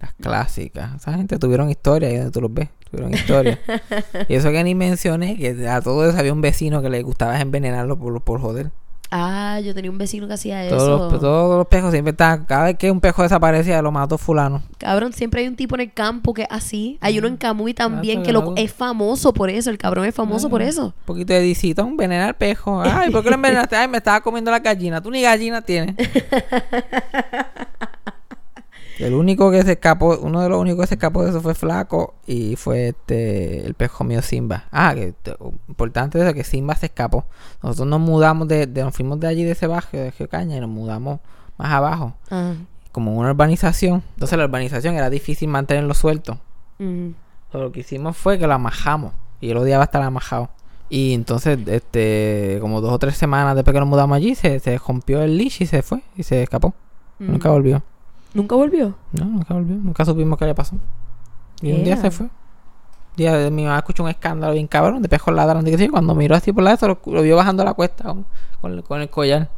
Las 0.01 0.15
clásicas. 0.15 0.95
Esa 0.97 1.15
gente 1.15 1.39
tuvieron 1.39 1.71
historia 1.71 2.09
ahí 2.09 2.17
donde 2.17 2.33
tú 2.33 2.41
los 2.41 2.53
ves. 2.53 2.69
Hubieron 2.95 3.15
historias. 3.15 3.59
y 4.29 4.35
eso 4.35 4.51
que 4.51 4.65
ni 4.65 4.75
mencioné, 4.75 5.37
que 5.37 5.69
a 5.69 5.81
todo 5.81 6.09
eso 6.09 6.19
había 6.19 6.33
un 6.33 6.41
vecino 6.41 6.81
que 6.83 6.91
le 6.91 7.03
gustaba 7.03 7.41
envenenarlo 7.41 7.99
por, 7.99 8.21
por 8.23 8.41
joder. 8.41 8.71
Ah, 9.17 9.61
yo 9.61 9.75
tenía 9.75 9.93
un 9.93 9.99
vecino 9.99 10.27
que 10.27 10.33
hacía 10.33 10.65
eso. 10.65 10.77
Todos 10.77 11.13
los, 11.13 11.21
todos 11.21 11.59
los 11.59 11.67
pejos 11.69 11.93
siempre 11.93 12.11
estaban, 12.13 12.47
cada 12.47 12.65
vez 12.65 12.77
que 12.79 12.91
un 12.91 13.01
pejo 13.01 13.23
desaparecía, 13.23 13.81
lo 13.81 13.93
mató 13.93 14.19
fulano. 14.19 14.63
Cabrón, 14.79 15.13
siempre 15.13 15.43
hay 15.43 15.47
un 15.47 15.55
tipo 15.55 15.77
en 15.77 15.83
el 15.83 15.93
campo 15.93 16.35
que 16.35 16.43
es 16.43 16.49
así. 16.51 16.99
Hay 17.01 17.19
uno 17.19 17.29
en 17.29 17.37
Camuy 17.37 17.75
también 17.75 18.21
Ah, 18.21 18.23
que 18.25 18.33
lo, 18.33 18.41
claro. 18.41 18.55
es 18.57 18.73
famoso 18.73 19.33
por 19.33 19.51
eso. 19.51 19.71
El 19.71 19.79
cabrón 19.79 20.07
es 20.07 20.15
famoso 20.17 20.51
por 20.51 20.63
eso. 20.63 20.87
Un 20.87 20.93
poquito 21.05 21.33
de 21.33 21.41
disito, 21.43 21.83
envenenar 21.83 22.29
al 22.31 22.35
pejo. 22.35 22.81
Ay, 22.83 23.11
¿por 23.11 23.23
qué 23.23 23.29
lo 23.29 23.37
envenenaste? 23.37 23.77
Ay, 23.77 23.87
me 23.87 23.99
estaba 23.99 24.21
comiendo 24.21 24.51
la 24.51 24.59
gallina. 24.59 25.01
Tú 25.01 25.13
ni 25.13 25.23
gallina 25.23 25.63
tienes. 25.63 25.95
El 28.99 29.15
único 29.15 29.51
que 29.51 29.63
se 29.63 29.73
escapó, 29.73 30.17
uno 30.21 30.41
de 30.41 30.49
los 30.49 30.61
únicos 30.61 30.83
que 30.83 30.87
se 30.89 30.95
escapó 30.95 31.25
de 31.25 31.31
eso 31.31 31.41
fue 31.41 31.55
Flaco 31.55 32.15
y 32.27 32.55
fue 32.57 32.89
este 32.89 33.67
el 33.67 33.75
pejo 33.75 34.05
mío 34.05 34.23
Simba. 34.23 34.65
Ah, 34.71 34.95
que 34.95 35.13
te- 35.21 35.35
importante 35.69 36.21
eso 36.23 36.33
que 36.33 36.45
Simba 36.45 36.75
se 36.77 36.87
escapó. 36.87 37.25
Nosotros 37.63 37.89
nos 37.89 38.01
mudamos 38.01 38.47
de, 38.49 38.67
de- 38.67 38.83
nos 38.85 38.95
fuimos 38.95 39.19
de 39.21 39.27
allí 39.27 39.43
de 39.45 39.53
ese 39.53 39.67
barrio 39.67 40.03
de 40.03 40.13
Geocaña 40.13 40.57
y 40.57 40.61
nos 40.61 40.71
mudamos 40.71 41.21
más 41.59 41.73
abajo, 41.73 42.15
Ah, 42.31 42.55
como 42.93 43.17
una 43.17 43.31
urbanización. 43.31 44.03
Entonces 44.15 44.39
la 44.39 44.45
urbanización 44.45 44.95
era 44.95 45.11
difícil 45.11 45.49
mantenerlo 45.49 45.95
suelto. 45.95 46.39
mm. 46.79 47.09
Lo 47.53 47.71
que 47.73 47.81
hicimos 47.81 48.17
fue 48.17 48.39
que 48.39 48.47
lo 48.49 48.55
amajamos. 48.55 49.13
Y 49.41 49.51
él 49.51 49.57
odiaba 49.57 49.85
estar 49.85 50.03
amajado. 50.03 50.51
Y 50.89 51.15
entonces, 51.15 51.59
este, 51.67 52.59
como 52.61 52.81
dos 52.81 52.93
o 52.93 52.99
tres 52.99 53.17
semanas 53.17 53.55
después 53.55 53.73
que 53.75 53.81
nos 53.81 53.89
mudamos 53.89 54.17
allí, 54.17 54.35
se, 54.35 54.59
se 54.61 54.77
rompió 54.79 55.23
el 55.23 55.37
leash 55.39 55.63
y 55.63 55.67
se 55.67 55.83
fue. 55.83 56.03
Y 56.17 56.23
se 56.25 56.43
escapó. 56.43 56.75
Mm. 57.21 57.31
Nunca 57.33 57.51
volvió. 57.51 57.83
¿Nunca 58.35 58.55
volvió? 58.57 58.95
No, 59.13 59.25
nunca 59.25 59.55
volvió. 59.55 59.77
Nunca 59.77 60.05
supimos 60.05 60.39
qué 60.39 60.45
le 60.47 60.55
pasó. 60.55 60.77
Y 61.63 61.73
un 61.73 61.85
día 61.85 61.97
se 61.97 62.11
fue. 62.11 62.27
Un 62.27 63.17
día 63.17 63.33
de- 63.37 63.51
mi 63.51 63.65
mamá 63.65 63.79
escuchó 63.79 64.03
un 64.03 64.11
escándalo 64.11 64.53
bien 64.53 64.67
cabrón 64.67 65.01
de 65.03 65.09
pejos 65.09 65.33
ladrando. 65.35 65.71
Y 65.71 65.89
cuando 65.89 66.15
miró 66.15 66.35
así 66.37 66.53
por 66.53 66.65
la 66.65 66.73
eso, 66.73 66.89
lo, 66.89 66.99
lo 67.07 67.23
vio 67.23 67.37
bajando 67.37 67.65
la 67.65 67.75
cuesta 67.75 68.05
con, 68.05 68.27
con 68.61 68.73
el, 68.73 68.83
con 68.83 69.01
el 69.01 69.09
collar. 69.09 69.51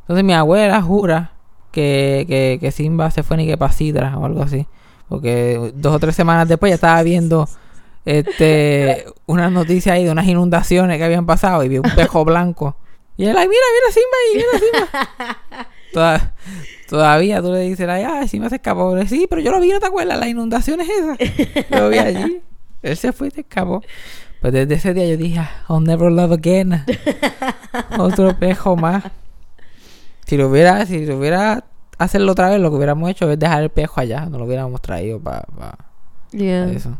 Entonces 0.00 0.24
mi 0.24 0.32
abuela 0.32 0.80
jura 0.82 1.32
que, 1.70 2.24
que, 2.28 2.58
que 2.60 2.70
Simba 2.72 3.10
se 3.10 3.22
fue 3.22 3.36
ni 3.36 3.46
que 3.46 3.56
pa' 3.58 3.70
Sidra 3.72 4.16
o 4.18 4.24
algo 4.24 4.42
así. 4.42 4.66
Porque 5.08 5.72
dos 5.76 5.94
o 5.94 5.98
tres 5.98 6.14
semanas 6.16 6.48
después 6.48 6.70
ya 6.70 6.74
estaba 6.76 7.02
viendo 7.02 7.46
este 8.06 9.04
unas 9.26 9.52
noticias 9.52 9.94
ahí 9.94 10.04
de 10.04 10.10
unas 10.10 10.26
inundaciones 10.26 10.96
que 10.98 11.04
habían 11.04 11.26
pasado 11.26 11.62
y 11.62 11.68
vio 11.68 11.82
un 11.82 11.90
pejo 11.94 12.24
blanco. 12.24 12.76
Y 13.16 13.26
él, 13.26 13.36
ay, 13.36 13.48
mira, 13.48 13.60
mira 13.74 13.92
Simba 13.92 14.16
ahí, 14.24 14.36
mira 14.36 14.58
Simba. 14.58 15.66
Toda- 15.92 16.34
todavía 16.88 17.40
tú 17.42 17.52
le 17.52 17.60
dices, 17.60 17.88
ay, 17.88 18.04
ay, 18.06 18.28
Simba 18.28 18.48
se 18.48 18.56
escapó. 18.56 18.94
Sí, 19.06 19.26
pero 19.28 19.40
yo 19.42 19.50
lo 19.50 19.60
vi, 19.60 19.70
¿no 19.70 19.80
te 19.80 19.86
acuerdas? 19.86 20.18
Las 20.18 20.28
inundaciones 20.28 20.88
esas. 20.88 21.70
Lo 21.70 21.88
vi 21.88 21.98
allí. 21.98 22.40
Él 22.82 22.96
se 22.96 23.12
fue 23.12 23.28
y 23.28 23.30
se 23.30 23.40
escapó. 23.40 23.82
Pues 24.40 24.52
desde 24.52 24.74
ese 24.74 24.92
día 24.92 25.06
yo 25.06 25.16
dije, 25.16 25.38
"Ah, 25.38 25.64
I'll 25.70 25.82
never 25.82 26.12
love 26.12 26.32
again. 26.32 26.84
Otro 27.98 28.36
pejo 28.38 28.76
más. 28.76 29.04
Si 30.26 30.36
lo 30.36 30.48
hubiera, 30.48 30.84
si 30.86 31.06
lo 31.06 31.18
hubiera 31.18 31.64
hacerlo 31.98 32.32
otra 32.32 32.50
vez, 32.50 32.60
lo 32.60 32.70
que 32.70 32.76
hubiéramos 32.76 33.08
hecho 33.10 33.30
es 33.30 33.38
dejar 33.38 33.62
el 33.62 33.70
pejo 33.70 34.00
allá. 34.00 34.26
No 34.26 34.38
lo 34.38 34.44
hubiéramos 34.44 34.80
traído 34.82 35.20
para 35.20 35.44
Yeah. 36.32 36.70
eso. 36.72 36.96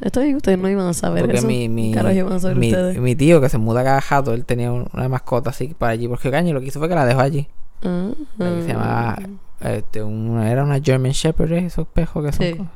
Esto 0.00 0.20
ustedes 0.20 0.58
no 0.58 0.68
iban 0.68 0.86
a 0.86 0.92
saber 0.92 1.22
Porque 1.22 1.38
eso. 1.38 1.46
mi, 1.46 1.68
mi, 1.68 1.90
¿Qué 1.90 1.96
carajo 1.96 2.14
iban 2.16 2.32
a 2.34 2.38
saber 2.38 2.56
mi, 2.56 2.68
ustedes? 2.68 2.98
mi 2.98 3.16
tío 3.16 3.40
que 3.40 3.48
se 3.48 3.58
muda 3.58 3.82
cada 3.82 4.00
jato, 4.00 4.32
él 4.34 4.44
tenía 4.44 4.70
un- 4.70 4.88
una 4.92 5.08
mascota 5.08 5.50
así 5.50 5.74
para 5.76 5.92
allí. 5.92 6.06
Porque 6.06 6.30
caño, 6.30 6.52
lo 6.54 6.60
que 6.60 6.66
hizo 6.66 6.78
fue 6.78 6.88
que 6.88 6.94
la 6.94 7.04
dejó 7.06 7.20
allí. 7.20 7.48
Que 7.80 8.62
se 8.62 8.68
llamaba, 8.72 9.18
este, 9.60 10.02
una, 10.02 10.50
era 10.50 10.64
una 10.64 10.80
German 10.80 11.12
Shepherd, 11.12 11.52
¿eh? 11.52 11.66
esos 11.66 11.86
pejos 11.88 12.24
que 12.24 12.32
son. 12.32 12.46
Sí. 12.46 12.52
como- 12.54 12.70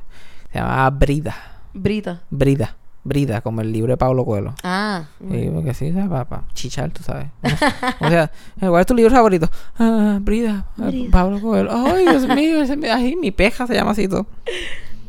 Se 0.53 0.59
llamaba 0.59 0.91
Brida. 0.91 1.35
Brita. 1.75 2.23
Brida. 2.31 2.77
Brida, 3.05 3.41
como 3.41 3.63
el 3.63 3.73
libro 3.73 3.93
de 3.93 3.97
Pablo 3.97 4.25
Coelho. 4.25 4.55
Ah. 4.63 5.07
Sí, 5.29 5.51
porque 5.53 5.75
sí, 5.75 5.91
para 5.91 6.45
chichar, 6.55 6.91
tú 6.93 7.03
sabes. 7.03 7.27
O 8.01 8.09
sea, 8.09 8.31
¿cuál 8.61 8.81
es 8.81 8.87
tu 8.87 8.95
libro 8.95 9.11
favorito? 9.13 9.49
Ah, 9.77 10.19
Brida, 10.23 10.67
Brida. 10.77 11.11
Pablo 11.11 11.41
Coelho. 11.41 11.71
Ay, 11.73 12.07
Dios 12.07 12.29
mío, 12.29 12.63
ese, 12.63 12.79
ay, 12.91 13.17
mi 13.17 13.33
peja 13.33 13.67
se 13.67 13.75
llama 13.75 13.91
así 13.93 14.07
todo. 14.09 14.27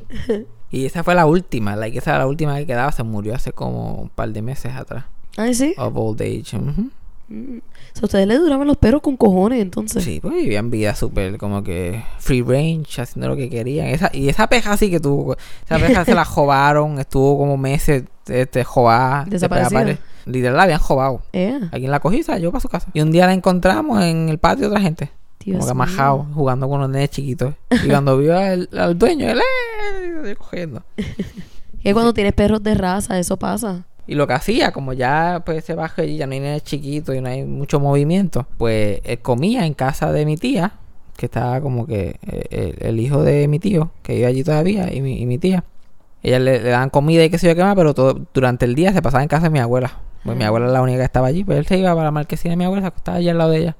Y 0.72 0.88
esa 0.88 1.04
fue 1.04 1.14
la 1.14 1.28
última, 1.28 1.76
la 1.76 1.92
que 1.92 2.00
esa 2.00 2.10
era 2.12 2.20
la 2.20 2.28
última 2.28 2.58
que 2.58 2.66
quedaba, 2.66 2.92
se 2.92 3.04
murió 3.04 3.36
hace 3.36 3.52
como 3.52 3.94
un 3.94 4.10
par 4.10 4.30
de 4.30 4.42
meses 4.42 4.74
atrás. 4.76 5.06
Ah, 5.38 5.54
sí. 5.54 5.76
Of 5.78 5.94
old 5.96 6.20
age. 6.20 6.58
ujú. 6.58 6.90
Mm. 7.28 7.58
O 7.58 7.96
sea, 7.96 8.06
ustedes 8.06 8.28
le 8.28 8.38
duraban 8.38 8.68
los 8.68 8.78
perros 8.78 9.02
con 9.02 9.18
cojones, 9.18 9.62
entonces. 9.62 10.04
Sí, 10.04 10.20
pues 10.22 10.36
vivían 10.36 10.70
vida 10.70 10.96
súper 10.96 11.38
como 11.38 11.64
que 11.64 12.04
free 12.20 12.42
range, 12.42 13.02
haciendo 13.02 13.30
lo 13.30 13.36
que 13.36 13.50
querían. 13.50 13.88
Esa, 13.88 14.10
y 14.14 14.30
esa 14.30 14.48
peja 14.48 14.76
sí 14.78 14.90
que 14.90 15.00
tuvo, 15.00 15.36
esa 15.66 15.78
peja 15.78 16.06
se 16.06 16.16
la 16.16 16.26
jobaron, 16.26 17.00
estuvo 17.00 17.38
como 17.38 17.58
meses 17.58 18.04
este, 18.28 18.64
jobada. 18.64 19.26
Desaparecida. 19.26 19.98
Literal 20.26 20.56
la 20.56 20.64
habían 20.64 20.80
jobado. 20.80 21.22
Eh, 21.34 21.60
Alguien 21.72 21.92
la 21.92 22.00
cogió 22.00 22.20
y 22.20 22.24
se 22.24 22.40
llevó 22.40 22.52
para 22.52 22.62
su 22.62 22.70
casa. 22.70 22.90
Y 22.94 23.02
un 23.02 23.12
día 23.12 23.28
la 23.28 23.34
encontramos 23.34 24.02
en 24.02 24.30
el 24.30 24.38
patio 24.38 24.62
de 24.62 24.68
otra 24.68 24.82
gente. 24.82 25.12
Dios 25.44 25.58
como 25.58 25.66
que 25.66 25.72
amajado, 25.72 26.28
jugando 26.34 26.70
con 26.70 26.78
unos 26.78 26.90
nenes 26.90 27.10
chiquitos. 27.10 27.54
Y 27.84 27.90
cuando 27.90 28.18
vio 28.18 28.38
al, 28.38 28.70
al 28.72 28.98
dueño, 28.98 29.30
él 29.30 29.40
¡eh! 29.40 30.36
cogiendo. 30.36 30.84
Que 31.84 31.94
cuando 31.94 32.14
tienes 32.14 32.32
perros 32.32 32.64
de 32.64 32.76
raza, 32.76 33.20
eso 33.20 33.36
pasa. 33.36 33.84
Y 34.06 34.16
lo 34.16 34.28
que 34.28 34.34
hacía, 34.34 34.72
como 34.72 34.94
ya 34.94 35.44
pues 35.46 35.64
se 35.64 35.76
baja 35.76 36.04
y 36.04 36.18
ya 36.18 36.28
no 36.28 36.34
hay 36.34 36.42
nenes 36.42 36.64
chiquitos 36.64 37.16
y 37.16 37.22
no 37.22 37.30
hay 37.30 37.44
mucho 37.46 37.80
movimiento, 37.80 38.48
pues 38.58 39.00
él 39.04 39.20
comía 39.20 39.66
en 39.66 39.74
casa 39.74 40.12
de 40.12 40.26
mi 40.26 40.36
tía, 40.36 40.74
que 41.16 41.28
estaba 41.28 41.62
como 41.62 41.88
que 41.88 42.20
eh, 42.28 42.76
el, 42.80 43.00
hijo 43.00 43.24
de 43.24 43.48
mi 43.48 43.60
tío, 43.60 43.92
que 44.02 44.16
vive 44.16 44.26
allí 44.26 44.44
todavía, 44.44 44.94
y 44.94 45.02
mi, 45.02 45.22
y 45.22 45.26
mi 45.26 45.38
tía. 45.38 45.64
Ella 46.22 46.40
le, 46.40 46.60
daban 46.60 46.90
comida 46.90 47.24
y 47.24 47.30
qué 47.30 47.38
sé 47.38 47.48
yo 47.48 47.56
qué 47.56 47.64
más, 47.64 47.76
pero 47.76 47.94
todo, 47.94 48.22
durante 48.34 48.66
el 48.66 48.76
día 48.76 48.94
se 48.94 49.02
pasaba 49.02 49.24
en 49.24 49.30
casa 49.30 49.46
de 49.46 49.50
mi 49.52 49.60
abuela. 49.60 50.00
Pues 50.24 50.38
mi 50.38 50.44
abuela 50.46 50.68
es 50.68 50.72
la 50.72 50.82
única 50.82 51.00
que 51.00 51.06
estaba 51.06 51.28
allí, 51.28 51.44
pues 51.44 51.58
él 51.58 51.66
se 51.66 51.78
iba 51.78 51.94
para 51.94 52.06
la 52.06 52.12
marquesina 52.12 52.54
de 52.54 52.58
mi 52.58 52.64
abuela, 52.64 52.82
se 52.82 52.88
acostaba 52.88 53.18
allí 53.18 53.30
al 53.30 53.38
lado 53.38 53.52
de 53.52 53.58
ella. 53.60 53.78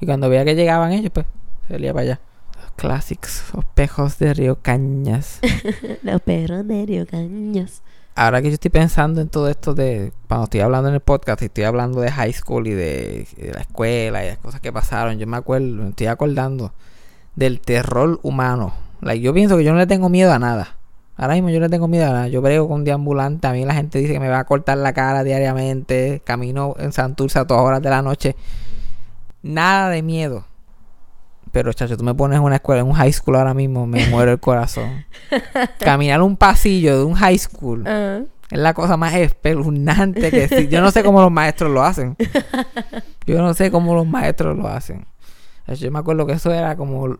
Y 0.00 0.06
cuando 0.06 0.28
veía 0.28 0.44
que 0.44 0.54
llegaban 0.54 0.92
ellos, 0.92 1.12
pues 1.12 1.26
iba 1.68 1.92
para 1.92 2.02
allá. 2.02 2.20
Los 2.60 2.72
clásicos, 2.72 3.44
los 3.54 3.64
pejos 3.66 4.18
de 4.18 4.34
Río 4.34 4.58
Cañas. 4.62 5.40
Los 6.02 6.20
perros 6.22 6.66
de 6.66 6.86
Río 6.86 7.06
Cañas. 7.06 7.82
Ahora 8.14 8.42
que 8.42 8.48
yo 8.48 8.54
estoy 8.54 8.70
pensando 8.70 9.20
en 9.20 9.28
todo 9.28 9.48
esto 9.48 9.74
de 9.74 10.12
cuando 10.28 10.44
estoy 10.44 10.60
hablando 10.60 10.88
en 10.88 10.94
el 10.94 11.00
podcast 11.00 11.42
y 11.42 11.46
estoy 11.46 11.64
hablando 11.64 12.00
de 12.00 12.10
high 12.10 12.32
school 12.32 12.66
y 12.66 12.72
de, 12.72 13.26
la 13.54 13.60
escuela 13.60 14.24
y 14.24 14.28
las 14.28 14.38
cosas 14.38 14.60
que 14.60 14.72
pasaron, 14.72 15.18
yo 15.18 15.26
me 15.26 15.36
acuerdo, 15.36 15.66
me 15.66 15.90
estoy 15.90 16.06
acordando 16.06 16.72
del 17.36 17.60
terror 17.60 18.20
humano. 18.22 18.74
Yo 19.20 19.34
pienso 19.34 19.56
que 19.56 19.64
yo 19.64 19.72
no 19.72 19.78
le 19.78 19.86
tengo 19.86 20.08
miedo 20.08 20.32
a 20.32 20.38
nada. 20.38 20.76
Ahora 21.16 21.34
mismo 21.34 21.50
yo 21.50 21.58
no 21.58 21.66
le 21.66 21.70
tengo 21.70 21.88
miedo 21.88 22.06
a 22.06 22.12
nada. 22.12 22.28
Yo 22.28 22.40
brego 22.40 22.68
con 22.68 22.80
un 22.80 22.84
deambulante. 22.84 23.46
A 23.46 23.52
mí 23.52 23.64
la 23.64 23.74
gente 23.74 23.98
dice 23.98 24.12
que 24.12 24.20
me 24.20 24.28
va 24.28 24.38
a 24.38 24.44
cortar 24.44 24.78
la 24.78 24.92
cara 24.92 25.24
diariamente. 25.24 26.22
Camino 26.24 26.74
en 26.78 26.92
Santurce 26.92 27.38
a 27.38 27.44
todas 27.44 27.64
horas 27.64 27.82
de 27.82 27.90
la 27.90 28.02
noche. 28.02 28.36
Nada 29.42 29.88
de 29.88 30.02
miedo. 30.02 30.44
Pero, 31.52 31.72
chacho, 31.72 31.96
tú 31.96 32.02
me 32.04 32.14
pones 32.14 32.38
en 32.38 32.42
una 32.44 32.56
escuela, 32.56 32.80
en 32.80 32.86
un 32.88 32.94
high 32.94 33.12
school 33.12 33.36
ahora 33.36 33.54
mismo, 33.54 33.86
me 33.86 34.06
muero 34.10 34.32
el 34.32 34.40
corazón. 34.40 35.04
Caminar 35.78 36.22
un 36.22 36.36
pasillo 36.36 36.98
de 36.98 37.04
un 37.04 37.14
high 37.14 37.38
school 37.38 37.84
Ah. 37.86 38.20
es 38.50 38.58
la 38.58 38.74
cosa 38.74 38.96
más 38.96 39.14
espeluznante 39.14 40.30
que 40.30 40.44
existe. 40.44 40.68
Yo 40.68 40.80
no 40.80 40.90
sé 40.90 41.02
cómo 41.04 41.20
los 41.20 41.30
maestros 41.30 41.70
lo 41.70 41.82
hacen. 41.84 42.16
Yo 43.26 43.40
no 43.40 43.54
sé 43.54 43.70
cómo 43.70 43.94
los 43.94 44.06
maestros 44.06 44.56
lo 44.56 44.66
hacen. 44.66 45.06
Yo 45.78 45.90
me 45.92 45.98
acuerdo 46.00 46.26
que 46.26 46.32
eso 46.32 46.50
era 46.52 46.76
como 46.76 47.16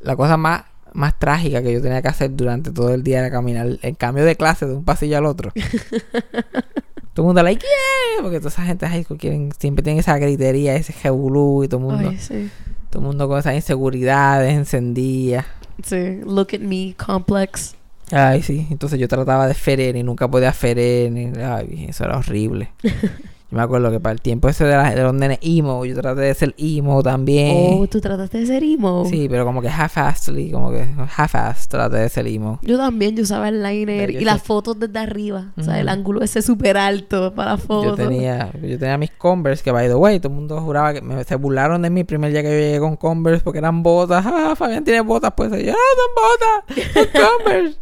la 0.00 0.16
cosa 0.16 0.36
más, 0.36 0.64
más 0.94 1.18
trágica 1.18 1.62
que 1.62 1.72
yo 1.74 1.82
tenía 1.82 2.00
que 2.02 2.08
hacer 2.08 2.34
durante 2.34 2.70
todo 2.72 2.92
el 2.94 3.02
día 3.02 3.18
era 3.18 3.30
caminar 3.30 3.66
el 3.82 3.96
cambio 3.98 4.24
de 4.24 4.34
clase 4.34 4.66
de 4.66 4.74
un 4.74 4.84
pasillo 4.84 5.18
al 5.18 5.26
otro. 5.26 5.52
todo 7.14 7.24
el 7.24 7.26
mundo 7.26 7.42
like, 7.42 7.60
yeah, 7.62 8.22
porque 8.22 8.38
toda 8.38 8.48
esa 8.50 8.62
gente 8.64 8.86
de 8.86 8.92
high 8.92 9.04
school 9.04 9.18
quieren, 9.18 9.52
siempre 9.58 9.82
tienen 9.82 10.00
esa 10.00 10.16
gritería, 10.18 10.74
ese 10.74 10.92
jebulú 10.94 11.64
y 11.64 11.68
todo 11.68 11.80
el 11.80 11.86
mundo, 11.86 12.08
Ay, 12.10 12.18
sí. 12.18 12.50
Todo 12.92 13.00
el 13.00 13.06
mundo 13.06 13.26
con 13.26 13.38
esas 13.38 13.54
inseguridades 13.54 14.52
encendidas. 14.52 15.46
Sí. 15.82 16.20
Look 16.26 16.48
at 16.52 16.60
me 16.60 16.94
complex. 16.94 17.74
Ay, 18.10 18.42
sí. 18.42 18.66
Entonces 18.70 19.00
yo 19.00 19.08
trataba 19.08 19.48
de 19.48 19.54
ferer 19.54 19.96
y 19.96 20.02
nunca 20.02 20.28
podía 20.28 20.52
ferer. 20.52 21.10
Ay, 21.42 21.86
eso 21.88 22.04
era 22.04 22.18
horrible. 22.18 22.70
yo 23.52 23.56
me 23.58 23.62
acuerdo 23.62 23.90
que 23.90 24.00
para 24.00 24.14
el 24.14 24.20
tiempo 24.20 24.48
ese 24.48 24.64
de, 24.64 24.72
la- 24.76 24.94
de 24.94 25.02
los 25.02 25.12
nenes 25.14 25.38
emo, 25.42 25.84
yo 25.84 25.94
traté 25.94 26.22
de 26.22 26.34
ser 26.34 26.54
emo 26.58 27.02
también. 27.02 27.74
Oh, 27.80 27.86
tú 27.86 28.00
trataste 28.00 28.38
de 28.38 28.46
ser 28.46 28.64
emo. 28.64 29.04
Sí, 29.08 29.28
pero 29.30 29.44
como 29.44 29.60
que 29.62 29.68
half-assedly, 29.68 30.50
como 30.50 30.70
que 30.70 30.88
half-assed 31.16 31.68
traté 31.68 31.98
de 31.98 32.08
ser 32.08 32.26
emo. 32.26 32.58
Yo 32.62 32.76
también, 32.78 33.14
yo 33.14 33.22
usaba 33.22 33.48
el 33.50 33.62
liner 33.62 34.10
Yo 34.10 34.20
y 34.20 34.24
las 34.24 34.42
fotos 34.42 34.78
desde 34.80 34.98
arriba. 34.98 35.52
O 35.56 35.62
sea, 35.62 35.78
el 35.78 35.88
ángulo 35.88 36.22
ese 36.22 36.42
súper 36.42 36.76
alto 36.76 37.34
para 37.34 37.52
Yo 37.52 37.58
fotos. 37.58 37.96
tenía, 37.96 38.50
yo 38.62 38.78
tenía 38.78 38.96
mis 38.98 39.10
Converse, 39.10 39.62
que 39.62 39.70
by 39.70 39.86
the 39.88 39.94
way, 39.94 40.18
todo 40.18 40.32
el 40.32 40.38
mundo 40.38 40.60
juraba 40.60 40.94
que 40.94 41.02
me, 41.02 41.22
se 41.24 41.36
burlaron 41.36 41.82
de 41.82 41.90
mí 41.90 42.00
el 42.00 42.06
primer 42.06 42.32
día 42.32 42.42
que 42.42 42.48
yo 42.50 42.54
llegué 42.58 42.80
con 42.80 42.96
Converse 42.96 43.44
porque 43.44 43.58
eran 43.58 43.82
botas. 43.82 44.24
Ah, 44.34 44.54
Fabián 44.56 44.82
tiene 44.82 45.02
botas, 45.02 45.32
pues. 45.36 45.50
Yo, 45.50 45.72
no, 45.72 45.78
son 45.98 46.74
botas, 46.74 46.94
son 46.94 47.06
Converse. 47.44 47.81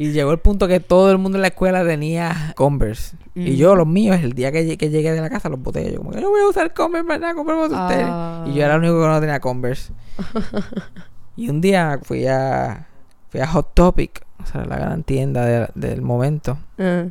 Y 0.00 0.12
llegó 0.12 0.30
el 0.30 0.38
punto 0.38 0.68
que 0.68 0.78
todo 0.78 1.10
el 1.10 1.18
mundo 1.18 1.38
en 1.38 1.42
la 1.42 1.48
escuela 1.48 1.84
tenía 1.84 2.52
Converse. 2.54 3.16
Y 3.34 3.56
yo, 3.56 3.74
los 3.74 3.84
míos, 3.86 4.16
el 4.22 4.32
día 4.32 4.52
que, 4.52 4.78
que 4.78 4.90
llegué 4.90 5.10
de 5.10 5.20
la 5.20 5.28
casa, 5.28 5.48
los 5.48 5.60
boté. 5.60 5.90
Yo, 5.92 5.98
como 5.98 6.12
que 6.12 6.20
no 6.20 6.30
voy 6.30 6.40
a 6.40 6.46
usar 6.46 6.72
Converse, 6.72 7.08
¿verdad? 7.08 7.34
Compremos 7.34 7.72
ustedes. 7.72 8.06
Ah. 8.08 8.44
Y 8.46 8.54
yo 8.54 8.64
era 8.64 8.74
el 8.74 8.80
único 8.80 9.00
que 9.00 9.06
no 9.08 9.18
tenía 9.20 9.40
Converse. 9.40 9.92
y 11.36 11.48
un 11.48 11.60
día 11.60 11.98
fui 12.02 12.26
a, 12.28 12.86
fui 13.30 13.40
a 13.40 13.46
Hot 13.48 13.74
Topic 13.74 14.24
O 14.40 14.46
sea, 14.46 14.64
la 14.64 14.76
gran 14.76 15.02
tienda 15.02 15.44
de- 15.44 15.68
del 15.74 16.00
momento. 16.00 16.58
Ah. 16.78 17.06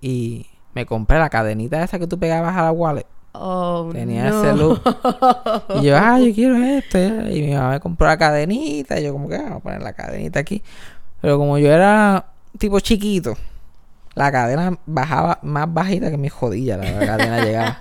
Y 0.00 0.46
me 0.74 0.86
compré 0.86 1.18
la 1.18 1.28
cadenita 1.28 1.82
esa 1.82 1.98
que 1.98 2.06
tú 2.06 2.18
pegabas 2.18 2.56
a 2.56 2.62
la 2.62 2.72
wallet. 2.72 3.06
Oh, 3.32 3.90
Tenía 3.92 4.30
no. 4.30 4.42
ese 4.42 4.56
look. 4.56 4.80
Y 5.80 5.84
yo, 5.84 5.96
ah, 5.96 6.18
yo 6.18 6.34
quiero 6.34 6.56
esto. 6.56 6.98
Y 6.98 7.42
mi 7.42 7.52
mamá 7.54 7.70
me 7.72 7.80
compró 7.80 8.06
la 8.06 8.16
cadenita. 8.16 8.98
Y 8.98 9.04
yo, 9.04 9.12
como 9.12 9.28
que, 9.28 9.36
ah, 9.36 9.42
vamos 9.42 9.58
a 9.58 9.60
poner 9.60 9.82
la 9.82 9.92
cadenita 9.92 10.40
aquí. 10.40 10.62
Pero 11.20 11.36
como 11.36 11.58
yo 11.58 11.70
era 11.70 12.29
tipo 12.58 12.80
chiquito, 12.80 13.36
la 14.14 14.30
cadena 14.32 14.78
bajaba 14.86 15.38
más 15.42 15.72
bajita 15.72 16.10
que 16.10 16.16
mi 16.16 16.28
jodilla. 16.28 16.76
La, 16.76 16.90
la 16.90 17.06
cadena 17.06 17.40
llegaba. 17.44 17.80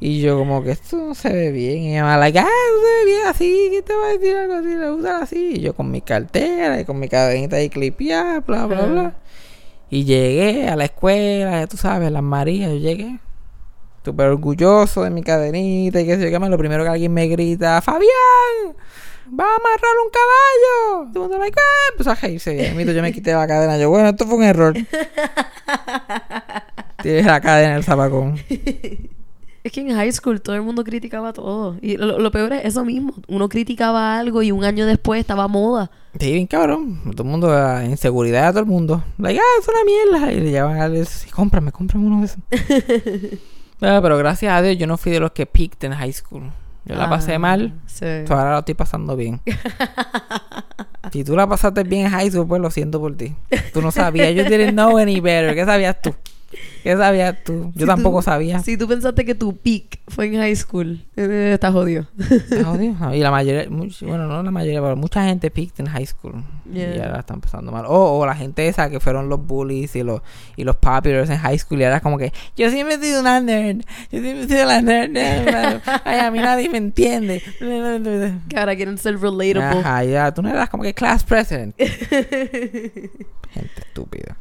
Y 0.00 0.22
yo, 0.22 0.38
como 0.38 0.62
que 0.62 0.70
esto 0.70 0.96
no 0.96 1.14
se 1.14 1.30
ve 1.30 1.52
bien. 1.52 1.82
Y 1.82 2.00
mamá, 2.00 2.16
like, 2.16 2.38
ah, 2.38 2.44
no 2.44 2.80
se 2.80 2.94
ve 2.94 3.04
bien 3.04 3.26
así. 3.26 3.68
¿Qué 3.70 3.82
te 3.82 3.94
va 3.94 4.06
a 4.06 4.12
decir 4.12 4.34
algo 4.34 4.54
así? 4.54 4.74
Le 4.74 4.90
gusta 4.90 5.18
así. 5.18 5.52
Y 5.56 5.60
yo, 5.60 5.74
con 5.74 5.90
mi 5.90 6.00
cartera 6.00 6.80
y 6.80 6.84
con 6.86 6.98
mi 6.98 7.08
cadenita 7.08 7.56
ahí 7.56 7.68
clipeada, 7.68 8.40
bla, 8.40 8.64
bla, 8.66 8.86
bla. 8.86 9.14
Y 9.90 10.04
llegué 10.04 10.68
a 10.68 10.76
la 10.76 10.84
escuela, 10.84 11.60
ya 11.60 11.66
tú 11.66 11.76
sabes, 11.76 12.10
las 12.10 12.22
Marías, 12.22 12.70
yo 12.70 12.78
llegué. 12.78 13.18
Súper 14.02 14.28
orgulloso 14.28 15.02
de 15.02 15.10
mi 15.10 15.22
cadenita 15.22 16.00
y 16.00 16.06
qué 16.06 16.16
sé 16.16 16.22
yo 16.22 16.30
qué 16.30 16.38
más. 16.38 16.48
Lo 16.48 16.56
primero 16.56 16.82
que 16.82 16.90
alguien 16.90 17.12
me 17.12 17.26
grita, 17.28 17.82
¡Fabián! 17.82 18.76
¡Va 19.28 19.44
a 19.44 19.56
amarrar 19.56 19.96
un 20.04 20.10
caballo! 20.10 21.12
Todo 21.12 21.24
el 21.24 21.30
mundo, 21.30 21.44
like, 21.44 21.58
"Ah", 21.58 21.88
Empezó 21.92 22.10
a 22.10 22.14
reírse. 22.14 22.70
Y 22.72 22.74
mito, 22.74 22.92
yo 22.92 23.02
me 23.02 23.12
quité 23.12 23.32
la 23.32 23.46
cadena. 23.46 23.78
Yo, 23.78 23.90
bueno, 23.90 24.08
esto 24.08 24.26
fue 24.26 24.36
un 24.38 24.44
error. 24.44 24.74
Tienes 27.02 27.26
la 27.26 27.40
cadena 27.40 27.70
en 27.72 27.76
el 27.76 27.84
zapacón. 27.84 28.36
Es 29.62 29.72
que 29.72 29.80
en 29.80 29.94
high 29.94 30.12
school 30.12 30.40
todo 30.40 30.56
el 30.56 30.62
mundo 30.62 30.84
criticaba 30.84 31.32
todo. 31.32 31.76
Y 31.80 31.96
lo, 31.96 32.18
lo 32.18 32.30
peor 32.30 32.52
es 32.54 32.64
eso 32.64 32.84
mismo. 32.84 33.14
Uno 33.28 33.48
criticaba 33.48 34.18
algo 34.18 34.42
y 34.42 34.52
un 34.52 34.64
año 34.64 34.86
después 34.86 35.20
estaba 35.20 35.44
a 35.44 35.48
moda. 35.48 35.90
Sí, 36.18 36.32
bien 36.32 36.46
cabrón. 36.46 37.00
Todo 37.12 37.22
el 37.24 37.28
mundo, 37.28 37.48
la 37.48 37.84
inseguridad 37.84 38.46
de 38.46 38.50
todo 38.52 38.60
el 38.60 38.66
mundo. 38.66 39.04
Like, 39.18 39.38
ah, 39.38 39.60
es 39.60 39.68
una 39.68 39.84
mierda. 39.84 40.32
Y 40.32 40.40
le 40.40 40.50
llevan 40.50 40.80
a 40.80 41.04
sí, 41.04 41.30
cómprame, 41.30 41.72
cómprame 41.72 42.06
uno 42.06 42.20
de 42.20 42.26
esos. 42.26 42.38
Ah, 43.82 43.98
pero 44.02 44.18
gracias 44.18 44.52
a 44.52 44.60
Dios 44.60 44.76
yo 44.76 44.86
no 44.86 44.98
fui 44.98 45.10
de 45.10 45.20
los 45.20 45.30
que 45.32 45.46
peaked 45.46 45.82
en 45.86 45.94
high 45.94 46.12
school. 46.12 46.52
Yo 46.84 46.94
la 46.96 47.08
pasé 47.08 47.34
Ah, 47.34 47.38
mal. 47.38 47.74
Sí. 47.86 48.06
Ahora 48.28 48.52
lo 48.52 48.58
estoy 48.60 48.74
pasando 48.74 49.16
bien. 49.16 49.40
si 51.12 51.24
tú 51.24 51.36
la 51.36 51.46
pasaste 51.46 51.82
bien 51.84 52.06
en 52.06 52.12
high 52.12 52.30
school, 52.30 52.46
pues 52.46 52.60
lo 52.60 52.70
siento 52.70 53.00
por 53.00 53.16
ti. 53.16 53.34
Tú 53.72 53.82
no 53.82 53.90
sabías. 53.90 54.34
You 54.34 54.44
didn't 54.44 54.72
know 54.72 54.98
any 54.98 55.20
better. 55.20 55.54
¿Qué 55.54 55.64
sabías 55.64 56.00
tú? 56.00 56.14
¿Qué 56.82 56.96
sabías 56.96 57.36
tú? 57.44 57.72
Yo 57.74 57.82
Si 57.82 57.86
tampoco 57.86 58.18
tú- 58.20 58.24
sabía. 58.24 58.60
Si 58.60 58.76
tú 58.78 58.88
pensaste 58.88 59.24
que 59.24 59.34
tu 59.34 59.56
peak 59.56 60.00
fue 60.08 60.26
en 60.26 60.36
high 60.36 60.56
school, 60.56 61.04
eh, 61.16 61.50
estás 61.54 61.72
jodido. 61.72 62.06
Ah, 62.18 62.64
jodido. 62.64 62.94
Y 63.14 63.20
la 63.20 63.30
mayoría, 63.30 63.68
much- 63.68 64.02
bueno, 64.06 64.26
no 64.26 64.42
la 64.42 64.50
mayoría, 64.50 64.80
pero 64.80 64.96
mucha 64.96 65.24
gente 65.26 65.50
peaked 65.50 65.74
en 65.78 65.86
high 65.88 66.06
school. 66.06 66.42
Yeah. 66.72 66.96
Y 66.96 67.00
ahora 67.00 67.20
están 67.20 67.40
pasando 67.40 67.70
mal. 67.72 67.84
O, 67.86 68.18
o 68.18 68.26
la 68.26 68.34
gente 68.34 68.66
esa 68.68 68.88
que 68.88 69.00
fueron 69.00 69.28
los 69.28 69.44
bullies 69.46 69.94
y 69.96 70.02
los, 70.02 70.22
y 70.56 70.64
los 70.64 70.76
populars 70.76 71.28
en 71.28 71.38
high 71.38 71.58
school. 71.58 71.80
Y 71.80 71.84
ahora 71.84 72.00
como 72.00 72.16
que, 72.16 72.32
yo 72.56 72.70
siempre 72.70 72.94
he 72.94 72.98
sido 72.98 73.20
una 73.20 73.40
nerd. 73.40 73.80
Yo 74.10 74.20
siempre 74.20 74.42
he 74.44 74.48
sido 74.48 74.64
la 74.66 74.80
nerd. 74.80 75.10
nerd. 75.10 75.80
Ay, 76.04 76.20
a 76.20 76.30
mí 76.30 76.38
nadie 76.38 76.68
me 76.70 76.78
entiende. 76.78 77.42
que 78.48 78.58
ahora 78.58 78.74
quieren 78.76 78.96
ser 78.98 79.18
relatable. 79.20 79.80
Ajá, 79.80 80.04
ya, 80.04 80.32
tú 80.32 80.42
no 80.42 80.48
eras 80.48 80.70
como 80.70 80.82
que 80.82 80.94
class 80.94 81.24
president. 81.24 81.74
Gente 81.78 83.10
estúpida. 83.80 84.36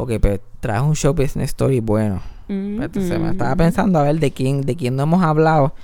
Ok, 0.00 0.12
pues 0.20 0.40
traje 0.60 0.80
un 0.82 0.94
show 0.94 1.12
business 1.12 1.50
story 1.50 1.80
bueno. 1.80 2.22
Mm, 2.46 2.80
se 2.94 3.18
me 3.18 3.30
estaba 3.32 3.54
pensando 3.56 3.98
a 3.98 4.04
ver 4.04 4.20
de 4.20 4.30
quién, 4.30 4.62
de 4.62 4.76
quién 4.76 4.94
no 4.96 5.02
hemos 5.02 5.22
hablado. 5.22 5.74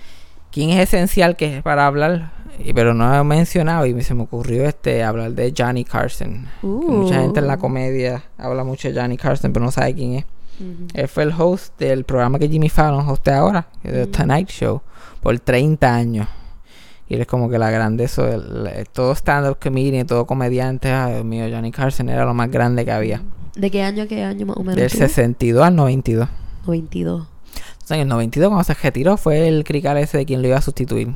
¿Quién 0.53 0.71
es 0.71 0.79
esencial 0.81 1.35
que 1.37 1.57
es 1.59 1.63
para 1.63 1.87
hablar? 1.87 2.31
Pero 2.77 2.95
no 2.95 3.13
he 3.13 3.25
mencionado 3.25 3.85
y 3.87 4.01
se 4.05 4.15
me 4.15 4.23
ocurrió 4.23 4.65
este 4.67 5.03
hablar 5.03 5.33
de 5.33 5.53
Johnny 5.57 5.85
Carson. 5.85 6.47
Que 6.61 6.67
Mucha 6.67 7.21
gente 7.21 7.41
en 7.41 7.49
la 7.49 7.57
Uh. 7.57 7.59
comedia 7.59 8.23
habla 8.39 8.63
mucho 8.63 8.89
de 8.91 8.99
Johnny 9.01 9.17
Carson, 9.17 9.53
pero 9.53 9.65
no 9.65 9.73
sabe 9.73 9.95
quién 9.95 10.13
es. 10.15 10.25
Ujú. 10.61 10.87
Él 10.95 11.09
fue 11.09 11.25
el 11.25 11.33
host 11.37 11.77
del 11.81 12.05
programa 12.05 12.39
que 12.39 12.49
Jimmy 12.49 12.69
Fallon 12.69 13.09
hostea 13.09 13.39
ahora, 13.41 13.67
que 13.83 13.89
es 13.89 13.95
The 13.95 14.07
Mm. 14.07 14.11
Tonight 14.13 14.49
Show, 14.49 14.81
por 15.21 15.37
30 15.41 15.93
años. 15.93 16.29
Y 17.09 17.15
él 17.17 17.21
es 17.23 17.27
como 17.27 17.51
que 17.51 17.59
la 17.59 17.71
grandeza, 17.71 18.33
el- 18.33 18.87
todo 18.93 19.13
stand-up 19.17 19.59
comedian, 19.61 20.07
todo 20.07 20.25
comediante, 20.25 20.91
ay 20.93 21.15
Dios 21.15 21.25
mío, 21.25 21.47
Johnny 21.51 21.73
Carson 21.73 22.09
era 22.09 22.25
lo 22.25 22.33
más 22.33 22.51
grande 22.51 22.85
que 22.85 22.93
había. 22.93 23.21
¿De 23.57 23.71
qué 23.71 23.83
año 23.83 24.03
a 24.05 24.07
qué 24.07 24.25
año 24.25 24.47
más 24.47 24.57
o 24.57 24.61
menos? 24.61 24.77
Del 24.77 24.91
tú? 24.91 24.99
62 24.99 25.63
al 25.65 25.77
92. 25.77 26.29
92. 26.67 27.27
Entonces, 27.73 27.91
en 27.97 28.01
el 28.01 28.09
92, 28.09 28.49
cuando 28.49 28.65
se 28.65 28.75
retiró, 28.75 29.17
fue 29.17 29.47
el 29.49 29.63
crical 29.65 29.97
ese 29.99 30.19
de 30.19 30.27
quien 30.27 30.43
lo 30.43 30.49
iba 30.49 30.57
a 30.57 30.63
sustituir. 30.63 31.15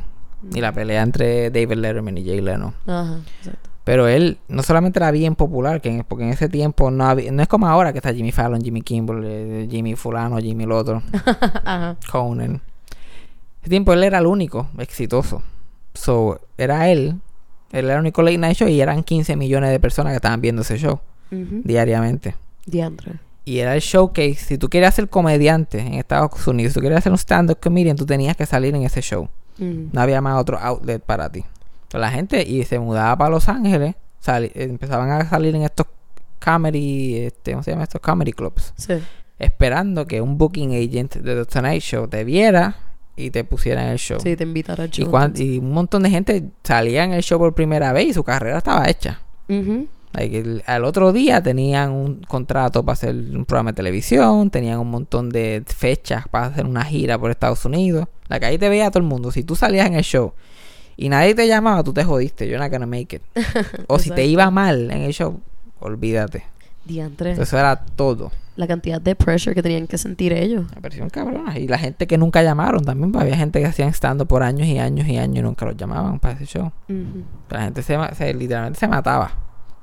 Y 0.54 0.60
la 0.60 0.70
pelea 0.72 1.02
entre 1.02 1.50
David 1.50 1.76
Letterman 1.78 2.16
y 2.18 2.24
Jay 2.24 2.40
Leno. 2.40 2.74
Ajá, 2.86 3.18
exacto. 3.40 3.70
Pero 3.84 4.06
él 4.06 4.38
no 4.48 4.62
solamente 4.62 4.98
era 4.98 5.10
bien 5.10 5.34
popular, 5.34 5.80
que 5.80 5.88
en- 5.88 6.04
porque 6.04 6.24
en 6.24 6.30
ese 6.30 6.48
tiempo 6.50 6.90
no 6.90 7.06
había, 7.06 7.32
no 7.32 7.40
es 7.42 7.48
como 7.48 7.66
ahora 7.66 7.92
que 7.92 7.98
está 7.98 8.12
Jimmy 8.12 8.30
Fallon, 8.32 8.60
Jimmy 8.62 8.82
Kimball, 8.82 9.22
eh, 9.24 9.66
Jimmy 9.70 9.96
Fulano, 9.96 10.36
Jimmy 10.38 10.64
el 10.64 10.72
otro, 10.72 11.02
Ajá. 11.64 11.96
Conan. 12.12 12.60
Ese 13.62 13.70
tiempo 13.70 13.92
él 13.94 14.04
era 14.04 14.18
el 14.18 14.26
único 14.26 14.68
exitoso. 14.78 15.42
So, 15.94 16.38
era 16.58 16.90
él, 16.90 17.16
él 17.72 17.84
era 17.86 17.94
el 17.94 18.00
único 18.00 18.20
late 18.22 18.38
night 18.38 18.56
show 18.58 18.68
y 18.68 18.80
eran 18.80 19.02
15 19.02 19.34
millones 19.36 19.70
de 19.70 19.80
personas 19.80 20.12
que 20.12 20.16
estaban 20.16 20.40
viendo 20.42 20.62
ese 20.62 20.76
show 20.78 21.00
Diariamente. 21.30 22.34
Diantre. 22.66 23.12
Y 23.44 23.58
era 23.60 23.74
el 23.74 23.80
showcase. 23.80 24.34
Si 24.34 24.58
tú 24.58 24.68
querías 24.68 24.94
ser 24.94 25.08
comediante 25.08 25.78
en 25.80 25.94
Estados 25.94 26.46
Unidos, 26.46 26.72
si 26.72 26.78
tú 26.78 26.82
querías 26.82 27.02
ser 27.02 27.12
un 27.12 27.18
stand-up 27.18 27.58
comedian, 27.62 27.96
tú 27.96 28.04
tenías 28.04 28.36
que 28.36 28.44
salir 28.46 28.74
en 28.74 28.82
ese 28.82 29.00
show. 29.00 29.28
Ujú. 29.58 29.88
No 29.92 30.00
había 30.00 30.20
más 30.20 30.38
otro 30.40 30.58
outlet 30.58 31.02
para 31.02 31.30
ti. 31.30 31.38
Entonces, 31.84 32.00
la 32.00 32.10
gente 32.10 32.42
y 32.42 32.64
se 32.64 32.78
mudaba 32.78 33.16
para 33.16 33.30
Los 33.30 33.48
Ángeles, 33.48 33.94
sali- 34.20 34.52
empezaban 34.54 35.10
a 35.10 35.28
salir 35.28 35.54
en 35.56 35.62
estos 35.62 35.86
comedy, 36.44 37.16
este, 37.16 37.52
¿cómo 37.52 37.62
se 37.62 37.70
llama? 37.70 37.84
Estos 37.84 38.00
comedy 38.00 38.32
clubs, 38.32 38.72
Sí. 38.76 38.94
esperando 39.38 40.06
que 40.06 40.20
un 40.20 40.38
booking 40.38 40.72
agent 40.74 41.16
de 41.16 41.34
The 41.34 41.44
Tonight 41.46 41.82
Show 41.82 42.06
te 42.08 42.24
viera 42.24 42.76
y 43.16 43.30
te 43.30 43.42
pusiera 43.44 43.82
en 43.84 43.88
el 43.88 43.98
show. 43.98 44.20
Sí, 44.20 44.36
te 44.36 44.44
invitará 44.44 44.84
a 44.84 44.88
y, 45.34 45.58
un 45.58 45.72
montón 45.72 46.02
de 46.04 46.10
gente 46.10 46.44
salía 46.62 47.02
en 47.04 47.12
el 47.12 47.22
show 47.22 47.38
por 47.38 47.54
primera 47.54 47.92
vez 47.92 48.08
y 48.08 48.12
su 48.12 48.22
carrera 48.22 48.58
estaba 48.58 48.88
hecha. 48.88 49.20
Al 50.66 50.84
otro 50.84 51.12
día 51.12 51.42
tenían 51.42 51.90
un 51.92 52.20
contrato 52.22 52.84
para 52.84 52.94
hacer 52.94 53.14
un 53.14 53.44
programa 53.44 53.72
de 53.72 53.76
televisión, 53.76 54.50
tenían 54.50 54.78
un 54.78 54.90
montón 54.90 55.28
de 55.30 55.62
fechas 55.66 56.26
para 56.28 56.46
hacer 56.46 56.66
una 56.66 56.84
gira 56.84 57.18
por 57.18 57.30
Estados 57.30 57.64
Unidos. 57.64 58.06
La 58.28 58.40
que 58.40 58.46
ahí 58.46 58.58
te 58.58 58.68
veía 58.68 58.90
todo 58.90 59.02
el 59.02 59.08
mundo. 59.08 59.30
Si 59.30 59.44
tú 59.44 59.54
salías 59.54 59.86
en 59.86 59.94
el 59.94 60.02
show 60.04 60.32
y 60.96 61.08
nadie 61.08 61.34
te 61.34 61.46
llamaba, 61.46 61.82
tú 61.84 61.92
te 61.92 62.04
jodiste. 62.04 62.46
You're 62.48 62.58
not 62.62 62.72
gonna 62.72 62.86
make 62.86 63.16
it. 63.16 63.22
o 63.86 63.98
si 63.98 64.10
te 64.10 64.24
iba 64.26 64.50
mal 64.50 64.90
en 64.90 65.02
el 65.02 65.12
show, 65.12 65.40
olvídate. 65.80 66.44
Eso 67.38 67.58
era 67.58 67.76
todo. 67.76 68.32
La 68.56 68.66
cantidad 68.66 69.00
de 69.00 69.14
pressure 69.14 69.54
que 69.54 69.62
tenían 69.62 69.86
que 69.86 69.98
sentir 69.98 70.32
ellos. 70.32 70.64
Me 70.74 70.80
pareció 70.80 71.04
un 71.04 71.10
cabrón. 71.10 71.44
Y 71.56 71.68
la 71.68 71.78
gente 71.78 72.06
que 72.06 72.16
nunca 72.18 72.42
llamaron 72.42 72.82
también. 72.84 73.12
pues, 73.12 73.22
había 73.22 73.36
gente 73.36 73.60
que 73.60 73.66
hacían 73.66 73.90
estando 73.90 74.26
por 74.26 74.42
años 74.42 74.66
y 74.66 74.78
años 74.78 75.06
y 75.06 75.16
años 75.18 75.38
y 75.38 75.42
nunca 75.42 75.66
los 75.66 75.76
llamaban 75.76 76.18
para 76.18 76.34
ese 76.34 76.46
show. 76.46 76.72
Ujú. 76.88 77.22
La 77.50 77.62
gente 77.62 77.82
se- 77.82 78.34
literalmente 78.34 78.80
se 78.80 78.88
mataba. 78.88 79.30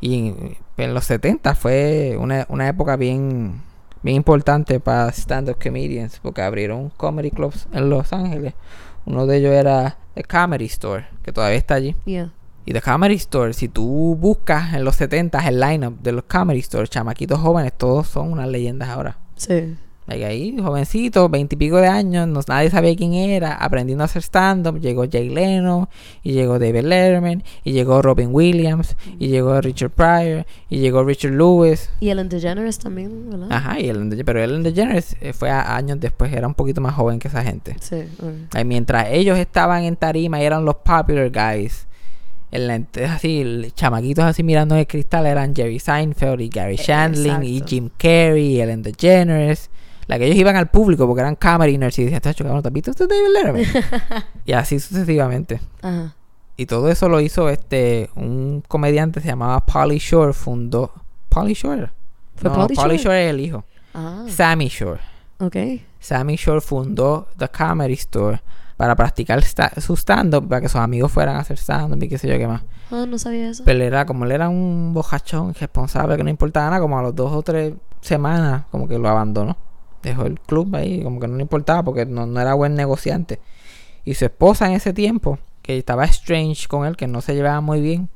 Y 0.02 0.30
en, 0.30 0.58
en 0.78 0.94
los 0.94 1.06
70 1.06 1.56
fue 1.56 2.18
una, 2.20 2.46
una 2.50 2.68
época 2.68 2.96
bien, 2.96 3.62
bien 4.02 4.18
importante 4.18 4.80
para 4.80 5.10
stand-up 5.10 5.58
comedians 5.62 6.20
porque 6.22 6.42
abrieron 6.42 6.90
comedy 6.98 7.32
clubs 7.32 7.68
en 7.72 7.90
Los 7.90 8.14
Ángeles. 8.14 8.54
Uno 9.06 9.26
de 9.26 9.38
ellos 9.38 9.54
era 9.54 9.98
The 10.16 10.24
Comedy 10.24 10.66
Store, 10.66 11.08
que 11.24 11.32
todavía 11.32 11.58
está 11.58 11.76
allí. 11.76 11.96
Yeah. 12.06 12.32
Y 12.66 12.74
The 12.74 12.82
Comedy 12.82 13.16
Store, 13.16 13.54
si 13.54 13.68
tú 13.68 14.18
buscas 14.20 14.74
en 14.74 14.84
los 14.84 14.96
70 14.96 15.48
el 15.48 15.60
lineup 15.60 16.02
de 16.02 16.12
los 16.12 16.24
Comedy 16.24 16.60
Store, 16.60 16.88
chamaquitos 16.88 17.40
jóvenes, 17.40 17.74
todos 17.78 18.08
son 18.08 18.32
unas 18.32 18.48
leyendas 18.48 18.90
ahora. 18.90 19.20
Sí. 19.36 19.78
Ahí, 20.08 20.56
jovencito, 20.62 21.30
veintipico 21.30 21.78
de 21.78 21.88
años, 21.88 22.28
no, 22.28 22.40
nadie 22.48 22.70
sabía 22.70 22.96
quién 22.96 23.14
era, 23.16 23.56
aprendiendo 23.56 24.04
a 24.04 24.06
hacer 24.06 24.22
stand-up. 24.22 24.80
Llegó 24.80 25.06
Jay 25.12 25.30
Leno, 25.30 25.90
y 26.22 26.34
llegó 26.34 26.60
David 26.60 26.84
Letterman, 26.84 27.44
y 27.64 27.72
llegó 27.72 28.04
Robin 28.04 28.30
Williams, 28.32 28.96
y 29.18 29.30
llegó 29.30 29.60
Richard 29.62 29.90
Pryor, 29.90 30.46
y 30.70 30.78
llegó 30.78 31.04
Richard 31.04 31.32
Lewis. 31.34 31.90
Y 32.00 32.10
Ellen 32.10 32.30
DeGeneres 32.30 32.78
también, 32.78 33.32
¿verdad? 33.32 33.48
Ajá, 33.52 33.80
y 33.80 33.90
Ellen, 33.90 34.16
pero 34.24 34.44
Ellen 34.44 34.62
DeGeneres 34.62 35.16
eh, 35.22 35.34
fue 35.34 35.50
a- 35.50 35.76
años 35.76 36.00
después, 36.00 36.32
era 36.32 36.46
un 36.46 36.54
poquito 36.54 36.82
más 36.82 36.94
joven 36.94 37.18
que 37.18 37.28
esa 37.28 37.42
gente. 37.44 37.76
Sí. 37.82 38.04
ok. 38.20 38.54
Like, 38.54 38.66
mientras 38.66 39.08
ellos 39.10 39.40
estaban 39.40 39.86
en 39.86 39.96
tarima 39.96 40.40
y 40.40 40.46
eran 40.46 40.66
los 40.66 40.76
popular 40.76 41.32
guys, 41.32 41.88
ent- 42.52 43.04
así, 43.10 43.42
el- 43.42 43.74
chamaquitos 43.74 44.24
así 44.24 44.44
mirando 44.44 44.76
el 44.76 44.86
cristal 44.86 45.26
eran 45.26 45.56
Jerry 45.56 45.80
Seinfeld 45.80 46.42
y 46.42 46.50
Gary 46.50 46.76
Shandling 46.76 47.44
y. 47.44 47.64
Jim 47.66 47.90
Carrey 47.98 48.54
y 48.54 48.62
Ellen 48.62 48.84
DeGeneres. 48.84 49.72
La 50.08 50.18
que 50.20 50.26
ellos 50.26 50.38
iban 50.38 50.56
al 50.56 50.70
público 50.70 51.08
porque 51.08 51.22
eran 51.22 51.36
comedy 51.36 51.78
nerds 51.78 51.98
y 52.00 52.04
decían, 52.04 52.22
"Tacho, 52.22 52.44
cabrón, 52.44 52.62
¿te 52.62 52.68
has 52.70 52.74
visto 52.74 52.92
este 52.92 53.08
David 53.08 53.34
Letterman?" 53.34 54.24
y 54.46 54.52
así 54.54 54.80
sucesivamente. 54.80 55.60
Ajá. 55.82 56.14
Y 56.58 56.68
todo 56.68 56.90
eso 56.90 57.10
lo 57.10 57.20
hizo 57.20 57.50
este 57.50 58.10
un 58.16 58.64
comediante 58.68 59.20
se 59.20 59.28
llamaba 59.28 59.66
Polly 59.66 59.98
Shore, 59.98 60.32
fundó 60.34 60.92
Polly 61.30 61.54
Shore. 61.54 61.90
¿Fue 62.36 62.50
no, 62.50 62.56
Pauly 62.56 62.76
Pauly 62.76 62.98
Shore? 62.98 63.04
Shore 63.04 63.26
es 63.26 63.30
el 63.32 63.40
hijo. 63.42 63.64
Ah. 63.94 64.26
Sammy 64.30 64.68
Shore. 64.68 65.02
Ok. 65.40 65.56
Sammy 66.00 66.36
Shore 66.36 66.62
fundó 66.62 67.28
The 67.38 67.50
Comedy 67.50 67.94
Store 67.94 68.42
para 68.78 68.96
practicar 68.96 69.40
sta- 69.44 69.72
su 69.82 69.96
stand-up, 69.96 70.48
para 70.48 70.62
que 70.62 70.68
sus 70.70 70.80
amigos 70.82 71.12
fueran 71.12 71.38
a 71.38 71.40
hacer 71.40 71.58
stand-up 71.58 72.02
y 72.04 72.08
qué 72.10 72.18
sé 72.18 72.28
yo 72.28 72.38
qué 72.38 72.48
más. 72.48 72.62
Ah, 72.92 73.06
no 73.08 73.18
sabía 73.18 73.50
eso. 73.50 73.64
Pero 73.66 73.84
era, 73.84 74.06
como 74.06 74.26
él 74.26 74.32
era 74.34 74.48
un 74.50 74.92
bojachón 74.94 75.50
irresponsable 75.52 76.16
que 76.18 76.24
no 76.24 76.30
importaba 76.30 76.68
nada, 76.70 76.82
como 76.82 77.00
a 77.00 77.02
los 77.02 77.16
dos 77.16 77.32
o 77.34 77.42
tres 77.42 77.74
semanas, 78.02 78.64
como 78.72 78.88
que 78.88 79.00
lo 79.00 79.10
abandonó. 79.10 79.58
Dejó 80.06 80.26
el 80.28 80.40
club 80.40 80.76
ahí, 80.76 81.02
como 81.04 81.20
que 81.20 81.28
no 81.28 81.36
le 81.36 81.42
importaba 81.42 81.84
porque 81.84 82.06
no, 82.06 82.26
no 82.26 82.40
era 82.40 82.54
buen 82.54 82.76
negociante. 82.76 83.40
Y 84.04 84.14
su 84.14 84.26
esposa 84.26 84.68
en 84.68 84.74
ese 84.74 84.94
tiempo, 84.94 85.40
que 85.64 85.78
estaba 85.78 86.06
strange 86.06 86.68
con 86.68 86.86
él, 86.86 86.96
que 86.96 87.08
no 87.08 87.22
se 87.22 87.34
llevaba 87.34 87.60
muy 87.60 87.82
bien, 87.82 88.10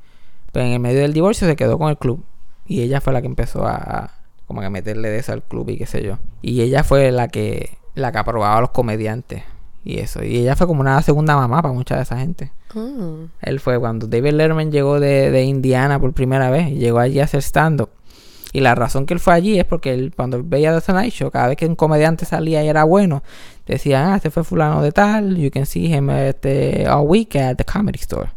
pero 0.52 0.64
en 0.66 0.72
el 0.72 0.78
medio 0.80 1.00
del 1.00 1.12
divorcio 1.12 1.48
se 1.48 1.56
quedó 1.56 1.78
con 1.78 1.90
el 1.90 1.98
club. 1.98 2.24
Y 2.66 2.82
ella 2.82 3.00
fue 3.00 3.12
la 3.12 3.20
que 3.20 3.26
empezó 3.26 3.66
a, 3.66 4.12
como 4.46 4.60
que 4.60 4.70
meterle 4.70 5.10
de 5.10 5.18
eso 5.18 5.32
al 5.32 5.42
club 5.42 5.68
y 5.70 5.78
qué 5.78 5.86
sé 5.86 6.02
yo. 6.04 6.18
Y 6.42 6.60
ella 6.60 6.84
fue 6.84 7.10
la 7.10 7.26
que, 7.26 7.76
la 7.94 8.12
que 8.12 8.18
aprobaba 8.18 8.58
a 8.58 8.60
los 8.60 8.70
comediantes 8.70 9.42
y 9.84 9.98
eso. 9.98 10.22
Y 10.22 10.36
ella 10.36 10.54
fue 10.54 10.68
como 10.68 10.80
una 10.80 11.02
segunda 11.02 11.34
mamá 11.34 11.60
para 11.62 11.74
mucha 11.74 11.96
de 11.96 12.02
esa 12.02 12.18
gente. 12.18 12.52
Ah. 12.74 13.26
Él 13.40 13.58
fue 13.58 13.80
cuando 13.80 14.06
David 14.06 14.32
Letterman 14.32 14.70
llegó 14.70 15.00
de, 15.00 15.32
de 15.32 15.42
Indiana 15.42 15.98
por 15.98 16.12
primera 16.12 16.50
vez. 16.50 16.68
y 16.68 16.74
Llegó 16.76 17.00
allí 17.00 17.18
a 17.18 17.24
hacer 17.24 17.42
stand-up. 17.42 17.90
Y 18.52 18.60
la 18.60 18.74
razón 18.74 19.06
que 19.06 19.14
él 19.14 19.20
fue 19.20 19.34
allí 19.34 19.58
es 19.58 19.64
porque 19.64 19.94
él, 19.94 20.12
cuando 20.14 20.36
él 20.36 20.42
veía 20.44 20.74
The 20.74 20.80
Tonight 20.84 21.12
Show, 21.12 21.30
cada 21.30 21.48
vez 21.48 21.56
que 21.56 21.66
un 21.66 21.76
comediante 21.76 22.24
salía 22.24 22.64
y 22.64 22.68
era 22.68 22.84
bueno, 22.84 23.22
decían, 23.66 24.10
ah, 24.10 24.16
este 24.16 24.30
fue 24.30 24.42
fulano 24.42 24.82
de 24.82 24.92
tal, 24.92 25.36
you 25.36 25.50
can 25.50 25.66
see 25.66 25.86
him 25.86 26.10
este, 26.10 26.88
all 26.88 27.06
week 27.06 27.36
at 27.36 27.56
the 27.56 27.64
Comedy 27.64 27.98
Store. 28.00 28.30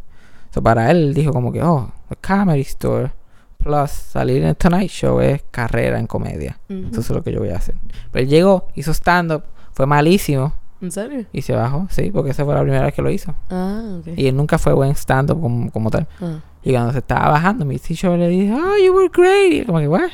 So 0.52 0.62
para 0.62 0.90
él, 0.90 1.14
dijo 1.14 1.32
como 1.32 1.52
que, 1.52 1.62
oh, 1.62 1.90
the 2.08 2.16
Comedy 2.16 2.60
Store 2.60 3.10
plus 3.58 3.90
salir 3.90 4.42
en 4.42 4.50
el 4.50 4.56
Tonight 4.56 4.90
Show 4.90 5.20
es 5.20 5.42
carrera 5.50 5.98
en 5.98 6.06
comedia. 6.06 6.58
Eso 6.68 7.00
es 7.00 7.10
lo 7.10 7.22
que 7.22 7.32
yo 7.32 7.40
voy 7.40 7.48
a 7.48 7.56
hacer. 7.56 7.74
Pero 8.12 8.22
él 8.22 8.28
llegó, 8.28 8.68
hizo 8.74 8.92
stand-up, 8.92 9.42
fue 9.72 9.86
malísimo 9.86 10.52
¿En 10.80 10.92
serio? 10.92 11.24
y 11.32 11.42
se 11.42 11.54
bajó, 11.54 11.88
sí, 11.90 12.10
porque 12.12 12.30
esa 12.30 12.44
fue 12.44 12.54
la 12.54 12.60
primera 12.60 12.84
vez 12.84 12.94
que 12.94 13.02
lo 13.02 13.10
hizo. 13.10 13.34
Ah, 13.50 13.98
ok. 14.00 14.08
Y 14.16 14.28
él 14.28 14.36
nunca 14.36 14.58
fue 14.58 14.74
buen 14.74 14.94
stand-up 14.94 15.40
como, 15.40 15.70
como 15.70 15.90
tal. 15.90 16.06
Ah. 16.20 16.40
Y 16.64 16.72
cuando 16.72 16.92
se 16.92 16.98
estaba 16.98 17.30
bajando, 17.30 17.64
mi 17.64 17.78
teacher 17.78 18.18
le 18.18 18.28
dijo, 18.28 18.56
oh, 18.56 18.76
you 18.84 18.94
were 18.94 19.10
great. 19.12 19.62
Y 19.62 19.64
como 19.66 19.78
que, 19.80 19.88
what? 19.88 20.10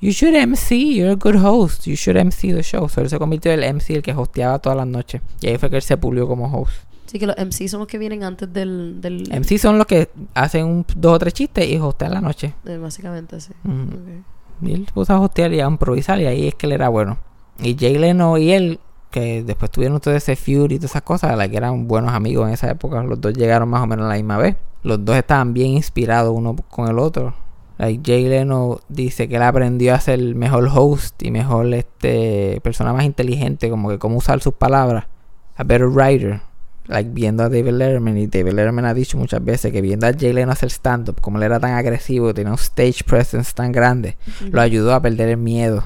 You 0.00 0.10
should 0.10 0.34
MC, 0.34 0.94
you're 0.94 1.12
a 1.12 1.16
good 1.16 1.36
host. 1.42 1.86
You 1.86 1.94
should 1.94 2.16
MC 2.16 2.52
the 2.52 2.62
show. 2.62 2.88
So 2.88 3.00
él 3.00 3.08
se 3.10 3.18
convirtió 3.18 3.52
en 3.52 3.62
el 3.62 3.74
MC, 3.74 3.90
el 3.96 4.02
que 4.02 4.12
hosteaba 4.12 4.58
todas 4.58 4.76
las 4.76 4.86
noches. 4.86 5.22
Y 5.40 5.48
ahí 5.48 5.58
fue 5.58 5.70
que 5.70 5.76
él 5.76 5.82
se 5.82 5.96
pulió 5.96 6.26
como 6.28 6.46
host. 6.46 6.72
Sí, 7.06 7.18
que 7.18 7.26
los 7.26 7.36
MC 7.36 7.68
son 7.68 7.80
los 7.80 7.88
que 7.88 7.96
vienen 7.96 8.22
antes 8.22 8.52
del... 8.52 9.00
del 9.00 9.28
MC 9.30 9.58
son 9.58 9.78
los 9.78 9.86
que 9.86 10.10
hacen 10.34 10.66
un, 10.66 10.86
dos 10.94 11.14
o 11.14 11.18
tres 11.18 11.32
chistes 11.32 11.66
y 11.66 11.78
hostean 11.78 12.12
la 12.12 12.20
noche. 12.20 12.54
eh, 12.66 12.76
básicamente, 12.76 13.40
sí. 13.40 13.52
Mm. 13.62 14.66
Y 14.66 14.72
él 14.74 14.86
puso 14.92 15.14
a 15.14 15.20
hostear 15.20 15.52
y 15.54 15.60
a 15.60 15.66
improvisar 15.66 16.20
y 16.20 16.26
ahí 16.26 16.48
es 16.48 16.54
que 16.54 16.66
él 16.66 16.72
era 16.72 16.88
bueno. 16.88 17.18
Y 17.60 17.76
Jay 17.78 17.96
Leno 17.96 18.36
y 18.36 18.52
él, 18.52 18.78
que 19.10 19.42
después 19.42 19.70
tuvieron 19.70 20.00
todo 20.00 20.14
ese 20.14 20.36
feud 20.36 20.70
y 20.70 20.76
todas 20.78 20.92
esas 20.92 21.02
cosas, 21.02 21.36
like, 21.36 21.56
eran 21.56 21.88
buenos 21.88 22.12
amigos 22.12 22.46
en 22.48 22.54
esa 22.54 22.70
época. 22.70 23.02
Los 23.02 23.20
dos 23.20 23.34
llegaron 23.34 23.68
más 23.68 23.82
o 23.82 23.86
menos 23.86 24.06
a 24.06 24.08
la 24.08 24.14
misma 24.14 24.38
vez. 24.38 24.56
Los 24.82 25.04
dos 25.04 25.16
estaban 25.16 25.54
bien 25.54 25.72
inspirados 25.72 26.32
uno 26.36 26.56
con 26.68 26.88
el 26.88 26.98
otro. 26.98 27.34
Like, 27.78 28.02
Jay 28.04 28.28
Leno 28.28 28.80
dice 28.88 29.28
que 29.28 29.36
él 29.36 29.42
aprendió 29.42 29.94
a 29.94 30.00
ser 30.00 30.20
mejor 30.34 30.68
host 30.72 31.22
y 31.22 31.30
mejor 31.30 31.72
este 31.74 32.60
persona 32.62 32.92
más 32.92 33.04
inteligente, 33.04 33.70
como 33.70 33.88
que 33.88 33.98
cómo 33.98 34.18
usar 34.18 34.40
sus 34.40 34.54
palabras. 34.54 35.06
A 35.56 35.64
better 35.64 35.88
writer. 35.88 36.40
Like 36.86 37.10
viendo 37.12 37.42
a 37.42 37.50
David 37.50 37.72
Letterman 37.72 38.16
y 38.16 38.26
David 38.28 38.52
Letterman 38.52 38.86
ha 38.86 38.94
dicho 38.94 39.18
muchas 39.18 39.44
veces 39.44 39.70
que 39.72 39.82
viendo 39.82 40.06
a 40.06 40.12
Jay 40.12 40.32
Leno 40.32 40.52
hacer 40.52 40.70
stand-up, 40.70 41.20
como 41.20 41.36
él 41.36 41.44
era 41.44 41.60
tan 41.60 41.72
agresivo, 41.72 42.32
tenía 42.32 42.50
un 42.50 42.58
stage 42.58 43.04
presence 43.04 43.52
tan 43.54 43.72
grande, 43.72 44.16
lo 44.50 44.60
ayudó 44.60 44.94
a 44.94 45.02
perder 45.02 45.28
el 45.28 45.36
miedo. 45.36 45.84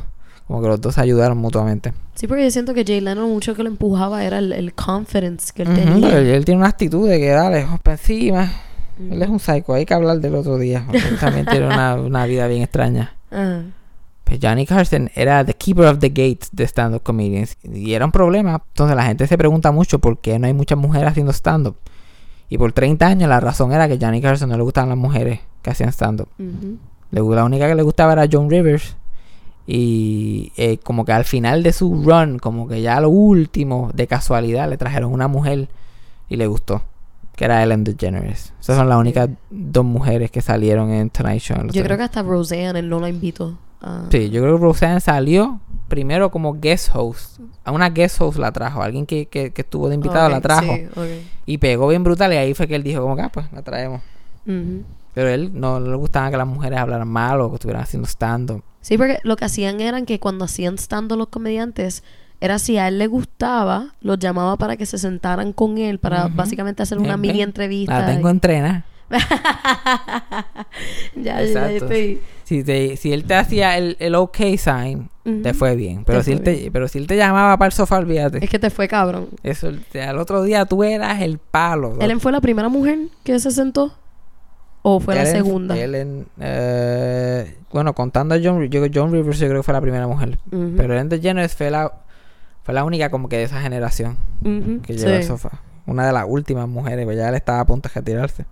Como 0.53 0.61
que 0.61 0.69
los 0.69 0.83
dos 0.83 0.97
se 0.97 1.01
ayudaron 1.01 1.39
mutuamente. 1.39 1.95
Sí, 2.15 2.27
porque 2.27 2.45
yo 2.45 2.51
siento 2.51 2.75
que 2.75 2.85
Jay 2.85 3.01
Leno 3.01 3.27
mucho 3.27 3.55
que 3.55 3.63
lo 3.63 3.71
empujaba 3.71 4.23
era 4.23 4.37
el, 4.37 4.53
el 4.53 4.75
confidence 4.75 5.51
que 5.55 5.63
él 5.63 5.75
tenía. 5.75 6.19
él, 6.19 6.27
él 6.27 6.45
tiene 6.45 6.59
una 6.59 6.69
actitud 6.69 7.09
de 7.09 7.19
que 7.19 7.31
dale, 7.31 7.67
para 7.83 7.95
encima. 7.95 8.53
Él 8.99 9.23
es 9.23 9.31
un 9.31 9.41
psycho, 9.41 9.73
hay 9.73 9.87
que 9.87 9.95
hablar 9.95 10.21
del 10.21 10.35
otro 10.35 10.59
día. 10.59 10.85
porque 10.85 10.99
él 11.09 11.19
también 11.19 11.47
tiene 11.47 11.65
una, 11.65 11.95
una 11.95 12.27
vida 12.27 12.49
bien 12.49 12.61
extraña. 12.61 13.17
Ah. 13.31 13.63
Pues 14.25 14.41
Johnny 14.43 14.67
Carson 14.67 15.11
era 15.15 15.43
the 15.43 15.55
keeper 15.55 15.87
of 15.87 16.01
the 16.01 16.11
gates 16.11 16.51
de 16.53 16.65
stand-up 16.65 17.03
comedians. 17.03 17.57
Y 17.63 17.95
era 17.95 18.05
un 18.05 18.13
problema. 18.13 18.63
Entonces 18.73 18.95
la 18.95 19.05
gente 19.05 19.27
se 19.27 19.39
pregunta 19.39 19.73
mucho 19.73 20.01
por 20.01 20.19
qué 20.21 20.39
no 20.39 20.49
hay 20.49 20.53
muchas 20.53 20.77
mujeres 20.77 21.09
haciendo 21.09 21.33
stand-up. 21.33 21.77
Y 22.51 22.59
por 22.59 22.75
30 22.75 23.07
años 23.07 23.31
la 23.31 23.41
razón 23.41 23.73
era 23.73 23.89
que 23.89 23.97
Johnny 23.99 24.21
Carson 24.21 24.51
no 24.51 24.59
le 24.59 24.65
gustaban 24.65 24.91
las 24.91 24.99
mujeres 24.99 25.41
que 25.63 25.71
hacían 25.71 25.89
stand-up. 25.89 26.29
La 27.11 27.43
única 27.43 27.67
que 27.67 27.75
le 27.75 27.83
gustaba 27.83 28.13
era 28.13 28.29
John 28.31 28.51
Rivers. 28.51 28.97
Y 29.67 30.53
eh, 30.57 30.79
como 30.79 31.05
que 31.05 31.13
al 31.13 31.25
final 31.25 31.63
de 31.63 31.73
su 31.73 32.03
run, 32.05 32.39
como 32.39 32.67
que 32.69 32.83
ya 32.83 32.97
a 32.97 33.01
lo 33.01 33.11
último, 33.11 33.91
de 33.95 34.07
casualidad, 34.07 34.69
le 34.69 34.77
trajeron 34.77 35.13
una 35.13 35.29
mujer 35.29 35.69
y 36.29 36.37
le 36.37 36.47
gustó. 36.47 36.83
Que 37.37 37.45
era 37.47 37.63
Ellen 37.63 37.83
DeGeneres. 37.85 38.53
Esas 38.61 38.77
son 38.77 38.89
las 38.89 38.99
únicas 38.99 39.31
dos 39.51 39.85
mujeres 39.85 40.31
que 40.31 40.43
salieron 40.43 40.91
en 40.91 41.09
Tonight 41.11 41.41
Show. 41.41 41.57
en 41.61 41.69
Yo 41.71 41.83
creo 41.83 41.97
que 41.97 42.03
hasta 42.03 42.23
Roseanne 42.23 42.79
él 42.81 42.89
no 42.89 43.01
la 43.01 43.09
invitó. 43.09 43.57
a- 43.81 44.05
Sí, 44.11 44.31
yo 44.31 44.43
creo 44.43 44.57
que 44.59 44.63
Roseanne 44.63 45.01
salió 45.01 45.59
primero 45.89 46.31
como 46.31 46.55
guest 46.61 46.91
host. 46.95 47.41
A 47.65 47.73
una 47.73 47.89
guest 47.91 48.21
host 48.21 48.39
la 48.39 48.53
trajo. 48.53 48.83
Alguien 48.83 49.07
que, 49.07 49.27
que, 49.27 49.51
que 49.53 49.63
estuvo 49.63 49.89
de 49.89 49.95
invitado 49.95 50.29
la 50.29 50.41
trajo. 50.41 50.75
sí. 50.75 51.29
Y 51.47 51.59
pegó 51.59 51.89
bien 51.89 52.05
brutal. 52.05 52.33
Y 52.33 52.37
ahí 52.37 52.53
fue 52.55 52.69
que 52.69 52.75
él 52.77 52.83
dijo 52.83 53.01
como 53.01 53.17
que, 53.17 53.23
ah, 53.23 53.31
pues 53.33 53.47
la 53.53 53.63
traemos. 53.63 54.03
Pero 55.15 55.29
él 55.29 55.51
no, 55.55 55.81
no 55.81 55.91
le 55.91 55.97
gustaba 55.97 56.31
que 56.31 56.37
las 56.37 56.47
mujeres 56.47 56.79
hablaran 56.79 57.09
mal 57.09 57.41
o 57.41 57.49
que 57.51 57.57
estuvieran 57.57 57.83
haciendo 57.83 58.07
stand-up. 58.09 58.63
Sí, 58.83 58.99
porque 58.99 59.19
lo 59.23 59.37
que 59.37 59.47
hacían 59.47 59.81
eran 59.81 60.05
que 60.05 60.21
cuando 60.21 60.45
hacían 60.45 60.75
stand 60.75 61.13
los 61.13 61.29
comediantes, 61.29 62.03
era 62.41 62.59
si 62.59 62.77
a 62.77 62.89
él 62.89 62.99
le 62.99 63.07
gustaba, 63.07 63.95
los 64.01 64.19
llamaba 64.19 64.57
para 64.57 64.77
que 64.77 64.85
se 64.85 64.99
sentaran 64.99 65.53
con 65.53 65.79
él, 65.79 65.99
para 66.01 66.27
básicamente 66.27 66.83
hacer 66.83 66.99
una 66.99 67.17
mini 67.17 67.41
entrevista. 67.41 68.01
La 68.01 68.07
tengo 68.07 68.29
entrena. 68.29 68.85
ya, 71.15 71.43
ya, 71.43 71.45
ya 71.45 71.71
estoy. 71.71 72.21
Si, 72.45 72.65
te, 72.65 72.97
si 72.97 73.13
él 73.13 73.25
te 73.25 73.35
hacía 73.35 73.79
el, 73.79 73.97
el 74.01 74.15
OK 74.15 74.37
sign, 74.59 75.09
te 75.43 75.55
fue 75.55 75.77
bien. 75.77 76.05
Pero 76.05 76.19
Te 76.19 76.25
si, 76.25 76.33
él 76.33 76.43
te, 76.43 76.71
pero 76.73 76.89
si 76.89 76.99
él 76.99 77.07
te 77.07 77.17
llamaba 77.17 77.57
para 77.57 77.69
el 77.69 77.73
sofá, 77.73 77.99
olvídate. 77.99 78.45
Es 78.45 78.51
que 78.51 78.59
te 78.59 78.71
fue 78.71 78.89
cabrón. 78.89 79.29
Eso, 79.43 79.71
al 79.95 80.19
otro 80.19 80.43
día 80.43 80.67
tú 80.67 80.83
eras 80.83 81.21
el 81.23 81.39
palo. 81.39 81.97
¿Ellen 82.01 82.21
fue 82.21 82.33
la 82.33 82.41
primera 82.41 82.69
mujer 82.69 82.99
que 83.23 83.39
se 83.39 83.51
sentó? 83.53 83.93
¿O 84.83 84.99
fue 85.01 85.15
la 85.15 85.27
segunda? 85.27 85.79
Ellen, 85.79 86.27
eh, 86.41 87.57
bueno, 87.73 87.95
contando 87.95 88.35
a 88.35 88.39
John, 88.43 88.65
yo, 88.69 88.83
John 88.93 89.13
Rivers, 89.13 89.39
yo 89.39 89.47
creo 89.49 89.61
que 89.61 89.65
fue 89.65 89.75
la 89.75 89.81
primera 89.81 90.07
mujer. 90.09 90.39
Pero 90.51 90.95
Ellen 90.95 91.09
DeGeneres 91.09 91.55
fue 91.55 91.71
la, 91.71 91.93
fue 92.65 92.75
la 92.75 92.85
única 92.85 93.11
como 93.11 93.29
que 93.29 93.37
de 93.39 93.45
esa 93.45 93.61
generación 93.61 94.17
que 94.83 94.93
sí. 94.95 94.99
lleva 95.01 95.17
el 95.17 95.25
sofá. 95.25 95.61
Una 95.87 96.07
de 96.07 96.13
las 96.13 96.25
últimas 96.29 96.69
mujeres, 96.69 97.05
pues 97.05 97.17
ya 97.17 97.29
él 97.29 97.35
estaba 97.35 97.61
a 97.61 97.65
punto 97.65 97.89
de 97.89 97.95
retirarse. 97.95 98.45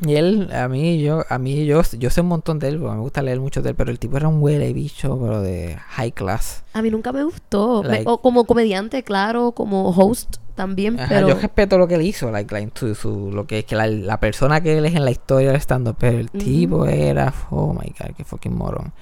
Y 0.00 0.14
él, 0.14 0.50
a 0.52 0.68
mí, 0.68 1.00
yo, 1.00 1.24
a 1.28 1.38
mí, 1.38 1.64
yo, 1.66 1.82
yo 1.98 2.10
sé 2.10 2.20
un 2.20 2.28
montón 2.28 2.60
de 2.60 2.68
él, 2.68 2.78
porque 2.78 2.94
me 2.94 3.00
gusta 3.00 3.20
leer 3.20 3.40
mucho 3.40 3.62
de 3.62 3.70
él, 3.70 3.74
pero 3.74 3.90
el 3.90 3.98
tipo 3.98 4.16
era 4.16 4.28
un 4.28 4.40
huele 4.40 4.72
bicho, 4.72 5.18
pero 5.20 5.42
de 5.42 5.76
high 5.88 6.12
class. 6.12 6.62
A 6.72 6.82
mí 6.82 6.90
nunca 6.90 7.10
me 7.12 7.24
gustó. 7.24 7.82
Me- 7.82 8.04
o 8.06 8.20
como 8.20 8.44
comediante, 8.44 9.02
claro, 9.02 9.50
como 9.50 9.90
host 9.90 10.36
también, 10.58 11.00
Ajá, 11.00 11.08
pero... 11.08 11.28
Yo 11.28 11.34
respeto 11.36 11.78
lo 11.78 11.88
que 11.88 11.94
él 11.94 12.02
hizo, 12.02 12.30
like, 12.30 12.52
like, 12.52 12.72
su, 12.74 12.94
su- 12.94 13.30
lo 13.32 13.46
que 13.46 13.60
es 13.60 13.64
que 13.64 13.74
la, 13.76 13.86
la 13.86 14.20
persona 14.20 14.60
que 14.60 14.76
él 14.76 14.84
es 14.84 14.94
en 14.94 15.04
la 15.06 15.10
historia 15.10 15.48
del 15.52 15.60
stand-up, 15.60 15.96
pero 15.98 16.18
el 16.18 16.30
tipo 16.30 16.84
era, 16.84 17.32
oh 17.50 17.72
my 17.72 17.94
god, 17.98 18.14
qué 18.16 18.24
fucking 18.24 18.54
morón. 18.54 18.92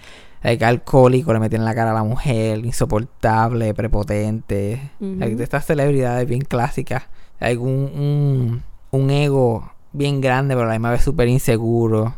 Like, 0.42 0.64
alcohólico, 0.64 1.32
le 1.32 1.40
metía 1.40 1.58
en 1.58 1.64
la 1.64 1.74
cara 1.74 1.90
a 1.90 1.94
la 1.94 2.04
mujer, 2.04 2.64
insoportable, 2.64 3.74
prepotente. 3.74 4.90
Like, 5.00 5.34
de 5.34 5.42
estas 5.42 5.64
celebridades 5.66 6.28
bien 6.28 6.42
clásicas. 6.42 7.04
Un, 7.40 7.68
un, 7.68 8.62
un 8.92 9.10
ego 9.10 9.72
bien 9.92 10.20
grande, 10.20 10.54
pero 10.54 10.66
a 10.66 10.68
la 10.68 10.74
misma 10.74 10.90
vez 10.92 11.02
súper 11.02 11.26
inseguro. 11.28 12.14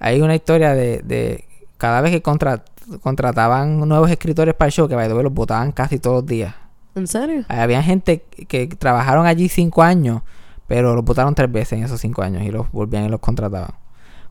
Hay 0.00 0.20
una 0.20 0.34
historia 0.34 0.74
de, 0.74 1.00
de 1.02 1.44
cada 1.78 2.00
vez 2.02 2.10
que 2.10 2.20
contra- 2.20 2.64
contrataban 3.00 3.78
nuevos 3.88 4.10
escritores 4.10 4.54
para 4.54 4.66
el 4.66 4.72
show, 4.72 4.88
que 4.88 4.96
by 4.96 5.08
the 5.08 5.14
way, 5.14 5.22
los 5.22 5.32
votaban 5.32 5.72
casi 5.72 5.98
todos 5.98 6.16
los 6.16 6.26
días. 6.26 6.54
¿En 6.94 7.06
serio? 7.06 7.44
Había 7.48 7.82
gente 7.82 8.22
que 8.48 8.66
trabajaron 8.68 9.26
allí 9.26 9.48
cinco 9.48 9.82
años, 9.82 10.22
pero 10.66 10.94
los 10.94 11.04
votaron 11.04 11.34
tres 11.34 11.50
veces 11.50 11.78
en 11.78 11.84
esos 11.84 12.00
cinco 12.00 12.22
años 12.22 12.42
y 12.42 12.50
los 12.50 12.70
volvían 12.72 13.04
y 13.04 13.08
los 13.08 13.20
contrataban. 13.20 13.72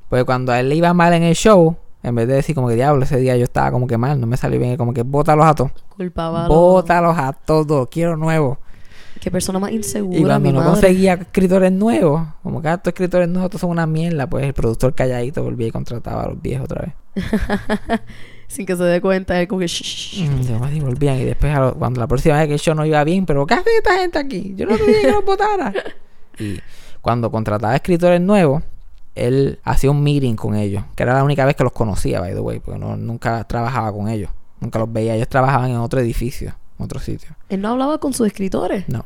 Pues 0.10 0.24
cuando 0.26 0.52
a 0.52 0.60
él 0.60 0.70
le 0.70 0.76
iba 0.76 0.94
mal 0.94 1.14
en 1.14 1.24
el 1.24 1.36
show, 1.36 1.76
en 2.04 2.16
vez 2.16 2.28
de 2.28 2.36
decir 2.36 2.54
como 2.56 2.68
que 2.68 2.76
diablo, 2.76 3.04
ese 3.04 3.18
día 3.18 3.36
yo 3.38 3.44
estaba 3.46 3.72
como 3.72 3.88
que 3.88 3.98
mal, 3.98 4.20
no 4.20 4.28
me 4.28 4.38
salió 4.38 4.60
bien, 4.60 4.76
como 4.78 4.94
que 4.94 5.04
bótalos 5.04 5.46
a 5.46 5.56
todos. 5.56 5.72
Culpaba 5.96 6.48
Bótalos 6.48 7.18
a 7.18 7.34
todos, 7.34 7.88
quiero 7.90 8.18
nuevos. 8.18 8.58
Qué 9.20 9.30
persona 9.30 9.60
más 9.60 9.72
insegura, 9.72 10.18
Y 10.18 10.24
cuando 10.24 10.40
mi 10.40 10.52
no 10.52 10.60
madre. 10.62 10.72
conseguía 10.72 11.14
escritores 11.14 11.72
nuevos, 11.72 12.24
como 12.42 12.62
que 12.62 12.70
"Ah, 12.70 12.74
estos 12.76 12.92
escritores 12.92 13.30
nuevos 13.30 13.52
son 13.60 13.70
una 13.70 13.86
mierda, 13.86 14.28
pues 14.28 14.46
el 14.46 14.54
productor 14.54 14.96
calladito 14.96 15.44
volvía 15.44 15.68
y 15.68 15.72
contrataba 15.72 16.24
a 16.24 16.30
los 16.30 16.42
viejos 16.42 16.66
otra 16.66 16.82
vez. 16.86 16.94
Sin 18.52 18.66
que 18.66 18.76
se 18.76 18.84
dé 18.84 19.00
cuenta, 19.00 19.40
él 19.40 19.48
como 19.48 19.60
que... 19.62 19.66
Mm, 19.66 20.42
demás, 20.42 20.74
y 20.74 20.80
volvían 20.82 21.18
y 21.20 21.24
después 21.24 21.54
lo- 21.56 21.74
cuando 21.76 22.02
la 22.02 22.08
próxima 22.08 22.38
vez 22.38 22.48
que 22.48 22.54
el 22.56 22.60
show 22.60 22.76
no 22.76 22.86
iba 22.86 23.02
bien, 23.06 23.26
pero 23.26 23.46
¿qué 23.48 23.54
hace 23.54 23.70
esta 23.78 23.98
gente 23.98 24.20
aquí? 24.20 24.54
Yo 24.58 24.66
no 24.66 24.76
quería 24.78 25.02
que 25.04 25.12
los 25.12 25.24
votara. 25.26 25.74
y 26.40 26.60
cuando 27.02 27.32
contrataba 27.32 27.74
escritores 27.76 28.20
nuevos, 28.20 28.62
él 29.16 29.60
hacía 29.64 29.90
un 29.92 30.04
meeting 30.04 30.36
con 30.36 30.56
ellos, 30.56 30.84
que 30.96 31.04
era 31.04 31.14
la 31.14 31.24
única 31.24 31.46
vez 31.46 31.56
que 31.56 31.64
los 31.64 31.72
conocía, 31.72 32.20
by 32.20 32.34
the 32.34 32.40
way, 32.42 32.60
porque 32.60 32.80
no, 32.80 32.98
nunca 32.98 33.44
trabajaba 33.46 33.92
con 33.94 34.10
ellos, 34.10 34.30
nunca 34.60 34.80
los 34.80 34.92
veía, 34.92 35.16
ellos 35.16 35.30
trabajaban 35.30 35.72
en 35.72 35.78
otro 35.78 36.00
edificio, 36.02 36.54
en 36.78 36.86
otro 36.86 37.00
sitio. 37.00 37.30
Él 37.50 37.62
no 37.62 37.70
hablaba 37.70 38.00
con 38.00 38.14
sus 38.14 38.28
escritores. 38.28 38.88
No. 38.90 39.06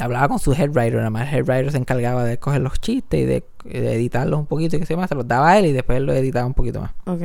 hablaba 0.00 0.26
con 0.28 0.38
su 0.40 0.52
head 0.52 0.70
writer, 0.70 0.94
nada 0.96 1.10
más 1.10 1.28
el 1.32 1.38
head 1.38 1.44
writer 1.48 1.70
se 1.70 1.78
encargaba 1.78 2.24
de 2.24 2.38
coger 2.38 2.60
los 2.60 2.80
chistes 2.80 3.20
y 3.20 3.24
de, 3.24 3.44
de 3.64 3.94
editarlos 3.94 4.40
un 4.40 4.46
poquito 4.46 4.74
y 4.76 4.80
que 4.80 4.86
se 4.86 4.96
más, 4.96 5.08
se 5.08 5.14
los 5.14 5.26
daba 5.28 5.50
a 5.52 5.58
él 5.60 5.66
y 5.66 5.72
después 5.72 5.96
él 5.98 6.06
los 6.06 6.16
editaba 6.16 6.44
un 6.46 6.54
poquito 6.54 6.80
más. 6.80 6.90
Ok. 7.06 7.22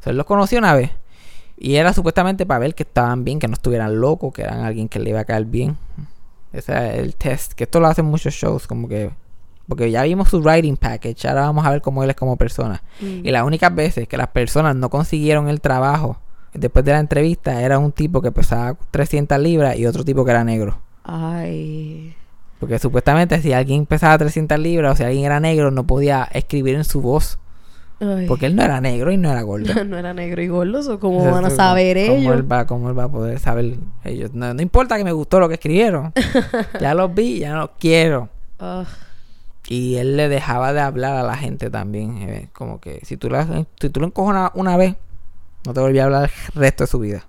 O 0.00 0.02
sea, 0.02 0.10
él 0.10 0.16
los 0.16 0.26
conoció 0.26 0.58
una 0.58 0.74
vez. 0.74 0.90
Y 1.56 1.76
era 1.76 1.92
supuestamente 1.92 2.46
para 2.46 2.58
ver 2.58 2.74
que 2.74 2.84
estaban 2.84 3.22
bien, 3.22 3.38
que 3.38 3.46
no 3.46 3.54
estuvieran 3.54 4.00
locos, 4.00 4.32
que 4.32 4.42
eran 4.42 4.60
alguien 4.60 4.88
que 4.88 4.98
le 4.98 5.10
iba 5.10 5.20
a 5.20 5.24
caer 5.24 5.44
bien. 5.44 5.76
Ese 6.52 6.72
era 6.72 6.94
el 6.94 7.14
test. 7.14 7.52
Que 7.52 7.64
esto 7.64 7.80
lo 7.80 7.86
hacen 7.86 8.06
muchos 8.06 8.34
shows, 8.34 8.66
como 8.66 8.88
que. 8.88 9.10
Porque 9.68 9.90
ya 9.90 10.02
vimos 10.02 10.30
su 10.30 10.40
writing 10.40 10.76
package, 10.76 11.28
ahora 11.28 11.42
vamos 11.42 11.64
a 11.64 11.70
ver 11.70 11.80
cómo 11.80 12.02
él 12.02 12.10
es 12.10 12.16
como 12.16 12.36
persona. 12.36 12.82
Mm. 13.00 13.26
Y 13.26 13.30
las 13.30 13.44
únicas 13.44 13.72
veces 13.72 14.08
que 14.08 14.16
las 14.16 14.28
personas 14.28 14.74
no 14.74 14.90
consiguieron 14.90 15.48
el 15.48 15.60
trabajo 15.60 16.18
después 16.54 16.84
de 16.84 16.92
la 16.92 17.00
entrevista 17.00 17.62
era 17.62 17.78
un 17.78 17.92
tipo 17.92 18.20
que 18.20 18.32
pesaba 18.32 18.76
300 18.90 19.38
libras 19.38 19.76
y 19.76 19.86
otro 19.86 20.04
tipo 20.04 20.24
que 20.24 20.30
era 20.30 20.44
negro. 20.44 20.78
Ay. 21.04 22.14
Porque 22.58 22.78
supuestamente 22.78 23.40
si 23.40 23.52
alguien 23.52 23.86
pesaba 23.86 24.18
300 24.18 24.58
libras 24.58 24.92
o 24.92 24.96
si 24.96 25.04
alguien 25.04 25.24
era 25.24 25.40
negro 25.40 25.70
no 25.70 25.86
podía 25.86 26.28
escribir 26.32 26.74
en 26.74 26.84
su 26.84 27.00
voz. 27.00 27.38
Ay. 28.00 28.26
Porque 28.26 28.46
él 28.46 28.56
no 28.56 28.62
era 28.62 28.80
negro 28.80 29.12
y 29.12 29.16
no 29.16 29.30
era 29.30 29.42
gordo. 29.42 29.84
no 29.84 29.98
era 29.98 30.14
negro 30.14 30.42
y 30.42 30.48
gordo, 30.48 30.94
¿o 30.94 30.98
¿cómo 30.98 31.30
van 31.30 31.44
a 31.44 31.50
saber 31.50 31.98
¿cómo 32.06 32.18
ellos? 32.18 32.34
Él 32.34 32.50
va, 32.50 32.66
¿Cómo 32.66 32.88
él 32.90 32.98
va 32.98 33.04
a 33.04 33.08
poder 33.10 33.38
saber 33.38 33.76
ellos? 34.04 34.32
No, 34.32 34.52
no 34.54 34.62
importa 34.62 34.96
que 34.96 35.04
me 35.04 35.12
gustó 35.12 35.38
lo 35.38 35.48
que 35.48 35.54
escribieron. 35.54 36.12
ya 36.80 36.94
los 36.94 37.14
vi, 37.14 37.40
ya 37.40 37.52
no 37.52 37.60
los 37.60 37.70
quiero. 37.78 38.28
Ugh. 38.58 38.86
Y 39.68 39.96
él 39.96 40.16
le 40.16 40.28
dejaba 40.28 40.72
de 40.72 40.80
hablar 40.80 41.16
a 41.16 41.22
la 41.22 41.36
gente 41.36 41.70
también. 41.70 42.16
eh, 42.22 42.48
Como 42.52 42.80
que 42.80 43.00
si 43.04 43.16
tú, 43.16 43.30
la, 43.30 43.66
si 43.80 43.90
tú 43.90 44.00
lo 44.00 44.06
encojonas 44.06 44.50
una 44.54 44.76
vez, 44.76 44.96
no 45.66 45.74
te 45.74 45.80
volví 45.80 45.98
a 45.98 46.04
hablar 46.04 46.30
el 46.54 46.60
resto 46.60 46.84
de 46.84 46.88
su 46.88 46.98
vida. 46.98 47.26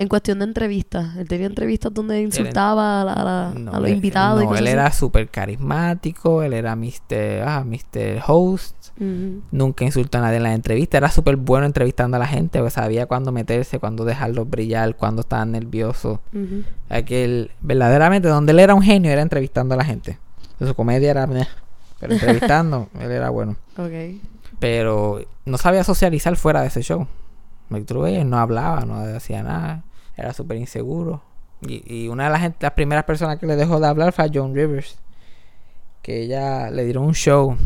En 0.00 0.08
cuestión 0.08 0.38
de 0.38 0.46
entrevistas, 0.46 1.14
él 1.16 1.28
tenía 1.28 1.46
entrevistas 1.46 1.92
donde 1.92 2.22
insultaba 2.22 3.02
a, 3.02 3.04
la- 3.04 3.12
a 3.12 3.24
la- 3.24 3.52
No, 3.58 3.72
a 3.72 3.80
los 3.80 3.90
invitados 3.90 4.40
y 4.40 4.44
no, 4.44 4.48
cosas 4.48 4.60
él 4.62 4.66
así. 4.68 4.72
era 4.72 4.92
súper 4.92 5.28
carismático, 5.28 6.42
él 6.42 6.54
era 6.54 6.74
Mr. 6.74 7.42
Ah, 7.46 7.64
Mr. 7.66 8.22
Host. 8.26 8.76
Nunca 9.50 9.84
insultó 9.84 10.18
a 10.18 10.20
nadie 10.22 10.38
en 10.38 10.42
la 10.42 10.54
entrevista. 10.54 10.96
Era 10.98 11.10
súper 11.10 11.36
bueno 11.36 11.66
entrevistando 11.66 12.16
a 12.16 12.20
la 12.20 12.26
gente. 12.26 12.60
pues 12.60 12.72
sabía 12.74 13.06
cuándo 13.06 13.30
meterse, 13.32 13.78
cuándo 13.78 14.04
dejarlos 14.04 14.48
brillar, 14.48 14.96
cuándo 14.96 15.20
estaban 15.20 15.52
nerviosos. 15.52 16.18
Aquel, 16.88 17.50
verdaderamente, 17.60 18.28
donde 18.28 18.52
él 18.52 18.60
era 18.60 18.74
un 18.74 18.82
genio, 18.82 19.10
era 19.10 19.22
entrevistando 19.22 19.74
a 19.74 19.78
la 19.78 19.84
gente. 19.84 20.18
Su 20.58 20.74
comedia 20.74 21.10
era... 21.10 21.26
Pero 21.98 22.12
entrevistando, 22.14 22.88
él 23.00 23.10
era 23.10 23.28
bueno. 23.30 23.56
Ok. 23.76 24.20
Pero 24.58 25.20
no 25.44 25.58
sabía 25.58 25.84
socializar 25.84 26.36
fuera 26.36 26.62
de 26.62 26.68
ese 26.68 26.82
show. 26.82 27.06
Veías, 27.68 28.26
no 28.26 28.38
hablaba, 28.38 28.80
no 28.84 28.96
hacía 29.16 29.42
nada. 29.42 29.84
Era 30.20 30.32
súper 30.32 30.56
inseguro. 30.58 31.22
Y, 31.66 31.82
y 32.04 32.08
una 32.08 32.24
de 32.24 32.30
las, 32.30 32.40
gente- 32.40 32.58
las 32.60 32.72
primeras 32.72 33.04
personas 33.04 33.38
que 33.38 33.46
le 33.46 33.56
dejó 33.56 33.80
de 33.80 33.86
hablar 33.86 34.12
fue 34.12 34.24
a 34.24 34.30
Joan 34.32 34.54
Rivers. 34.54 34.98
Que 36.02 36.22
ella 36.22 36.70
le 36.70 36.84
dieron 36.84 37.04
un 37.04 37.14
show 37.14 37.56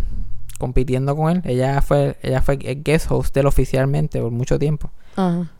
compitiendo 0.58 1.14
con 1.16 1.30
él. 1.30 1.42
Ella 1.44 1.80
fue, 1.82 2.16
ella 2.22 2.42
fue 2.42 2.58
el 2.62 2.82
guest 2.82 3.10
host 3.10 3.34
de 3.34 3.40
él 3.40 3.46
oficialmente 3.46 4.20
por 4.20 4.30
mucho 4.30 4.58
tiempo. 4.58 4.90
Ajá. 5.16 5.50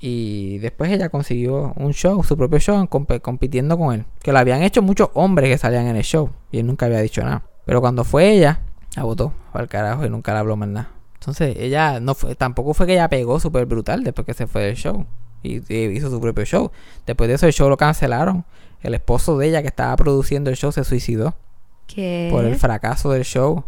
Y 0.00 0.58
después 0.58 0.90
ella 0.90 1.08
consiguió 1.08 1.72
un 1.76 1.92
show, 1.92 2.22
su 2.24 2.36
propio 2.36 2.58
show, 2.58 2.76
comp- 2.88 3.20
compitiendo 3.20 3.78
con 3.78 3.94
él. 3.94 4.04
Que 4.20 4.32
lo 4.32 4.38
habían 4.38 4.62
hecho 4.62 4.82
muchos 4.82 5.08
hombres 5.14 5.48
que 5.48 5.56
salían 5.58 5.86
en 5.86 5.96
el 5.96 6.02
show. 6.02 6.30
Y 6.52 6.58
él 6.58 6.66
nunca 6.66 6.86
había 6.86 7.00
dicho 7.00 7.22
nada. 7.22 7.42
Pero 7.64 7.80
cuando 7.80 8.04
fue 8.04 8.32
ella, 8.32 8.60
la 8.96 9.04
votó 9.04 9.32
al 9.52 9.68
carajo 9.68 10.04
y 10.04 10.10
nunca 10.10 10.32
le 10.34 10.40
habló 10.40 10.56
más 10.56 10.68
nada. 10.68 10.90
Entonces 11.14 11.56
ella 11.58 12.00
no 12.00 12.14
fue, 12.14 12.34
tampoco 12.34 12.74
fue 12.74 12.86
que 12.86 12.92
ella 12.94 13.08
pegó 13.08 13.40
súper 13.40 13.64
brutal 13.64 14.04
después 14.04 14.26
que 14.26 14.34
se 14.34 14.46
fue 14.46 14.62
del 14.64 14.76
show. 14.76 15.06
Y, 15.44 15.62
y 15.72 15.84
hizo 15.96 16.10
su 16.10 16.20
propio 16.20 16.44
show. 16.44 16.72
Después 17.06 17.28
de 17.28 17.34
eso 17.34 17.46
el 17.46 17.52
show 17.52 17.68
lo 17.68 17.76
cancelaron. 17.76 18.44
El 18.82 18.94
esposo 18.94 19.38
de 19.38 19.48
ella 19.48 19.62
que 19.62 19.68
estaba 19.68 19.94
produciendo 19.96 20.50
el 20.50 20.56
show 20.56 20.72
se 20.72 20.84
suicidó 20.84 21.34
¿Qué? 21.86 22.28
por 22.32 22.44
el 22.44 22.56
fracaso 22.56 23.12
del 23.12 23.24
show. 23.24 23.64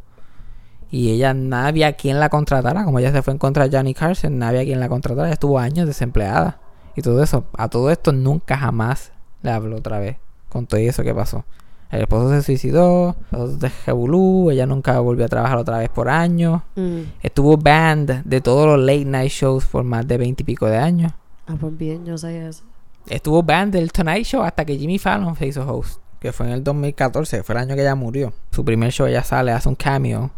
Y 0.91 1.11
ella, 1.11 1.35
nadie 1.35 1.85
había 1.85 1.93
quien 1.95 2.21
la 2.21 2.29
contratara. 2.29 2.85
Como 2.85 2.99
ella 2.99 3.13
se 3.13 3.23
fue 3.23 3.33
en 3.33 3.39
contra 3.39 3.69
de 3.69 3.77
Johnny 3.77 3.95
Carson, 3.95 4.39
nadie 4.39 4.61
había 4.61 4.71
quien 4.71 4.81
la 4.81 4.89
contratara. 4.89 5.29
Ella 5.29 5.35
estuvo 5.35 5.59
años 5.59 5.87
desempleada. 5.87 6.61
Y 6.95 7.03
todo 7.03 7.23
eso. 7.23 7.45
A 7.57 7.69
todo 7.69 7.91
esto 7.91 8.13
nunca 8.13 8.57
jamás 8.57 9.13
le 9.43 9.51
habló 9.51 9.77
otra 9.77 9.99
vez. 9.99 10.17
Con 10.49 10.67
todo 10.67 10.81
eso 10.81 11.03
que 11.03 11.15
pasó. 11.15 11.45
El 11.91 12.03
esposo 12.03 12.31
se 12.31 12.43
suicidó. 12.43 13.17
De 13.31 13.71
Jebulú. 13.71 14.51
Ella 14.51 14.67
nunca 14.67 14.99
volvió 15.01 15.25
a 15.25 15.29
trabajar 15.29 15.59
otra 15.59 15.79
vez 15.79 15.89
por 15.89 16.09
años. 16.09 16.63
Mm. 16.77 17.01
Estuvo 17.23 17.57
banned 17.57 18.23
de 18.25 18.41
todos 18.41 18.67
los 18.67 18.79
late 18.79 19.05
night 19.05 19.33
shows 19.33 19.67
por 19.67 19.83
más 19.83 20.07
de 20.07 20.19
veinte 20.19 20.43
y 20.43 20.47
pico 20.47 20.67
de 20.67 20.77
años. 20.77 21.13
Ah, 21.47 21.57
pues 21.59 21.77
bien, 21.77 22.05
yo 22.05 22.19
sé 22.19 22.47
eso. 22.47 22.65
Estuvo 23.07 23.43
banned 23.43 23.73
del 23.73 23.93
Tonight 23.93 24.27
Show 24.27 24.43
hasta 24.43 24.65
que 24.65 24.77
Jimmy 24.77 24.99
Fallon 24.99 25.37
se 25.37 25.47
hizo 25.47 25.67
host. 25.67 26.01
Que 26.21 26.33
fue 26.33 26.47
en 26.47 26.53
el 26.53 26.65
2014, 26.65 27.43
fue 27.43 27.55
el 27.55 27.61
año 27.61 27.75
que 27.77 27.83
ella 27.83 27.95
murió. 27.95 28.33
Su 28.51 28.65
primer 28.65 28.91
show 28.91 29.07
ella 29.07 29.23
sale, 29.23 29.53
hace 29.53 29.69
un 29.69 29.77
cameo. 29.77 30.33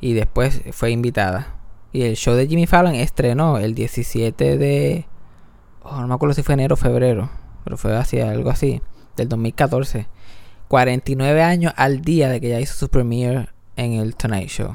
Y 0.00 0.12
después 0.12 0.62
fue 0.72 0.90
invitada. 0.90 1.54
Y 1.92 2.02
el 2.02 2.16
show 2.16 2.34
de 2.34 2.46
Jimmy 2.46 2.66
Fallon 2.66 2.94
estrenó 2.94 3.58
el 3.58 3.74
17 3.74 4.58
de... 4.58 5.06
Oh, 5.82 6.00
no 6.00 6.08
me 6.08 6.14
acuerdo 6.14 6.34
si 6.34 6.42
fue 6.42 6.54
enero 6.54 6.74
o 6.74 6.76
febrero. 6.76 7.30
Pero 7.64 7.76
fue 7.76 7.96
así, 7.96 8.20
algo 8.20 8.50
así. 8.50 8.82
Del 9.16 9.28
2014. 9.28 10.06
49 10.68 11.42
años 11.42 11.72
al 11.76 12.02
día 12.02 12.28
de 12.28 12.40
que 12.40 12.48
ella 12.48 12.60
hizo 12.60 12.74
su 12.74 12.88
premiere 12.88 13.48
en 13.76 13.92
el 13.92 14.16
Tonight 14.16 14.48
Show. 14.48 14.74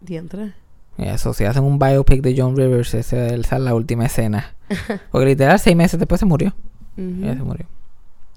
Diantre. 0.00 0.54
Eso, 0.98 1.34
si 1.34 1.44
hacen 1.44 1.64
un 1.64 1.78
biopic 1.78 2.22
de 2.22 2.34
John 2.36 2.56
Rivers, 2.56 2.94
esa 2.94 3.26
esa 3.26 3.56
es 3.56 3.62
la 3.62 3.74
última 3.74 4.06
escena. 4.06 4.54
Porque 5.10 5.26
literal, 5.26 5.58
seis 5.58 5.76
meses 5.76 5.98
después 5.98 6.18
se 6.18 6.26
murió. 6.26 6.54
Ujú. 6.96 7.22
Ella 7.22 7.34
se 7.34 7.42
murió. 7.42 7.66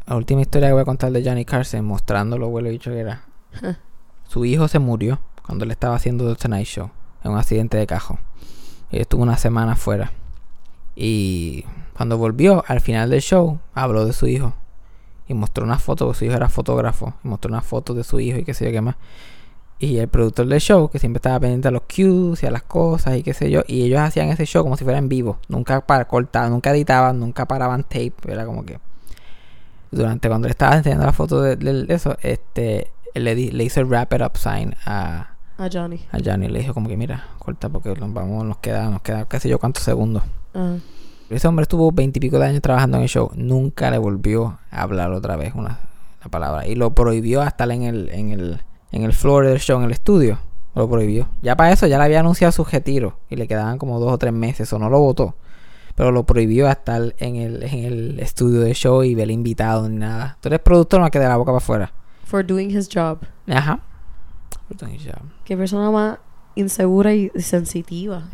La 0.05 0.15
última 0.15 0.41
historia 0.41 0.69
que 0.69 0.73
voy 0.73 0.81
a 0.81 0.85
contar 0.85 1.11
de 1.11 1.23
Johnny 1.23 1.45
Carson, 1.45 1.85
mostrando 1.85 2.37
lo 2.37 2.47
huele 2.47 2.71
bicho 2.71 2.91
que 2.91 2.99
era. 2.99 3.23
Su 4.27 4.43
hijo 4.43 4.67
se 4.67 4.79
murió 4.79 5.19
cuando 5.45 5.65
le 5.65 5.73
estaba 5.73 5.95
haciendo 5.95 6.27
The 6.27 6.41
Tonight 6.41 6.67
Show 6.67 6.89
en 7.23 7.31
un 7.31 7.37
accidente 7.37 7.77
de 7.77 7.87
cajo. 7.87 8.19
Y 8.91 8.99
estuvo 8.99 9.23
una 9.23 9.37
semana 9.37 9.75
fuera. 9.75 10.11
Y 10.95 11.65
cuando 11.95 12.17
volvió, 12.17 12.63
al 12.67 12.81
final 12.81 13.09
del 13.09 13.21
show, 13.21 13.59
habló 13.73 14.05
de 14.05 14.13
su 14.13 14.27
hijo. 14.27 14.53
Y 15.27 15.33
mostró 15.33 15.63
una 15.63 15.77
foto, 15.77 16.05
porque 16.05 16.19
su 16.19 16.25
hijo 16.25 16.35
era 16.35 16.49
fotógrafo. 16.49 17.13
Y 17.23 17.27
mostró 17.27 17.49
una 17.49 17.61
foto 17.61 17.93
de 17.93 18.03
su 18.03 18.19
hijo 18.19 18.39
y 18.39 18.43
qué 18.43 18.53
sé 18.53 18.65
yo 18.65 18.71
qué 18.71 18.81
más. 18.81 18.95
Y 19.81 19.97
el 19.97 20.09
productor 20.09 20.45
del 20.47 20.59
show, 20.59 20.89
que 20.89 20.99
siempre 20.99 21.19
estaba 21.19 21.39
pendiente 21.39 21.69
a 21.69 21.71
los 21.71 21.83
cues 21.83 22.43
y 22.43 22.45
a 22.45 22.51
las 22.51 22.63
cosas 22.63 23.15
y 23.15 23.23
qué 23.23 23.33
sé 23.33 23.49
yo. 23.49 23.61
Y 23.65 23.83
ellos 23.83 24.01
hacían 24.01 24.27
ese 24.27 24.45
show 24.45 24.61
como 24.63 24.75
si 24.75 24.83
fuera 24.83 24.99
en 24.99 25.07
vivo. 25.07 25.37
Nunca 25.47 25.79
para 25.85 26.05
cortaban, 26.05 26.51
nunca 26.51 26.71
editaban, 26.71 27.17
nunca 27.19 27.45
paraban 27.47 27.83
tape. 27.83 28.13
Era 28.27 28.45
como 28.45 28.65
que. 28.65 28.77
Durante 29.91 30.27
cuando 30.27 30.47
le 30.47 30.51
estaba 30.51 30.75
enseñando 30.75 31.05
la 31.05 31.13
foto 31.13 31.41
de, 31.41 31.55
de- 31.55 31.85
de 31.85 31.93
eso, 31.93 32.17
este. 32.21 32.91
él 33.13 33.23
le, 33.23 33.35
di- 33.35 33.51
le 33.51 33.63
hizo 33.63 33.79
el 33.79 33.87
wrap 33.87 34.13
it 34.13 34.21
up 34.21 34.37
sign 34.37 34.75
a, 34.85 35.29
A 35.57 35.69
Johnny. 35.71 36.01
a 36.11 36.17
Johnny. 36.23 36.47
Le 36.49 36.59
dijo 36.59 36.73
como 36.73 36.87
que 36.89 36.97
mira, 36.97 37.27
corta 37.39 37.69
porque 37.69 37.95
nos 37.95 38.13
vamos, 38.13 38.45
nos 38.45 38.57
queda, 38.57 38.89
nos 38.89 39.01
queda 39.01 39.25
qué 39.29 39.39
sé 39.39 39.49
yo 39.49 39.59
cuántos 39.59 39.83
segundos. 39.83 40.23
Ah. 40.53 40.75
Ese 41.29 41.47
hombre 41.47 41.63
estuvo 41.63 41.91
veintipico 41.91 42.37
de 42.37 42.47
años 42.47 42.61
trabajando 42.61 42.97
en 42.97 43.03
el 43.03 43.09
show. 43.09 43.31
Nunca 43.35 43.89
le 43.91 43.97
volvió 43.97 44.59
a 44.71 44.81
hablar 44.81 45.11
otra 45.13 45.37
vez 45.37 45.53
una, 45.55 45.79
una 46.21 46.31
palabra. 46.31 46.67
Y 46.67 46.75
lo 46.75 46.93
prohibió 46.93 47.41
hasta 47.41 47.63
en 47.65 47.83
el, 47.83 48.09
en 48.09 48.31
el, 48.31 48.61
en 48.91 49.03
el 49.03 49.13
floor 49.13 49.45
del 49.45 49.59
show, 49.59 49.79
en 49.79 49.85
el 49.85 49.91
estudio. 49.91 50.39
Lo 50.75 50.89
prohibió. 50.89 51.27
Ya 51.41 51.55
para 51.55 51.71
eso 51.71 51.87
ya 51.87 51.97
le 51.97 52.05
había 52.05 52.19
anunciado 52.19 52.51
su 52.51 52.63
retiro. 52.63 53.17
Y 53.29 53.35
le 53.35 53.47
quedaban 53.47 53.77
como 53.77 53.99
dos 53.99 54.13
o 54.13 54.17
tres 54.17 54.33
meses. 54.33 54.71
O 54.71 54.79
no 54.79 54.89
lo 54.89 54.99
votó. 54.99 55.35
Pero 55.95 56.11
lo 56.11 56.25
prohibió 56.25 56.67
a 56.67 56.71
estar 56.71 57.13
en 57.17 57.35
el, 57.35 57.63
en 57.63 57.83
el 57.85 58.19
estudio 58.19 58.61
del 58.61 58.73
show 58.73 59.03
y 59.03 59.15
ver 59.15 59.29
invitado 59.31 59.89
ni 59.89 59.97
nada. 59.97 60.37
Tú 60.41 60.47
eres 60.47 60.59
productor, 60.61 61.01
no 61.01 61.09
que 61.11 61.19
de 61.19 61.27
la 61.27 61.37
boca 61.37 61.51
para 61.51 61.57
afuera. 61.57 61.93
For 62.23 62.45
doing 62.45 62.69
his 62.69 62.87
job. 62.87 63.19
Ajá. 63.47 63.81
Qué 65.43 65.57
persona 65.57 65.89
más 65.91 66.19
insegura 66.55 67.13
y 67.13 67.29
sensitiva. 67.35 68.29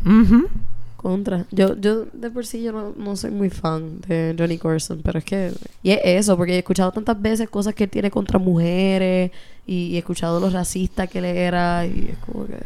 Contra. 0.96 1.46
Yo, 1.50 1.76
yo 1.76 2.04
de 2.12 2.30
por 2.30 2.46
sí 2.46 2.62
yo 2.62 2.72
no, 2.72 2.92
no 2.96 3.16
soy 3.16 3.30
muy 3.30 3.50
fan 3.50 4.00
de 4.02 4.34
Johnny 4.38 4.58
Carson, 4.58 5.00
pero 5.02 5.18
es 5.18 5.24
que... 5.24 5.52
Y 5.82 5.90
es 5.90 6.00
eso, 6.04 6.36
porque 6.36 6.54
he 6.54 6.58
escuchado 6.58 6.92
tantas 6.92 7.20
veces 7.20 7.48
cosas 7.48 7.74
que 7.74 7.84
él 7.84 7.90
tiene 7.90 8.10
contra 8.10 8.38
mujeres 8.38 9.30
y, 9.66 9.88
y 9.88 9.96
he 9.96 9.98
escuchado 9.98 10.40
lo 10.40 10.48
racista 10.50 11.06
que 11.06 11.18
él 11.18 11.24
era 11.24 11.84
y 11.86 12.10
es 12.12 12.18
como 12.18 12.46
que... 12.46 12.56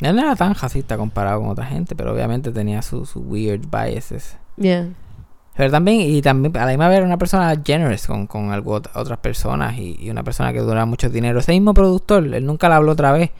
Él 0.00 0.16
no 0.16 0.22
era 0.22 0.34
tan 0.34 0.54
racista 0.54 0.96
comparado 0.96 1.40
con 1.40 1.50
otra 1.50 1.66
gente, 1.66 1.94
pero 1.94 2.12
obviamente 2.12 2.50
tenía 2.50 2.82
sus 2.82 3.10
su 3.10 3.20
weird 3.20 3.66
biases. 3.70 4.36
Yeah. 4.56 4.88
Pero 5.54 5.70
también, 5.70 6.00
y 6.00 6.22
también 6.22 6.56
a 6.56 6.64
la 6.64 6.72
misma 6.72 6.88
vez 6.88 6.96
era 6.96 7.06
una 7.06 7.18
persona 7.18 7.54
generous 7.64 8.06
con, 8.06 8.26
con 8.26 8.50
algo, 8.52 8.80
otras 8.94 9.18
personas 9.18 9.76
y, 9.78 9.96
y 10.00 10.10
una 10.10 10.22
persona 10.22 10.52
que 10.52 10.60
duraba 10.60 10.86
mucho 10.86 11.10
dinero. 11.10 11.40
Ese 11.40 11.52
mismo 11.52 11.74
productor, 11.74 12.24
él 12.34 12.46
nunca 12.46 12.68
le 12.68 12.74
habló 12.74 12.92
otra 12.92 13.12
vez, 13.12 13.30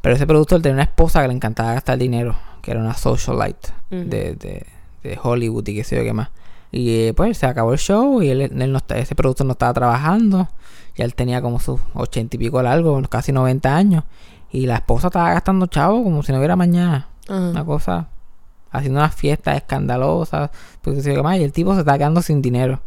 pero 0.00 0.14
ese 0.14 0.26
productor 0.26 0.62
tenía 0.62 0.74
una 0.74 0.84
esposa 0.84 1.20
que 1.22 1.28
le 1.28 1.34
encantaba 1.34 1.74
gastar 1.74 1.98
dinero, 1.98 2.36
que 2.62 2.70
era 2.70 2.80
una 2.80 2.94
socialite 2.94 3.68
de, 3.90 4.34
de, 4.34 4.66
de 5.02 5.18
Hollywood 5.22 5.68
y 5.68 5.74
qué 5.76 5.84
sé 5.84 5.96
yo 5.96 6.04
qué 6.04 6.12
más. 6.12 6.30
Y 6.70 6.90
eh, 7.08 7.14
pues 7.14 7.38
se 7.38 7.46
acabó 7.46 7.72
el 7.72 7.78
show 7.78 8.22
y 8.22 8.28
él, 8.28 8.40
él 8.42 8.72
no, 8.72 8.80
ese 8.94 9.14
productor 9.14 9.46
no 9.46 9.52
estaba 9.52 9.72
trabajando. 9.72 10.48
Ya 10.96 11.04
él 11.04 11.14
tenía 11.14 11.40
como 11.40 11.60
sus 11.60 11.80
ochenta 11.94 12.36
y 12.36 12.38
pico 12.38 12.60
largos, 12.62 13.08
casi 13.08 13.32
90 13.32 13.74
años. 13.74 14.04
Y 14.50 14.66
la 14.66 14.76
esposa 14.76 15.08
estaba 15.08 15.32
gastando 15.32 15.66
chavo 15.66 16.02
como 16.02 16.22
si 16.22 16.32
no 16.32 16.38
hubiera 16.38 16.56
mañana 16.56 17.08
una 17.50 17.64
cosa 17.64 18.08
haciendo 18.70 19.00
unas 19.00 19.14
fiestas 19.14 19.56
escandalosas 19.56 20.50
pues 20.82 21.06
y 21.06 21.10
el 21.42 21.52
tipo 21.52 21.72
se 21.74 21.80
está 21.80 21.96
quedando 21.96 22.20
sin 22.22 22.40
dinero 22.42 22.80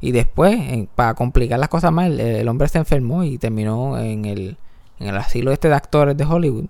Y 0.00 0.12
después, 0.12 0.54
en- 0.54 0.86
para 0.86 1.14
complicar 1.14 1.58
las 1.58 1.68
cosas 1.68 1.92
más, 1.92 2.06
el, 2.06 2.20
el 2.20 2.48
hombre 2.48 2.68
se 2.68 2.78
enfermó 2.78 3.22
y 3.24 3.36
terminó 3.38 3.98
en 3.98 4.24
el, 4.24 4.56
en 4.98 5.08
el 5.08 5.16
asilo 5.16 5.52
este 5.52 5.68
de 5.68 5.74
actores 5.74 6.16
de 6.16 6.24
Hollywood. 6.24 6.66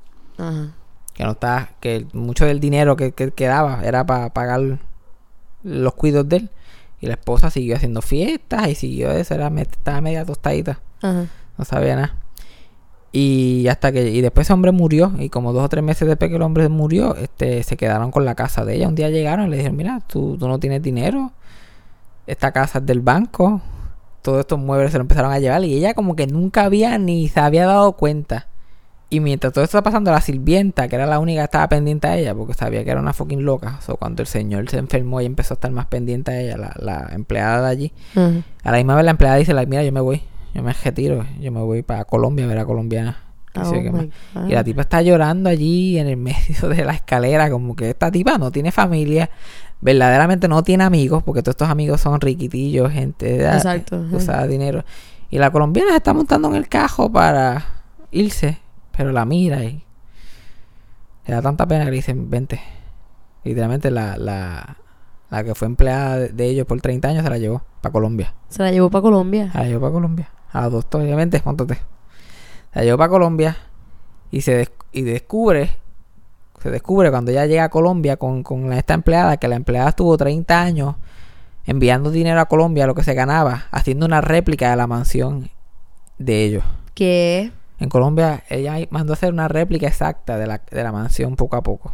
Que 1.15 1.25
no 1.25 1.33
está, 1.33 1.71
que 1.81 2.07
mucho 2.13 2.45
del 2.47 2.61
dinero 2.61 2.97
que, 2.97 3.13
que 3.13 3.31
quedaba 3.31 3.83
era 3.85 4.05
para 4.07 4.31
pagar 4.33 4.79
los 5.63 5.95
cuidos 5.95 6.29
de 6.29 6.37
él. 6.37 6.51
Y 7.01 7.07
la 7.07 7.15
esposa 7.15 7.51
siguió 7.51 7.77
haciendo 7.77 8.03
fiestas 8.03 8.69
y 8.69 8.75
siguió 8.75 9.11
eso, 9.11 9.35
era, 9.35 9.49
estaba 9.61 10.01
media 10.03 10.25
tostadita, 10.25 10.81
Ajá. 11.01 11.27
no 11.57 11.65
sabía 11.65 11.97
nada. 11.97 12.17
Y 13.13 13.67
hasta 13.69 13.91
que, 13.91 14.11
y 14.11 14.21
después 14.21 14.47
ese 14.47 14.53
hombre 14.53 14.71
murió, 14.71 15.13
y 15.19 15.31
como 15.31 15.53
dos 15.53 15.65
o 15.65 15.69
tres 15.69 15.83
meses 15.83 16.07
después 16.07 16.29
que 16.29 16.37
el 16.37 16.43
hombre 16.43 16.69
murió, 16.69 17.17
este, 17.17 17.63
se 17.63 17.77
quedaron 17.77 18.11
con 18.11 18.25
la 18.25 18.35
casa 18.35 18.65
de 18.65 18.77
ella. 18.77 18.87
Un 18.87 18.95
día 18.95 19.09
llegaron 19.09 19.47
y 19.47 19.51
le 19.51 19.57
dijeron, 19.57 19.77
mira, 19.77 20.01
tú, 20.07 20.37
tú 20.39 20.47
no 20.47 20.61
tienes 20.61 20.83
dinero, 20.83 21.33
esta 22.27 22.53
casa 22.53 22.79
es 22.79 22.87
del 22.87 23.01
banco, 23.01 23.63
todos 24.23 24.41
estos 24.41 24.59
muebles 24.59 24.93
se 24.93 24.99
lo 24.99 25.03
empezaron 25.03 25.33
a 25.33 25.39
llevar, 25.39 25.65
y 25.65 25.75
ella 25.75 25.95
como 25.95 26.15
que 26.15 26.27
nunca 26.27 26.65
había 26.65 26.99
ni 26.99 27.29
se 27.29 27.41
había 27.41 27.67
dado 27.67 27.93
cuenta. 27.93 28.47
Y 29.11 29.21
mientras 29.21 29.53
todo 29.53 29.65
esto 29.65 29.77
estaba 29.77 29.91
pasando, 29.91 30.13
la 30.13 30.21
sirvienta, 30.21 30.87
que 30.87 30.95
era 30.95 31.05
la 31.05 31.19
única 31.19 31.41
que 31.41 31.47
estaba 31.47 31.69
pendiente 31.69 32.07
a 32.07 32.17
ella, 32.17 32.35
porque 32.35 32.55
sabía 32.55 32.85
que 32.85 32.91
era 32.91 33.01
una 33.01 33.13
fucking 33.13 33.45
loca. 33.45 33.81
O 33.89 33.97
cuando 33.97 34.23
el 34.23 34.29
señor 34.29 34.71
se 34.71 34.79
enfermó, 34.79 35.21
y 35.21 35.27
empezó 35.27 35.55
a 35.55 35.57
estar 35.57 35.71
más 35.73 35.87
pendiente 35.87 36.31
a 36.31 36.41
ella, 36.41 36.57
la, 36.57 36.73
la 36.79 37.09
empleada 37.13 37.63
de 37.63 37.69
allí. 37.69 37.93
Ajá. 38.15 38.31
A 38.63 38.71
la 38.71 38.77
misma 38.79 38.95
vez 38.95 39.05
la 39.05 39.11
empleada 39.11 39.37
dice, 39.37 39.53
mira, 39.67 39.83
yo 39.83 39.91
me 39.93 40.01
voy, 40.01 40.23
yo 40.55 40.63
me 40.63 40.73
retiro, 40.73 41.27
yo 41.41 41.51
me 41.51 41.61
voy 41.61 41.83
para 41.83 42.05
Colombia 42.05 42.45
a 42.45 42.49
ver 42.49 42.59
a 42.59 42.65
colombiana. 42.65 43.19
Oh. 43.57 44.47
Y 44.49 44.53
la 44.53 44.63
tipa 44.63 44.83
está 44.83 45.03
llorando 45.03 45.51
allí 45.51 45.99
en 45.99 46.07
el 46.07 46.17
medio 46.17 46.69
de 46.69 46.85
la 46.85 46.93
escalera, 46.93 47.51
como 47.51 47.75
que 47.75 47.91
esta 47.91 48.11
tipa 48.11 48.39
no 48.39 48.51
tiene 48.53 48.71
familia, 48.71 49.31
verdaderamente 49.81 50.47
no 50.47 50.63
tiene 50.63 50.85
amigos, 50.85 51.23
porque 51.23 51.43
todos 51.43 51.55
estos 51.55 51.69
amigos 51.69 52.01
son 52.01 52.21
riquitillos, 52.21 52.93
gente 52.93 53.27
de 53.27 53.37
edad, 53.39 53.57
Exacto, 53.57 53.97
ajá. 54.07 54.17
usada 54.17 54.47
dinero. 54.47 54.85
Y 55.31 55.39
la 55.39 55.51
colombiana 55.51 55.91
se 55.91 55.97
está 55.97 56.13
montando 56.13 56.49
en 56.49 56.55
el 56.55 56.69
cajo 56.69 57.11
para 57.11 57.65
irse, 58.11 58.59
pero 59.01 59.13
la 59.13 59.25
mira 59.25 59.65
y 59.65 59.83
le 61.27 61.35
da 61.35 61.41
tanta 61.41 61.67
pena 61.67 61.85
que 61.87 61.91
le 61.91 61.97
dicen, 61.97 62.29
vente. 62.29 62.61
Literalmente 63.45 63.91
la, 63.91 64.19
la, 64.19 64.77
la 65.31 65.43
que 65.45 65.55
fue 65.55 65.69
empleada 65.69 66.19
de, 66.19 66.45
ellos 66.47 66.67
por 66.67 66.79
30 66.83 67.09
años 67.09 67.25
se 67.25 67.31
la 67.31 67.39
llevó 67.39 67.63
para 67.81 67.93
Colombia. 67.95 68.35
Se 68.51 68.63
la 68.63 68.71
llevó 68.71 68.91
para 68.91 69.01
Colombia. 69.01 69.51
Se 69.53 69.57
la 69.59 69.65
llevó 69.65 69.81
para 69.81 69.93
Colombia. 69.95 70.29
A 70.53 70.61
la 70.61 70.69
doctora, 70.69 71.03
obviamente, 71.05 71.41
montate. 71.43 71.77
Se 72.75 72.81
la 72.81 72.85
llevó 72.85 72.99
para 72.99 73.09
Colombia 73.09 73.57
y 74.31 74.43
se 74.43 74.55
des- 74.55 74.73
y 74.93 75.01
descubre, 75.01 75.71
se 76.63 76.71
descubre 76.71 77.11
cuando 77.11 77.31
ella 77.31 77.47
llega 77.47 77.65
a 77.65 77.69
Colombia 77.71 78.19
con, 78.19 78.43
con 78.43 78.69
la- 78.69 78.77
esta 78.77 78.93
empleada, 78.93 79.39
que 79.39 79.49
la 79.49 79.57
empleada 79.57 79.89
estuvo 79.89 80.15
30 80.19 80.61
años 80.61 80.97
enviando 81.65 82.11
dinero 82.11 82.39
a 82.39 82.45
Colombia, 82.47 82.87
lo 82.87 82.95
que 82.95 83.03
se 83.05 83.15
ganaba, 83.15 83.63
haciendo 83.71 84.05
una 84.05 84.21
réplica 84.21 84.69
de 84.69 84.77
la 84.77 84.87
mansión 84.87 85.49
de 86.19 86.45
ellos. 86.45 86.65
¿Qué? 86.93 87.51
En 87.81 87.89
Colombia, 87.89 88.45
ella 88.49 88.77
mandó 88.91 89.13
a 89.13 89.15
hacer 89.15 89.33
una 89.33 89.49
réplica 89.49 89.87
exacta 89.87 90.37
de 90.37 90.47
la, 90.47 90.61
de 90.71 90.83
la 90.83 90.93
mansión 90.93 91.35
poco 91.37 91.57
a 91.57 91.63
poco. 91.63 91.93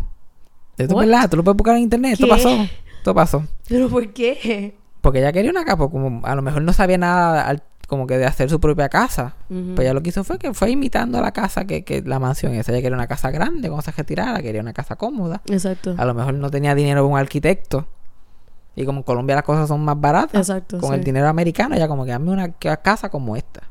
Esto 0.77 1.01
es 1.01 1.09
verdad, 1.09 1.31
tú 1.31 1.37
lo 1.39 1.45
puedes 1.45 1.57
buscar 1.57 1.77
en 1.77 1.83
internet, 1.83 2.15
esto 2.15 2.29
pasó. 2.29 2.51
Esto 2.99 3.15
pasó. 3.15 3.45
¿Pero 3.69 3.89
por 3.89 4.13
qué? 4.13 4.77
Porque 5.01 5.21
ella 5.21 5.33
quería 5.33 5.51
una 5.51 5.65
casa, 5.65 5.77
porque 5.79 5.93
como 5.93 6.27
a 6.27 6.35
lo 6.35 6.43
mejor 6.43 6.63
no 6.63 6.73
sabía 6.73 6.99
nada 6.99 7.57
como 7.87 8.09
que 8.09 8.19
de 8.19 8.27
hacer 8.27 8.51
su 8.51 8.59
propia 8.59 8.89
casa. 8.89 9.35
Ujú. 9.49 9.75
Pues 9.77 9.85
ella 9.87 9.95
lo 9.95 10.03
que 10.03 10.09
hizo 10.09 10.25
fue 10.25 10.39
que 10.39 10.53
fue 10.53 10.71
imitando 10.73 11.19
a 11.19 11.21
la 11.21 11.31
casa 11.31 11.65
que, 11.67 11.85
que 11.85 12.03
la 12.03 12.19
mansión 12.19 12.53
esa. 12.55 12.73
Ella 12.73 12.83
quería 12.83 12.97
una 12.97 13.07
casa 13.07 13.31
grande 13.31 13.69
cuando 13.69 13.83
se 13.83 13.93
retirara, 13.93 14.43
quería 14.43 14.61
una 14.61 14.73
casa 14.73 14.97
cómoda. 14.97 15.41
Exacto. 15.49 15.95
A 15.97 16.05
lo 16.05 16.13
mejor 16.13 16.35
no 16.35 16.51
tenía 16.51 16.75
dinero 16.75 17.03
para 17.03 17.13
un 17.15 17.19
arquitecto. 17.21 17.87
Y 18.75 18.85
como 18.85 18.99
en 18.99 19.03
Colombia 19.05 19.37
las 19.37 19.45
cosas 19.45 19.69
son 19.69 19.85
más 19.85 19.99
baratas, 20.01 20.51
Exacto. 20.51 20.81
con 20.81 20.91
sí. 20.91 20.97
el 20.97 21.05
dinero 21.05 21.29
americano, 21.29 21.77
ella 21.77 21.87
como 21.89 22.05
que 22.05 22.11
dame 22.11 22.31
una 22.33 22.51
ca- 22.53 22.79
casa 22.79 23.09
como 23.09 23.37
esta. 23.37 23.63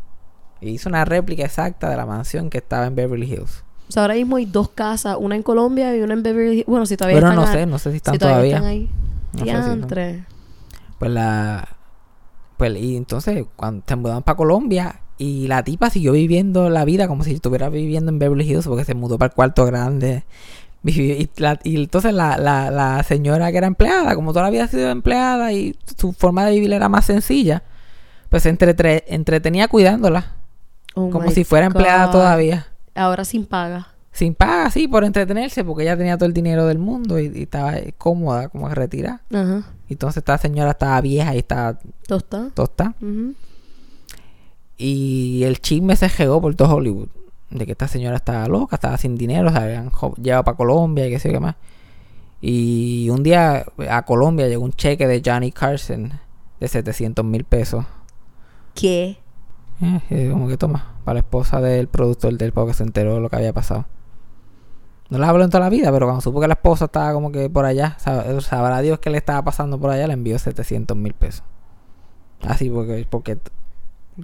Hizo 0.62 0.90
una 0.90 1.06
réplica 1.06 1.44
exacta 1.44 1.90
de 1.90 1.98
la 1.98 2.06
mansión 2.06 2.50
que 2.50 2.58
estaba 2.60 2.86
en 2.88 2.96
Beverly 2.96 3.32
Hills. 3.32 3.64
O 3.88 3.92
sea, 3.92 4.04
ahora 4.04 4.16
mismo 4.16 4.38
hay 4.38 4.46
dos 4.46 4.70
casas, 4.70 5.18
una 5.20 5.36
en 5.36 5.44
Colombia 5.44 5.96
y 5.96 6.02
una 6.02 6.14
en 6.14 6.24
Beverly 6.24 6.56
Hills. 6.58 6.66
Bueno, 6.66 6.86
si 6.86 6.98
todavía 6.98 7.18
Pero 7.18 7.30
están 7.30 7.46
no 7.46 7.52
sé, 7.52 7.66
no 7.66 7.78
sé 7.80 7.92
si 7.92 7.98
están 7.98 8.14
si 8.16 8.20
todavía, 8.20 8.58
todavía. 8.58 8.58
están 8.58 8.70
ahí. 8.70 8.90
No 9.34 9.40
sé 9.40 9.46
si 9.46 9.50
están. 9.52 9.66
Diantre. 9.78 10.24
Pues 10.98 11.12
la. 11.12 11.68
Pues, 12.58 12.76
y 12.78 12.96
entonces, 12.96 13.46
cuando 13.56 13.84
se 13.86 13.96
mudaron 13.96 14.24
para 14.24 14.38
Colombia, 14.38 15.02
y 15.18 15.48
la 15.48 15.64
tipa 15.64 15.90
siguió 15.90 16.14
viviendo 16.14 16.70
la 16.70 16.84
vida 16.86 17.08
como 17.08 17.24
si 17.24 17.34
estuviera 17.34 17.70
viviendo 17.70 18.12
en 18.12 18.18
Beverly 18.20 18.50
Hills, 18.50 18.66
porque 18.68 18.86
se 18.86 18.96
mudó 18.96 19.18
para 19.18 19.28
el 19.32 19.36
cuarto 19.36 19.66
grande. 19.66 20.24
Y, 20.88 21.28
la- 21.38 21.60
y 21.64 21.78
entonces 21.78 22.14
la, 22.14 22.38
la, 22.38 22.70
la 22.70 23.02
señora 23.02 23.52
que 23.52 23.58
era 23.58 23.66
empleada, 23.66 24.14
como 24.14 24.34
toda 24.34 24.44
la 24.44 24.52
vida 24.52 24.66
ha 24.66 24.68
sido 24.68 24.92
empleada 24.92 25.52
y 25.52 25.76
su 25.98 26.14
forma 26.14 26.46
de 26.46 26.52
vivir 26.52 26.72
era 26.74 26.90
más 26.90 27.06
sencilla, 27.06 27.64
pues 28.30 28.44
se 28.44 28.50
entretenía 28.50 29.68
cuidándola, 29.68 30.34
Oh 30.96 31.10
como 31.10 31.30
si 31.32 31.44
fuera 31.44 31.68
empleada 31.68 32.10
todavía. 32.10 32.68
Ahora 32.96 33.26
sin 33.26 33.46
paga. 33.46 33.90
Sin 34.12 34.34
paga, 34.34 34.72
sí, 34.72 34.88
por 34.88 35.04
entretenerse, 35.04 35.64
porque 35.66 35.84
ella 35.84 35.98
tenía 35.98 36.18
todo 36.18 36.28
el 36.28 36.34
dinero 36.34 36.66
del 36.66 36.80
mundo 36.80 37.20
y, 37.20 37.32
y 37.36 37.44
estaba 37.44 37.76
eh, 37.78 37.94
cómoda, 37.98 38.48
como 38.48 38.70
retirada. 38.70 39.22
Ajá. 39.30 39.64
Y 39.90 39.94
entonces 39.94 40.18
esta 40.18 40.38
señora 40.38 40.72
estaba 40.72 41.00
vieja 41.02 41.36
y 41.36 41.40
estaba 41.40 41.78
¿Tosta? 42.08 42.50
tosta. 42.54 42.96
Y 44.78 45.44
el 45.44 45.60
chisme 45.60 45.96
se 45.96 46.08
regó 46.08 46.42
por 46.42 46.56
todo 46.56 46.76
Hollywood. 46.76 47.10
De 47.50 47.66
que 47.66 47.74
esta 47.74 47.88
señora 47.88 48.16
estaba 48.16 48.48
loca, 48.48 48.78
estaba 48.78 48.98
sin 48.98 49.16
dinero, 49.16 49.52
se 49.52 49.58
habían 49.58 49.92
llevado 50.22 50.44
para 50.44 50.58
Colombia 50.58 51.08
y 51.08 51.12
qué 51.12 51.20
sé 51.20 51.30
yo 51.30 51.36
qué 51.36 51.40
más. 51.40 51.56
Y 52.42 53.10
un 53.10 53.22
día 53.22 53.66
a 53.90 54.06
Colombia 54.06 54.48
llegó 54.48 54.64
un 54.64 54.74
cheque 54.74 55.08
de 55.08 55.22
Johnny 55.24 55.52
Carson 55.52 56.14
de 56.60 56.68
700 56.68 57.24
mil 57.24 57.44
pesos. 57.44 57.86
¿Qué? 58.74 59.18
Eh, 59.82 60.00
eh, 60.10 60.30
como 60.32 60.48
que 60.48 60.58
toma, 60.58 60.94
para 61.04 61.16
la 61.16 61.20
esposa 61.20 61.60
del 61.62 61.88
productor 61.88 62.38
del 62.38 62.52
porque 62.54 62.74
se 62.74 62.84
enteró 62.84 63.16
de 63.16 63.20
lo 63.22 63.30
que 63.30 63.36
había 63.36 63.54
pasado. 63.54 63.86
No 65.10 65.18
la 65.20 65.30
habló 65.30 65.44
en 65.44 65.50
toda 65.52 65.64
la 65.66 65.70
vida, 65.70 65.92
pero 65.92 66.08
cuando 66.08 66.22
supo 66.22 66.40
que 66.42 66.48
la 66.48 66.54
esposa 66.56 66.86
estaba 66.86 67.14
como 67.14 67.32
que 67.32 67.50
por 67.50 67.66
allá, 67.66 67.96
sab- 68.04 68.42
sabrá 68.42 68.82
Dios 68.82 69.00
qué 69.00 69.10
le 69.10 69.18
estaba 69.18 69.44
pasando 69.44 69.80
por 69.80 69.92
allá, 69.92 70.08
le 70.08 70.14
envió 70.14 70.40
700 70.40 70.98
mil 70.98 71.14
pesos. 71.14 71.44
Así 72.42 72.70
porque, 72.70 73.06
porque, 73.10 73.38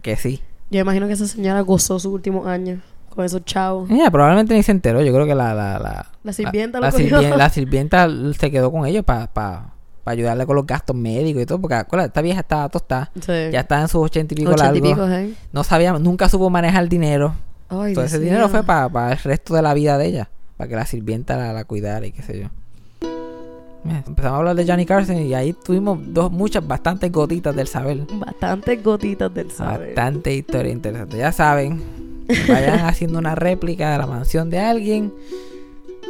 que 0.02 0.16
sí. 0.16 0.41
Yo 0.70 0.80
imagino 0.80 1.06
que 1.08 1.14
esa 1.14 1.28
señora 1.28 1.62
gozó 1.62 1.99
sus 1.99 2.12
últimos 2.14 2.47
años 2.47 2.82
con 3.14 3.26
esos 3.26 3.43
chavos. 3.45 3.89
Probablemente 4.12 4.54
ni 4.56 4.64
se 4.64 4.72
enteró. 4.72 5.02
Yo 5.02 5.14
creo 5.14 5.26
que 5.26 5.36
la, 5.36 5.54
la, 5.54 5.78
la, 5.80 6.08
La 6.24 6.34
sirvienta 6.34 6.80
la, 6.80 6.88
lo 6.88 6.91
la 6.97 7.04
cogió. 7.04 7.20
sirvien- 7.20 7.36
la 7.38 7.49
sirvienta 7.52 8.08
se 8.39 8.49
quedó 8.52 8.72
con 8.72 8.86
ellos 8.86 9.04
para 9.06 9.28
pa, 9.28 9.74
pa 10.04 10.12
ayudarle 10.12 10.45
con 10.45 10.56
los 10.56 10.66
gastos 10.66 10.95
médicos 10.95 11.43
y 11.43 11.45
todo. 11.45 11.60
Porque 11.62 11.76
acuérdate, 11.76 12.08
esta 12.10 12.22
vieja 12.22 12.39
estaba 12.41 12.70
tostada. 12.70 13.12
Sí. 13.16 13.34
Ya 13.52 13.62
estaba 13.62 13.82
en 13.82 13.88
sus 13.88 14.02
ochenta 14.04 14.34
y 14.34 14.38
pico 14.38 14.52
largos. 14.52 14.82
pico, 14.82 15.08
¿eh? 15.08 15.34
No 15.52 15.64
sabía, 15.64 15.93
nunca 15.93 16.30
supo 16.30 16.49
manejar 16.49 16.88
dinero. 16.89 17.36
Ay, 17.70 17.93
Todo 17.93 18.04
ese 18.06 18.20
Dios 18.20 18.32
dinero 18.32 18.49
fue 18.49 18.64
para 18.64 19.12
el 19.12 19.18
resto 19.18 19.54
de 19.54 19.62
la 19.62 19.74
vida 19.74 19.97
de 19.97 20.08
ella. 20.08 20.30
Para 20.58 20.68
que 20.68 20.76
la 20.76 20.86
sirvienta 20.86 21.38
la, 21.38 21.54
la 21.54 21.64
cuidara 21.64 22.06
y 22.06 22.12
qué 22.12 22.22
sé 22.22 22.39
yo. 22.39 22.49
Empezamos 23.84 24.36
a 24.36 24.38
hablar 24.38 24.56
de 24.56 24.66
Johnny 24.68 24.86
Carson 24.86 25.18
y 25.18 25.34
ahí 25.34 25.54
tuvimos 25.54 25.97
dos, 26.14 26.32
muchas, 26.32 26.66
bastantes 26.68 27.12
gotitas 27.12 27.56
del 27.56 27.68
saber. 27.68 28.02
Bastantes 28.14 28.84
gotitas 28.84 29.34
del 29.34 29.49
saber. 29.49 29.88
Bastante 29.88 30.36
historia 30.36 30.72
interesante. 30.72 31.18
Ya 31.18 31.32
saben, 31.32 31.82
vayan 32.47 32.80
haciendo 32.86 33.18
una 33.18 33.34
réplica 33.34 33.91
de 33.91 33.97
la 33.97 34.06
mansión 34.06 34.49
de 34.52 34.60
alguien. 34.60 35.12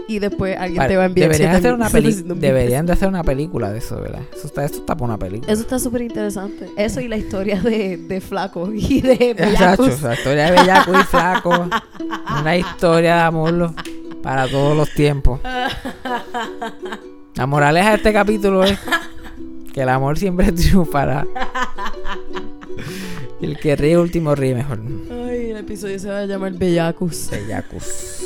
Y 0.08 0.20
después 0.20 0.58
alguien 0.58 0.78
Vale, 0.78 0.90
te 0.90 0.98
va 0.98 1.04
a 1.04 1.06
enviar 1.06 1.30
deberían, 1.30 1.52
7,000, 1.52 1.58
hacer 1.60 1.74
una 1.74 1.90
peli- 1.90 2.12
700,000 2.12 2.42
deberían 2.42 2.86
de 2.86 2.94
hacer 2.94 3.08
una 3.08 3.24
película 3.24 3.72
de 3.72 3.78
eso, 3.80 4.02
¿verdad? 4.02 4.22
Eso 4.36 4.48
está, 4.48 4.66
eso 4.66 4.76
está 4.76 4.96
para 4.96 5.06
una 5.06 5.18
película. 5.18 5.52
Eso 5.52 5.62
está 5.62 5.80
súper 5.80 6.02
interesante. 6.02 6.70
Eso 6.76 7.00
y 7.02 7.08
la 7.08 7.18
historia 7.18 7.62
de, 7.62 7.98
de 7.98 8.22
Flaco 8.22 8.70
y 8.74 9.02
de 9.02 9.32
Exacto, 9.32 9.84
Bellacus. 9.84 10.02
la 10.02 10.14
historia 10.16 10.46
de 10.46 10.52
Bellaco 10.52 10.92
y 11.00 11.04
Flaco. 11.04 11.70
Una 12.42 12.58
historia 12.58 13.16
de 13.16 13.22
amor 13.22 13.74
para 14.22 14.48
todos 14.48 14.76
los 14.76 14.90
tiempos. 14.94 15.40
La 17.36 17.46
moraleja 17.48 17.92
de 17.92 17.96
este 17.98 18.12
capítulo 18.14 18.64
es 18.64 18.78
que 19.74 19.82
el 19.82 19.90
amor 19.90 20.18
siempre 20.18 20.52
triunfará. 20.52 21.26
Y 23.40 23.46
el 23.46 23.58
que 23.60 23.76
ríe 23.76 23.98
último 23.98 24.36
ríe 24.36 24.54
mejor. 24.56 24.80
Ay, 25.10 25.52
el 25.52 25.58
episodio 25.58 25.98
se 25.98 26.10
va 26.10 26.20
a 26.20 26.26
llamar 26.26 26.52
Bellacus. 26.54 27.30
Bellacus. 27.32 28.18